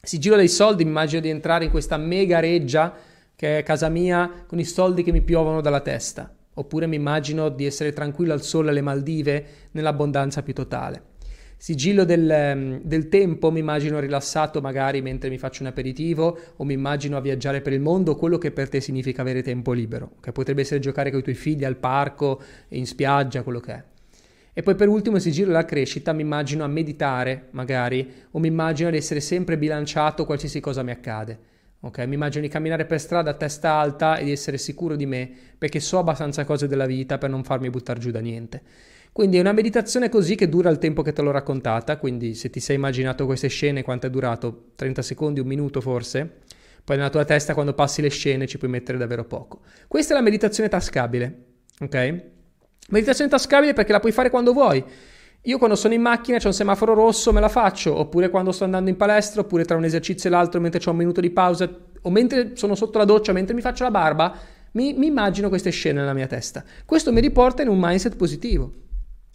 Sigillo 0.00 0.36
dei 0.36 0.46
soldi 0.46 0.84
mi 0.84 0.90
immagino 0.90 1.20
di 1.20 1.28
entrare 1.28 1.64
in 1.64 1.72
questa 1.72 1.96
mega 1.96 2.38
reggia 2.38 2.94
che 3.34 3.58
è 3.58 3.62
casa 3.64 3.88
mia 3.88 4.44
con 4.46 4.60
i 4.60 4.64
soldi 4.64 5.02
che 5.02 5.10
mi 5.10 5.22
piovono 5.22 5.60
dalla 5.60 5.80
testa. 5.80 6.32
Oppure 6.54 6.86
mi 6.86 6.94
immagino 6.94 7.48
di 7.48 7.66
essere 7.66 7.92
tranquillo 7.92 8.32
al 8.32 8.42
sole 8.42 8.70
alle 8.70 8.80
Maldive 8.80 9.46
nell'abbondanza 9.72 10.44
più 10.44 10.54
totale. 10.54 11.02
Sigillo 11.56 12.04
del, 12.04 12.30
ehm, 12.30 12.80
del, 12.84 13.08
tempo 13.08 13.50
mi 13.50 13.58
immagino 13.58 13.98
rilassato 13.98 14.60
magari 14.60 15.02
mentre 15.02 15.30
mi 15.30 15.38
faccio 15.38 15.62
un 15.62 15.68
aperitivo 15.68 16.38
o 16.58 16.62
mi 16.62 16.74
immagino 16.74 17.16
a 17.16 17.20
viaggiare 17.20 17.60
per 17.60 17.72
il 17.72 17.80
mondo, 17.80 18.14
quello 18.14 18.38
che 18.38 18.52
per 18.52 18.68
te 18.68 18.80
significa 18.80 19.22
avere 19.22 19.42
tempo 19.42 19.72
libero, 19.72 20.12
che 20.20 20.30
potrebbe 20.30 20.60
essere 20.60 20.78
giocare 20.78 21.10
con 21.10 21.18
i 21.18 21.22
tuoi 21.24 21.34
figli 21.34 21.64
al 21.64 21.74
parco, 21.74 22.40
in 22.68 22.86
spiaggia, 22.86 23.42
quello 23.42 23.58
che 23.58 23.72
è. 23.72 23.84
E 24.56 24.62
poi 24.62 24.76
per 24.76 24.88
ultimo 24.88 25.16
il 25.16 25.22
sigillo 25.22 25.48
della 25.48 25.64
crescita 25.64 26.12
mi 26.12 26.22
immagino 26.22 26.62
a 26.62 26.68
meditare 26.68 27.48
magari 27.50 28.08
o 28.30 28.38
mi 28.38 28.46
immagino 28.46 28.88
di 28.88 28.96
essere 28.96 29.18
sempre 29.18 29.58
bilanciato 29.58 30.24
qualsiasi 30.24 30.60
cosa 30.60 30.84
mi 30.84 30.92
accade. 30.92 31.38
Okay? 31.80 32.06
Mi 32.06 32.14
immagino 32.14 32.42
di 32.44 32.48
camminare 32.48 32.86
per 32.86 33.00
strada 33.00 33.30
a 33.30 33.34
testa 33.34 33.72
alta 33.72 34.16
e 34.16 34.24
di 34.24 34.30
essere 34.30 34.56
sicuro 34.56 34.94
di 34.94 35.06
me 35.06 35.28
perché 35.58 35.80
so 35.80 35.98
abbastanza 35.98 36.44
cose 36.44 36.68
della 36.68 36.86
vita 36.86 37.18
per 37.18 37.30
non 37.30 37.42
farmi 37.42 37.68
buttare 37.68 37.98
giù 37.98 38.12
da 38.12 38.20
niente. 38.20 38.62
Quindi 39.12 39.36
è 39.36 39.40
una 39.40 39.52
meditazione 39.52 40.08
così 40.08 40.36
che 40.36 40.48
dura 40.48 40.70
il 40.70 40.78
tempo 40.78 41.02
che 41.02 41.12
te 41.12 41.22
l'ho 41.22 41.30
raccontata, 41.30 41.98
quindi 41.98 42.34
se 42.34 42.50
ti 42.50 42.58
sei 42.58 42.76
immaginato 42.76 43.26
queste 43.26 43.48
scene, 43.48 43.82
quanto 43.82 44.06
è 44.06 44.10
durato? 44.10 44.70
30 44.74 45.02
secondi, 45.02 45.40
un 45.40 45.46
minuto 45.46 45.80
forse? 45.80 46.38
Poi 46.84 46.96
nella 46.96 47.10
tua 47.10 47.24
testa 47.24 47.54
quando 47.54 47.74
passi 47.74 48.02
le 48.02 48.10
scene 48.10 48.46
ci 48.46 48.58
puoi 48.58 48.70
mettere 48.70 48.98
davvero 48.98 49.24
poco. 49.24 49.60
Questa 49.88 50.14
è 50.14 50.16
la 50.16 50.22
meditazione 50.22 50.68
tascabile, 50.68 51.44
ok? 51.80 52.22
Meditazione 52.90 53.30
tascabile 53.30 53.72
perché 53.72 53.92
la 53.92 54.00
puoi 54.00 54.12
fare 54.12 54.30
quando 54.30 54.52
vuoi. 54.52 54.84
Io 55.46 55.58
quando 55.58 55.76
sono 55.76 55.92
in 55.92 56.00
macchina 56.00 56.38
c'è 56.38 56.46
un 56.46 56.54
semaforo 56.54 56.94
rosso, 56.94 57.30
me 57.32 57.40
la 57.40 57.50
faccio, 57.50 57.94
oppure 57.94 58.30
quando 58.30 58.50
sto 58.50 58.64
andando 58.64 58.88
in 58.88 58.96
palestra, 58.96 59.42
oppure 59.42 59.64
tra 59.64 59.76
un 59.76 59.84
esercizio 59.84 60.30
e 60.30 60.32
l'altro 60.32 60.58
mentre 60.58 60.80
ho 60.82 60.90
un 60.90 60.96
minuto 60.96 61.20
di 61.20 61.30
pausa, 61.30 61.68
o 62.00 62.10
mentre 62.10 62.52
sono 62.54 62.74
sotto 62.74 62.96
la 62.96 63.04
doccia, 63.04 63.32
mentre 63.32 63.54
mi 63.54 63.60
faccio 63.60 63.84
la 63.84 63.90
barba, 63.90 64.34
mi, 64.72 64.94
mi 64.94 65.06
immagino 65.06 65.50
queste 65.50 65.70
scene 65.70 66.00
nella 66.00 66.14
mia 66.14 66.26
testa. 66.26 66.64
Questo 66.86 67.12
mi 67.12 67.20
riporta 67.20 67.60
in 67.60 67.68
un 67.68 67.78
mindset 67.78 68.16
positivo, 68.16 68.72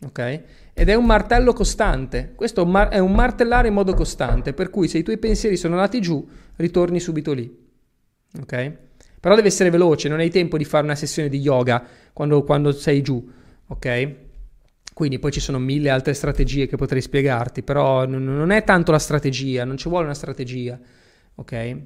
ok? 0.03 0.41
Ed 0.73 0.89
è 0.89 0.95
un 0.95 1.05
martello 1.05 1.53
costante, 1.53 2.33
questo 2.35 2.61
è 2.89 2.97
un 2.97 3.13
martellare 3.13 3.67
in 3.67 3.75
modo 3.75 3.93
costante, 3.93 4.53
per 4.53 4.71
cui 4.71 4.87
se 4.87 4.97
i 4.97 5.03
tuoi 5.03 5.19
pensieri 5.19 5.57
sono 5.57 5.75
andati 5.75 6.01
giù, 6.01 6.27
ritorni 6.55 6.99
subito 6.99 7.33
lì, 7.33 7.55
ok? 8.41 8.73
Però 9.19 9.35
deve 9.35 9.49
essere 9.49 9.69
veloce, 9.69 10.09
non 10.09 10.19
hai 10.19 10.31
tempo 10.31 10.57
di 10.57 10.65
fare 10.65 10.85
una 10.85 10.95
sessione 10.95 11.29
di 11.29 11.39
yoga 11.39 11.85
quando, 12.13 12.43
quando 12.43 12.71
sei 12.71 13.01
giù, 13.01 13.37
ok? 13.69 14.15
Quindi 14.93 15.17
poi 15.19 15.31
ci 15.31 15.39
sono 15.39 15.59
mille 15.59 15.89
altre 15.89 16.13
strategie 16.13 16.67
che 16.67 16.75
potrei 16.75 17.01
spiegarti, 17.01 17.63
però 17.63 18.05
non 18.05 18.51
è 18.51 18.63
tanto 18.65 18.91
la 18.91 18.99
strategia, 18.99 19.63
non 19.63 19.77
ci 19.77 19.87
vuole 19.87 20.03
una 20.03 20.13
strategia, 20.13 20.77
ok? 21.35 21.77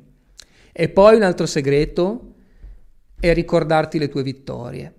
E 0.72 0.90
poi 0.90 1.16
un 1.16 1.22
altro 1.22 1.46
segreto 1.46 2.34
è 3.20 3.32
ricordarti 3.34 4.00
le 4.00 4.10
tue 4.10 4.24
vittorie. 4.24 4.94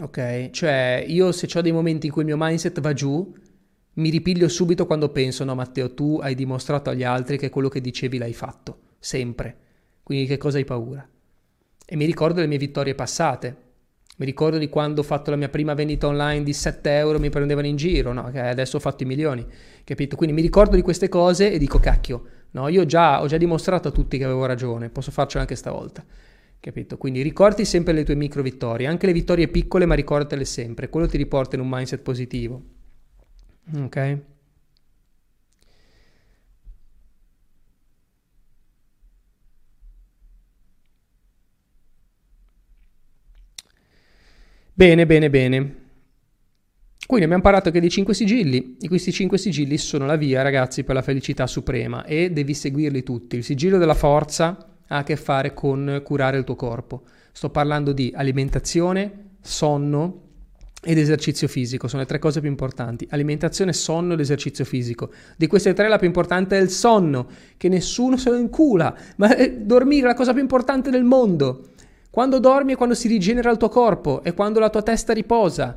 Ok? 0.00 0.50
Cioè, 0.50 1.04
io 1.06 1.30
se 1.32 1.48
ho 1.56 1.60
dei 1.60 1.72
momenti 1.72 2.06
in 2.06 2.12
cui 2.12 2.22
il 2.22 2.28
mio 2.28 2.36
mindset 2.36 2.80
va 2.80 2.92
giù, 2.92 3.32
mi 3.94 4.10
ripiglio 4.10 4.48
subito 4.48 4.86
quando 4.86 5.10
penso, 5.10 5.44
no 5.44 5.54
Matteo, 5.54 5.94
tu 5.94 6.18
hai 6.20 6.34
dimostrato 6.34 6.90
agli 6.90 7.04
altri 7.04 7.38
che 7.38 7.50
quello 7.50 7.68
che 7.68 7.80
dicevi 7.80 8.18
l'hai 8.18 8.32
fatto, 8.32 8.80
sempre. 8.98 9.56
Quindi 10.02 10.26
che 10.26 10.36
cosa 10.36 10.58
hai 10.58 10.64
paura? 10.64 11.08
E 11.86 11.96
mi 11.96 12.04
ricordo 12.04 12.40
le 12.40 12.46
mie 12.46 12.58
vittorie 12.58 12.94
passate, 12.94 13.56
mi 14.18 14.26
ricordo 14.26 14.58
di 14.58 14.68
quando 14.68 15.00
ho 15.00 15.04
fatto 15.04 15.30
la 15.30 15.36
mia 15.36 15.48
prima 15.48 15.74
vendita 15.74 16.08
online 16.08 16.42
di 16.42 16.52
7 16.52 16.90
euro, 16.96 17.20
mi 17.20 17.30
prendevano 17.30 17.68
in 17.68 17.76
giro, 17.76 18.12
no? 18.12 18.30
Adesso 18.34 18.76
ho 18.76 18.80
fatto 18.80 19.04
i 19.04 19.06
milioni, 19.06 19.46
capito? 19.84 20.16
Quindi 20.16 20.34
mi 20.34 20.42
ricordo 20.42 20.74
di 20.74 20.82
queste 20.82 21.08
cose 21.08 21.52
e 21.52 21.58
dico, 21.58 21.78
cacchio, 21.78 22.24
no? 22.50 22.66
Io 22.66 22.84
già, 22.84 23.22
ho 23.22 23.28
già 23.28 23.36
dimostrato 23.36 23.88
a 23.88 23.90
tutti 23.92 24.18
che 24.18 24.24
avevo 24.24 24.44
ragione, 24.44 24.88
posso 24.88 25.12
farcelo 25.12 25.42
anche 25.42 25.54
stavolta, 25.54 26.04
capito? 26.58 26.96
Quindi 26.96 27.22
ricordi 27.22 27.64
sempre 27.64 27.92
le 27.92 28.02
tue 28.02 28.16
micro 28.16 28.42
vittorie, 28.42 28.88
anche 28.88 29.06
le 29.06 29.12
vittorie 29.12 29.46
piccole, 29.46 29.86
ma 29.86 29.94
ricordatele 29.94 30.44
sempre, 30.44 30.88
quello 30.88 31.06
ti 31.06 31.16
riporta 31.16 31.54
in 31.54 31.62
un 31.62 31.68
mindset 31.68 32.00
positivo, 32.02 32.62
ok? 33.76 34.18
Bene, 44.78 45.06
bene, 45.06 45.28
bene. 45.28 45.74
Quindi 47.04 47.24
abbiamo 47.24 47.42
parlato 47.42 47.72
che 47.72 47.80
dei 47.80 47.90
cinque 47.90 48.14
sigilli, 48.14 48.76
e 48.80 48.86
questi 48.86 49.10
cinque 49.10 49.36
sigilli 49.36 49.76
sono 49.76 50.06
la 50.06 50.14
via, 50.14 50.40
ragazzi, 50.42 50.84
per 50.84 50.94
la 50.94 51.02
felicità 51.02 51.48
suprema 51.48 52.04
e 52.04 52.30
devi 52.30 52.54
seguirli 52.54 53.02
tutti. 53.02 53.34
Il 53.34 53.42
sigillo 53.42 53.76
della 53.76 53.94
forza 53.94 54.76
ha 54.86 54.98
a 54.98 55.02
che 55.02 55.16
fare 55.16 55.52
con 55.52 56.00
curare 56.04 56.38
il 56.38 56.44
tuo 56.44 56.54
corpo. 56.54 57.02
Sto 57.32 57.50
parlando 57.50 57.90
di 57.90 58.12
alimentazione, 58.14 59.30
sonno 59.40 60.26
ed 60.80 60.96
esercizio 60.96 61.48
fisico, 61.48 61.88
sono 61.88 62.02
le 62.02 62.06
tre 62.06 62.20
cose 62.20 62.38
più 62.38 62.48
importanti. 62.48 63.04
Alimentazione, 63.10 63.72
sonno 63.72 64.12
ed 64.12 64.20
esercizio 64.20 64.64
fisico. 64.64 65.10
Di 65.36 65.48
queste 65.48 65.72
tre 65.72 65.88
la 65.88 65.98
più 65.98 66.06
importante 66.06 66.56
è 66.56 66.62
il 66.62 66.70
sonno, 66.70 67.28
che 67.56 67.68
nessuno 67.68 68.16
se 68.16 68.30
lo 68.30 68.36
incula, 68.36 68.96
ma 69.16 69.34
dormire 69.58 70.04
è 70.04 70.06
la 70.10 70.14
cosa 70.14 70.32
più 70.32 70.40
importante 70.40 70.88
del 70.90 71.02
mondo. 71.02 71.70
Quando 72.18 72.40
dormi 72.40 72.72
è 72.72 72.76
quando 72.76 72.96
si 72.96 73.06
rigenera 73.06 73.48
il 73.48 73.58
tuo 73.58 73.68
corpo, 73.68 74.24
è 74.24 74.34
quando 74.34 74.58
la 74.58 74.70
tua 74.70 74.82
testa 74.82 75.12
riposa. 75.12 75.76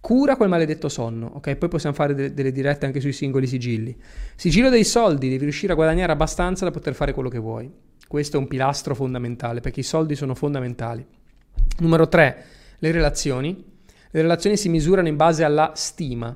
Cura 0.00 0.36
quel 0.36 0.48
maledetto 0.48 0.88
sonno, 0.88 1.32
ok? 1.34 1.54
Poi 1.56 1.68
possiamo 1.68 1.94
fare 1.94 2.14
de- 2.14 2.32
delle 2.32 2.50
dirette 2.50 2.86
anche 2.86 2.98
sui 2.98 3.12
singoli 3.12 3.46
sigilli. 3.46 3.94
Sigillo 4.34 4.70
dei 4.70 4.84
soldi, 4.84 5.28
devi 5.28 5.42
riuscire 5.42 5.72
a 5.72 5.74
guadagnare 5.74 6.10
abbastanza 6.10 6.64
da 6.64 6.70
poter 6.70 6.94
fare 6.94 7.12
quello 7.12 7.28
che 7.28 7.36
vuoi. 7.36 7.70
Questo 8.08 8.38
è 8.38 8.40
un 8.40 8.48
pilastro 8.48 8.94
fondamentale, 8.94 9.60
perché 9.60 9.80
i 9.80 9.82
soldi 9.82 10.14
sono 10.14 10.34
fondamentali. 10.34 11.06
Numero 11.80 12.08
3, 12.08 12.44
le 12.78 12.90
relazioni. 12.90 13.62
Le 14.10 14.22
relazioni 14.22 14.56
si 14.56 14.70
misurano 14.70 15.08
in 15.08 15.16
base 15.16 15.44
alla 15.44 15.72
stima, 15.74 16.34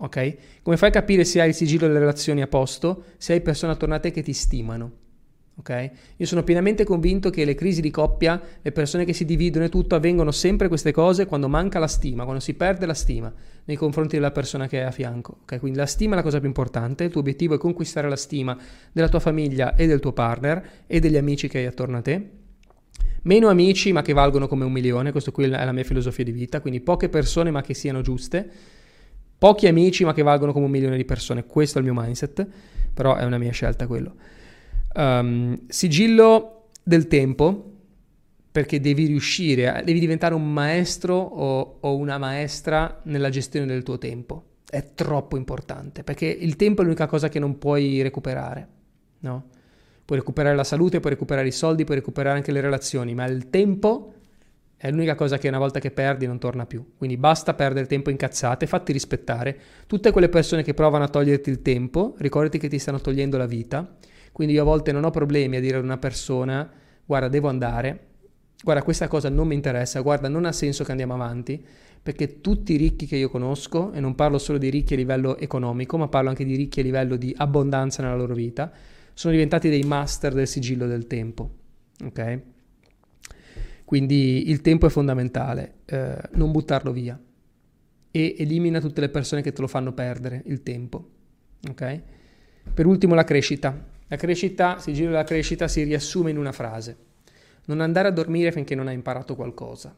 ok? 0.00 0.36
Come 0.62 0.76
fai 0.76 0.88
a 0.88 0.92
capire 0.92 1.22
se 1.22 1.40
hai 1.40 1.50
il 1.50 1.54
sigillo 1.54 1.86
delle 1.86 2.00
relazioni 2.00 2.42
a 2.42 2.48
posto? 2.48 3.04
Se 3.18 3.34
hai 3.34 3.40
persone 3.40 3.70
attorno 3.70 3.94
a 3.94 4.00
te 4.00 4.10
che 4.10 4.22
ti 4.22 4.32
stimano. 4.32 4.99
Okay? 5.56 5.90
Io 6.16 6.26
sono 6.26 6.42
pienamente 6.42 6.84
convinto 6.84 7.28
che 7.28 7.44
le 7.44 7.54
crisi 7.54 7.80
di 7.80 7.90
coppia, 7.90 8.40
le 8.62 8.72
persone 8.72 9.04
che 9.04 9.12
si 9.12 9.24
dividono 9.24 9.66
e 9.66 9.68
tutto, 9.68 9.94
avvengono 9.94 10.30
sempre 10.30 10.68
queste 10.68 10.92
cose 10.92 11.26
quando 11.26 11.48
manca 11.48 11.78
la 11.78 11.86
stima, 11.86 12.24
quando 12.24 12.40
si 12.40 12.54
perde 12.54 12.86
la 12.86 12.94
stima 12.94 13.32
nei 13.64 13.76
confronti 13.76 14.16
della 14.16 14.30
persona 14.30 14.66
che 14.66 14.80
è 14.80 14.84
a 14.84 14.90
fianco. 14.90 15.38
Okay? 15.42 15.58
Quindi 15.58 15.78
la 15.78 15.86
stima 15.86 16.14
è 16.14 16.16
la 16.16 16.22
cosa 16.22 16.38
più 16.38 16.48
importante, 16.48 17.04
il 17.04 17.10
tuo 17.10 17.20
obiettivo 17.20 17.54
è 17.54 17.58
conquistare 17.58 18.08
la 18.08 18.16
stima 18.16 18.56
della 18.90 19.08
tua 19.08 19.20
famiglia 19.20 19.74
e 19.74 19.86
del 19.86 20.00
tuo 20.00 20.12
partner 20.12 20.84
e 20.86 21.00
degli 21.00 21.16
amici 21.16 21.48
che 21.48 21.58
hai 21.58 21.66
attorno 21.66 21.98
a 21.98 22.02
te. 22.02 22.30
Meno 23.22 23.48
amici 23.48 23.92
ma 23.92 24.00
che 24.00 24.14
valgono 24.14 24.48
come 24.48 24.64
un 24.64 24.72
milione, 24.72 25.12
questo 25.12 25.30
qui 25.30 25.44
è 25.44 25.48
la 25.48 25.72
mia 25.72 25.84
filosofia 25.84 26.24
di 26.24 26.32
vita, 26.32 26.60
quindi 26.60 26.80
poche 26.80 27.10
persone 27.10 27.50
ma 27.50 27.60
che 27.60 27.74
siano 27.74 28.00
giuste 28.00 28.78
Pochi 29.40 29.66
amici 29.66 30.04
ma 30.04 30.12
che 30.12 30.20
valgono 30.20 30.52
come 30.52 30.66
un 30.66 30.70
milione 30.70 30.98
di 30.98 31.06
persone. 31.06 31.46
Questo 31.46 31.78
è 31.78 31.80
il 31.80 31.90
mio 31.90 31.98
mindset, 31.98 32.46
però 32.92 33.16
è 33.16 33.24
una 33.24 33.38
mia 33.38 33.52
scelta 33.52 33.86
quello. 33.86 34.12
Um, 34.92 35.66
sigillo 35.68 36.68
del 36.82 37.06
tempo, 37.06 37.66
perché 38.50 38.80
devi 38.80 39.06
riuscire, 39.06 39.82
devi 39.84 40.00
diventare 40.00 40.34
un 40.34 40.52
maestro 40.52 41.14
o, 41.14 41.78
o 41.80 41.96
una 41.96 42.18
maestra 42.18 43.00
nella 43.04 43.28
gestione 43.28 43.66
del 43.66 43.84
tuo 43.84 43.98
tempo. 43.98 44.44
È 44.68 44.94
troppo 44.94 45.36
importante, 45.36 46.02
perché 46.02 46.26
il 46.26 46.56
tempo 46.56 46.80
è 46.80 46.84
l'unica 46.84 47.06
cosa 47.06 47.28
che 47.28 47.38
non 47.38 47.58
puoi 47.58 48.02
recuperare, 48.02 48.68
no? 49.20 49.44
Puoi 50.04 50.18
recuperare 50.18 50.56
la 50.56 50.64
salute, 50.64 50.98
puoi 50.98 51.12
recuperare 51.12 51.46
i 51.46 51.52
soldi, 51.52 51.84
puoi 51.84 51.98
recuperare 51.98 52.36
anche 52.36 52.50
le 52.50 52.60
relazioni, 52.60 53.14
ma 53.14 53.26
il 53.26 53.48
tempo 53.48 54.14
è 54.76 54.90
l'unica 54.90 55.14
cosa 55.14 55.38
che 55.38 55.46
una 55.46 55.58
volta 55.58 55.78
che 55.78 55.90
perdi 55.90 56.26
non 56.26 56.40
torna 56.40 56.66
più. 56.66 56.94
Quindi 56.96 57.16
basta 57.16 57.54
perdere 57.54 57.86
tempo 57.86 58.10
in 58.10 58.16
cazzate, 58.16 58.66
fatti 58.66 58.92
rispettare. 58.92 59.58
Tutte 59.86 60.10
quelle 60.10 60.28
persone 60.28 60.64
che 60.64 60.74
provano 60.74 61.04
a 61.04 61.08
toglierti 61.08 61.50
il 61.50 61.62
tempo, 61.62 62.14
ricordati 62.18 62.58
che 62.58 62.68
ti 62.68 62.78
stanno 62.78 63.00
togliendo 63.00 63.36
la 63.36 63.46
vita. 63.46 63.96
Quindi 64.32 64.54
io 64.54 64.62
a 64.62 64.64
volte 64.64 64.92
non 64.92 65.04
ho 65.04 65.10
problemi 65.10 65.56
a 65.56 65.60
dire 65.60 65.76
ad 65.76 65.84
una 65.84 65.98
persona, 65.98 66.70
guarda, 67.04 67.28
devo 67.28 67.48
andare, 67.48 68.06
guarda, 68.62 68.82
questa 68.82 69.08
cosa 69.08 69.28
non 69.28 69.46
mi 69.48 69.54
interessa, 69.54 70.00
guarda, 70.00 70.28
non 70.28 70.44
ha 70.44 70.52
senso 70.52 70.84
che 70.84 70.90
andiamo 70.90 71.14
avanti, 71.14 71.64
perché 72.02 72.40
tutti 72.40 72.74
i 72.74 72.76
ricchi 72.76 73.06
che 73.06 73.16
io 73.16 73.28
conosco, 73.28 73.92
e 73.92 74.00
non 74.00 74.14
parlo 74.14 74.38
solo 74.38 74.58
di 74.58 74.70
ricchi 74.70 74.94
a 74.94 74.96
livello 74.96 75.36
economico, 75.36 75.98
ma 75.98 76.08
parlo 76.08 76.30
anche 76.30 76.44
di 76.44 76.56
ricchi 76.56 76.80
a 76.80 76.82
livello 76.82 77.16
di 77.16 77.34
abbondanza 77.36 78.02
nella 78.02 78.16
loro 78.16 78.34
vita, 78.34 78.72
sono 79.12 79.32
diventati 79.32 79.68
dei 79.68 79.82
master 79.82 80.32
del 80.32 80.46
sigillo 80.46 80.86
del 80.86 81.06
tempo. 81.06 81.50
Ok? 82.04 82.40
Quindi 83.84 84.48
il 84.48 84.60
tempo 84.60 84.86
è 84.86 84.88
fondamentale, 84.88 85.74
eh, 85.84 86.16
non 86.32 86.52
buttarlo 86.52 86.92
via 86.92 87.20
e 88.12 88.34
elimina 88.38 88.80
tutte 88.80 89.00
le 89.00 89.08
persone 89.08 89.42
che 89.42 89.52
te 89.52 89.60
lo 89.60 89.66
fanno 89.66 89.92
perdere 89.92 90.42
il 90.46 90.62
tempo. 90.62 91.08
Ok? 91.68 92.00
Per 92.72 92.86
ultimo 92.86 93.14
la 93.14 93.24
crescita. 93.24 93.98
La 94.10 94.16
crescita, 94.16 94.80
sigillo 94.80 95.10
della 95.10 95.22
crescita 95.22 95.68
si 95.68 95.84
riassume 95.84 96.30
in 96.30 96.36
una 96.36 96.50
frase. 96.50 96.96
Non 97.66 97.80
andare 97.80 98.08
a 98.08 98.10
dormire 98.10 98.50
finché 98.50 98.74
non 98.74 98.88
hai 98.88 98.94
imparato 98.94 99.36
qualcosa. 99.36 99.94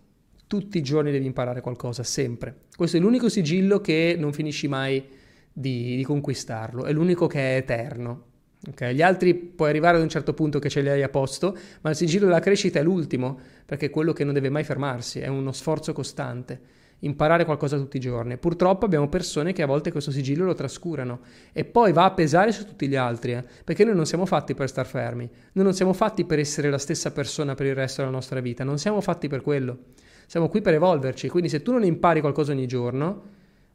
Tutti 0.46 0.76
i 0.76 0.82
giorni 0.82 1.10
devi 1.10 1.24
imparare 1.24 1.62
qualcosa, 1.62 2.02
sempre. 2.02 2.64
Questo 2.76 2.98
è 2.98 3.00
l'unico 3.00 3.30
sigillo 3.30 3.80
che 3.80 4.14
non 4.18 4.34
finisci 4.34 4.68
mai 4.68 5.02
di, 5.50 5.96
di 5.96 6.02
conquistarlo, 6.04 6.84
è 6.84 6.92
l'unico 6.92 7.26
che 7.26 7.54
è 7.54 7.56
eterno. 7.56 8.24
Okay? 8.68 8.94
Gli 8.94 9.00
altri 9.00 9.34
puoi 9.34 9.70
arrivare 9.70 9.96
ad 9.96 10.02
un 10.02 10.10
certo 10.10 10.34
punto 10.34 10.58
che 10.58 10.68
ce 10.68 10.82
li 10.82 10.90
hai 10.90 11.02
a 11.02 11.08
posto, 11.08 11.56
ma 11.80 11.88
il 11.88 11.96
sigillo 11.96 12.26
della 12.26 12.40
crescita 12.40 12.78
è 12.78 12.82
l'ultimo, 12.82 13.38
perché 13.64 13.86
è 13.86 13.90
quello 13.90 14.12
che 14.12 14.24
non 14.24 14.34
deve 14.34 14.50
mai 14.50 14.62
fermarsi, 14.62 15.20
è 15.20 15.28
uno 15.28 15.52
sforzo 15.52 15.94
costante. 15.94 16.60
Imparare 17.04 17.44
qualcosa 17.44 17.76
tutti 17.76 17.96
i 17.96 18.00
giorni. 18.00 18.36
Purtroppo 18.36 18.84
abbiamo 18.84 19.08
persone 19.08 19.52
che 19.52 19.62
a 19.62 19.66
volte 19.66 19.90
questo 19.90 20.10
sigillo 20.10 20.44
lo 20.44 20.54
trascurano 20.54 21.20
e 21.52 21.64
poi 21.64 21.92
va 21.92 22.04
a 22.04 22.12
pesare 22.12 22.52
su 22.52 22.64
tutti 22.64 22.86
gli 22.86 22.96
altri, 22.96 23.32
eh? 23.32 23.44
perché 23.64 23.84
noi 23.84 23.94
non 23.94 24.06
siamo 24.06 24.26
fatti 24.26 24.54
per 24.54 24.68
star 24.68 24.86
fermi, 24.86 25.28
noi 25.52 25.64
non 25.64 25.74
siamo 25.74 25.92
fatti 25.92 26.24
per 26.24 26.38
essere 26.38 26.70
la 26.70 26.78
stessa 26.78 27.10
persona 27.10 27.54
per 27.54 27.66
il 27.66 27.74
resto 27.74 28.02
della 28.02 28.12
nostra 28.12 28.40
vita, 28.40 28.64
non 28.64 28.78
siamo 28.78 29.00
fatti 29.00 29.28
per 29.28 29.40
quello. 29.40 29.78
Siamo 30.26 30.48
qui 30.48 30.62
per 30.62 30.74
evolverci, 30.74 31.28
quindi 31.28 31.48
se 31.48 31.62
tu 31.62 31.72
non 31.72 31.84
impari 31.84 32.20
qualcosa 32.20 32.52
ogni 32.52 32.66
giorno, 32.66 33.22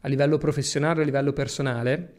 a 0.01 0.07
livello 0.07 0.37
professionale 0.37 1.01
a 1.01 1.05
livello 1.05 1.33
personale, 1.33 2.13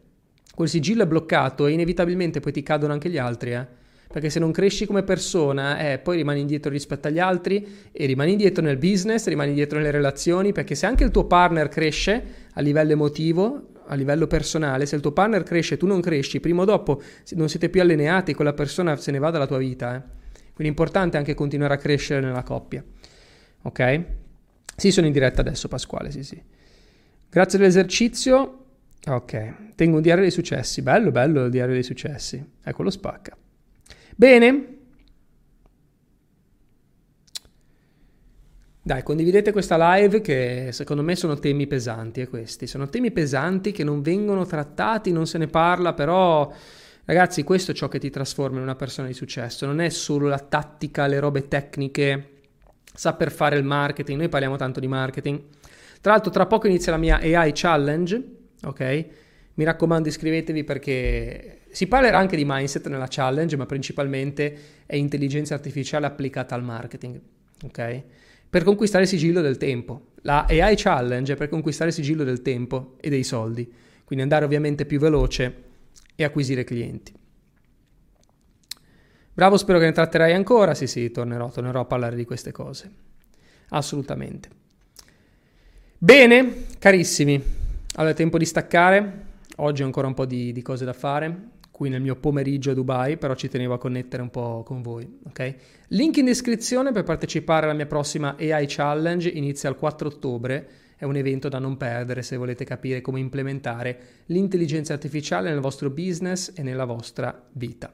quel 0.54 0.68
sigillo 0.68 1.04
è 1.04 1.06
bloccato 1.06 1.66
e 1.66 1.72
inevitabilmente 1.72 2.40
poi 2.40 2.52
ti 2.52 2.62
cadono 2.62 2.92
anche 2.92 3.08
gli 3.08 3.18
altri, 3.18 3.52
eh? 3.52 3.66
Perché 4.10 4.30
se 4.30 4.38
non 4.38 4.52
cresci 4.52 4.86
come 4.86 5.02
persona, 5.02 5.78
eh, 5.92 5.98
poi 5.98 6.16
rimani 6.16 6.40
indietro 6.40 6.70
rispetto 6.70 7.08
agli 7.08 7.18
altri 7.18 7.90
e 7.92 8.06
rimani 8.06 8.32
indietro 8.32 8.62
nel 8.62 8.78
business, 8.78 9.26
rimani 9.26 9.50
indietro 9.50 9.78
nelle 9.78 9.90
relazioni, 9.90 10.52
perché 10.52 10.74
se 10.74 10.86
anche 10.86 11.04
il 11.04 11.10
tuo 11.10 11.26
partner 11.26 11.68
cresce 11.68 12.22
a 12.54 12.60
livello 12.62 12.92
emotivo, 12.92 13.74
a 13.86 13.94
livello 13.94 14.26
personale, 14.26 14.86
se 14.86 14.96
il 14.96 15.02
tuo 15.02 15.12
partner 15.12 15.42
cresce 15.42 15.74
e 15.74 15.76
tu 15.76 15.86
non 15.86 16.00
cresci, 16.00 16.40
prima 16.40 16.62
o 16.62 16.64
dopo 16.64 17.02
non 17.32 17.48
siete 17.48 17.68
più 17.68 17.82
allineati, 17.82 18.32
quella 18.32 18.54
persona 18.54 18.96
se 18.96 19.10
ne 19.10 19.18
va 19.18 19.30
dalla 19.30 19.46
tua 19.46 19.58
vita. 19.58 19.96
Eh. 19.96 20.00
Quindi 20.54 20.64
è 20.64 20.66
importante 20.66 21.16
anche 21.18 21.34
continuare 21.34 21.74
a 21.74 21.76
crescere 21.76 22.20
nella 22.20 22.42
coppia. 22.42 22.82
Ok? 23.62 24.04
Sì, 24.74 24.90
sono 24.90 25.06
in 25.06 25.12
diretta 25.12 25.42
adesso, 25.42 25.68
Pasquale, 25.68 26.10
sì, 26.10 26.22
sì. 26.22 26.42
Grazie 27.28 27.58
dell'esercizio. 27.58 28.64
Ok, 29.06 29.74
tengo 29.74 29.96
un 29.96 30.02
diario 30.02 30.22
dei 30.22 30.30
successi. 30.30 30.82
Bello, 30.82 31.10
bello 31.10 31.44
il 31.44 31.50
diario 31.50 31.74
dei 31.74 31.82
successi. 31.82 32.42
Ecco, 32.62 32.88
spacca. 32.90 33.36
Bene. 34.20 34.78
Dai, 38.82 39.04
condividete 39.04 39.52
questa 39.52 39.94
live 39.94 40.20
che 40.20 40.70
secondo 40.72 41.04
me 41.04 41.14
sono 41.14 41.38
temi 41.38 41.68
pesanti, 41.68 42.22
e 42.22 42.26
questi. 42.26 42.66
Sono 42.66 42.88
temi 42.88 43.12
pesanti 43.12 43.70
che 43.70 43.84
non 43.84 44.02
vengono 44.02 44.44
trattati, 44.44 45.12
non 45.12 45.28
se 45.28 45.38
ne 45.38 45.46
parla, 45.46 45.94
però 45.94 46.52
ragazzi, 47.04 47.44
questo 47.44 47.70
è 47.70 47.74
ciò 47.74 47.86
che 47.86 48.00
ti 48.00 48.10
trasforma 48.10 48.56
in 48.56 48.64
una 48.64 48.74
persona 48.74 49.06
di 49.06 49.14
successo. 49.14 49.66
Non 49.66 49.80
è 49.80 49.88
solo 49.88 50.26
la 50.26 50.40
tattica, 50.40 51.06
le 51.06 51.20
robe 51.20 51.46
tecniche, 51.46 52.40
saper 52.92 53.30
fare 53.30 53.56
il 53.56 53.62
marketing. 53.62 54.18
Noi 54.18 54.28
parliamo 54.28 54.56
tanto 54.56 54.80
di 54.80 54.88
marketing. 54.88 55.40
Tra 56.00 56.10
l'altro, 56.10 56.32
tra 56.32 56.46
poco 56.46 56.66
inizia 56.66 56.90
la 56.90 56.98
mia 56.98 57.18
AI 57.18 57.52
Challenge 57.54 58.36
ok? 58.64 59.06
Mi 59.58 59.64
raccomando 59.64 60.06
iscrivetevi 60.06 60.62
perché 60.62 61.62
si 61.70 61.88
parlerà 61.88 62.16
anche 62.16 62.36
di 62.36 62.44
mindset 62.46 62.86
nella 62.86 63.08
challenge, 63.08 63.56
ma 63.56 63.66
principalmente 63.66 64.58
è 64.86 64.94
intelligenza 64.94 65.54
artificiale 65.54 66.06
applicata 66.06 66.54
al 66.54 66.62
marketing, 66.62 67.20
ok? 67.64 68.02
Per 68.48 68.62
conquistare 68.62 69.02
il 69.02 69.10
sigillo 69.10 69.40
del 69.40 69.56
tempo. 69.56 70.12
La 70.22 70.46
AI 70.48 70.76
challenge 70.76 71.32
è 71.32 71.36
per 71.36 71.48
conquistare 71.48 71.90
il 71.90 71.96
sigillo 71.96 72.22
del 72.22 72.40
tempo 72.40 72.94
e 73.00 73.10
dei 73.10 73.24
soldi, 73.24 73.68
quindi 74.04 74.22
andare 74.22 74.44
ovviamente 74.44 74.86
più 74.86 75.00
veloce 75.00 75.64
e 76.14 76.22
acquisire 76.22 76.62
clienti. 76.62 77.12
Bravo, 79.34 79.56
spero 79.56 79.80
che 79.80 79.86
ne 79.86 79.92
tratterai 79.92 80.34
ancora. 80.34 80.72
Sì, 80.74 80.86
sì, 80.86 81.10
tornerò, 81.10 81.50
tornerò 81.50 81.80
a 81.80 81.84
parlare 81.84 82.14
di 82.14 82.24
queste 82.24 82.52
cose. 82.52 82.90
Assolutamente. 83.70 84.48
Bene, 85.98 86.66
carissimi, 86.78 87.42
allora 87.96 88.12
è 88.12 88.16
tempo 88.16 88.38
di 88.38 88.44
staccare, 88.44 89.26
oggi 89.58 89.82
ho 89.82 89.86
ancora 89.86 90.06
un 90.06 90.14
po' 90.14 90.26
di, 90.26 90.52
di, 90.52 90.62
cose 90.62 90.84
da 90.84 90.92
fare, 90.92 91.50
qui 91.70 91.88
nel 91.88 92.00
mio 92.00 92.16
pomeriggio 92.16 92.72
a 92.72 92.74
Dubai, 92.74 93.16
però 93.16 93.34
ci 93.34 93.48
tenevo 93.48 93.74
a 93.74 93.78
connettere 93.78 94.22
un 94.22 94.30
po' 94.30 94.62
con 94.64 94.82
voi, 94.82 95.20
ok? 95.26 95.54
Link 95.88 96.16
in 96.16 96.24
descrizione 96.24 96.92
per 96.92 97.04
partecipare 97.04 97.66
alla 97.66 97.74
mia 97.74 97.86
prossima 97.86 98.36
AI 98.38 98.66
Challenge, 98.66 99.28
inizia 99.28 99.68
il 99.68 99.76
4 99.76 100.08
ottobre, 100.08 100.68
è 100.96 101.04
un 101.04 101.16
evento 101.16 101.48
da 101.48 101.60
non 101.60 101.76
perdere 101.76 102.22
se 102.22 102.36
volete 102.36 102.64
capire 102.64 103.00
come 103.00 103.20
implementare 103.20 104.00
l'intelligenza 104.26 104.92
artificiale 104.92 105.50
nel 105.50 105.60
vostro 105.60 105.90
business 105.90 106.52
e 106.56 106.62
nella 106.62 106.84
vostra 106.84 107.46
vita, 107.52 107.92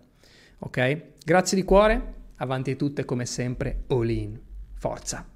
ok? 0.61 1.03
Grazie 1.25 1.57
di 1.57 1.65
cuore, 1.65 2.15
avanti 2.37 2.77
tutte 2.77 3.05
come 3.05 3.27
sempre, 3.27 3.85
all 3.89 4.09
in, 4.09 4.41
forza! 4.75 5.33